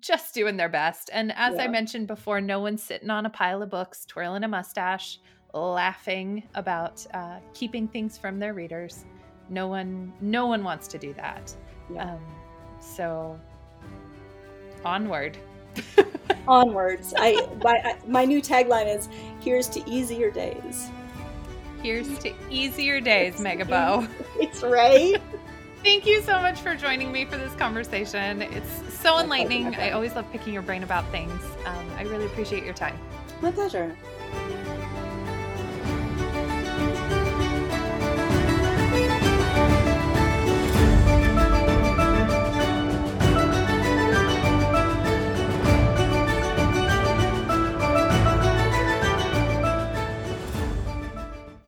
just 0.00 0.34
doing 0.34 0.56
their 0.56 0.68
best. 0.68 1.10
And 1.12 1.32
as 1.36 1.58
I 1.58 1.66
mentioned 1.68 2.06
before, 2.06 2.40
no 2.40 2.60
one's 2.60 2.82
sitting 2.82 3.10
on 3.10 3.26
a 3.26 3.30
pile 3.30 3.62
of 3.62 3.70
books, 3.70 4.04
twirling 4.06 4.44
a 4.44 4.48
mustache, 4.48 5.20
laughing 5.52 6.42
about 6.54 7.04
uh, 7.12 7.38
keeping 7.54 7.86
things 7.88 8.16
from 8.16 8.38
their 8.38 8.54
readers. 8.54 9.04
No 9.48 9.66
one, 9.68 10.12
no 10.20 10.46
one 10.46 10.64
wants 10.64 10.86
to 10.88 10.98
do 10.98 11.12
that. 11.14 11.54
Yeah. 11.92 12.12
Um, 12.12 12.20
so, 12.80 13.38
onward. 14.84 15.36
Onwards. 16.48 17.14
I 17.16 17.46
my 17.62 17.80
I- 17.84 17.98
my 18.06 18.24
new 18.24 18.40
tagline 18.42 18.92
is 18.92 19.08
"Here's 19.40 19.68
to 19.68 19.88
easier 19.88 20.30
days." 20.30 20.90
Here's 21.82 22.18
to 22.20 22.32
easier 22.50 23.00
days, 23.00 23.36
Megibow. 23.36 24.08
It's 24.40 24.62
right. 24.62 25.20
Thank 25.82 26.06
you 26.06 26.20
so 26.22 26.40
much 26.40 26.60
for 26.60 26.74
joining 26.74 27.10
me 27.10 27.24
for 27.24 27.38
this 27.38 27.54
conversation. 27.54 28.42
It's 28.42 28.98
so 28.98 29.18
enlightening. 29.18 29.74
I 29.76 29.92
always 29.92 30.14
love 30.14 30.30
picking 30.30 30.52
your 30.52 30.62
brain 30.62 30.82
about 30.82 31.10
things. 31.10 31.42
Um, 31.64 31.90
I 31.96 32.02
really 32.02 32.26
appreciate 32.26 32.64
your 32.64 32.74
time. 32.74 32.98
My 33.40 33.50
pleasure. 33.50 33.96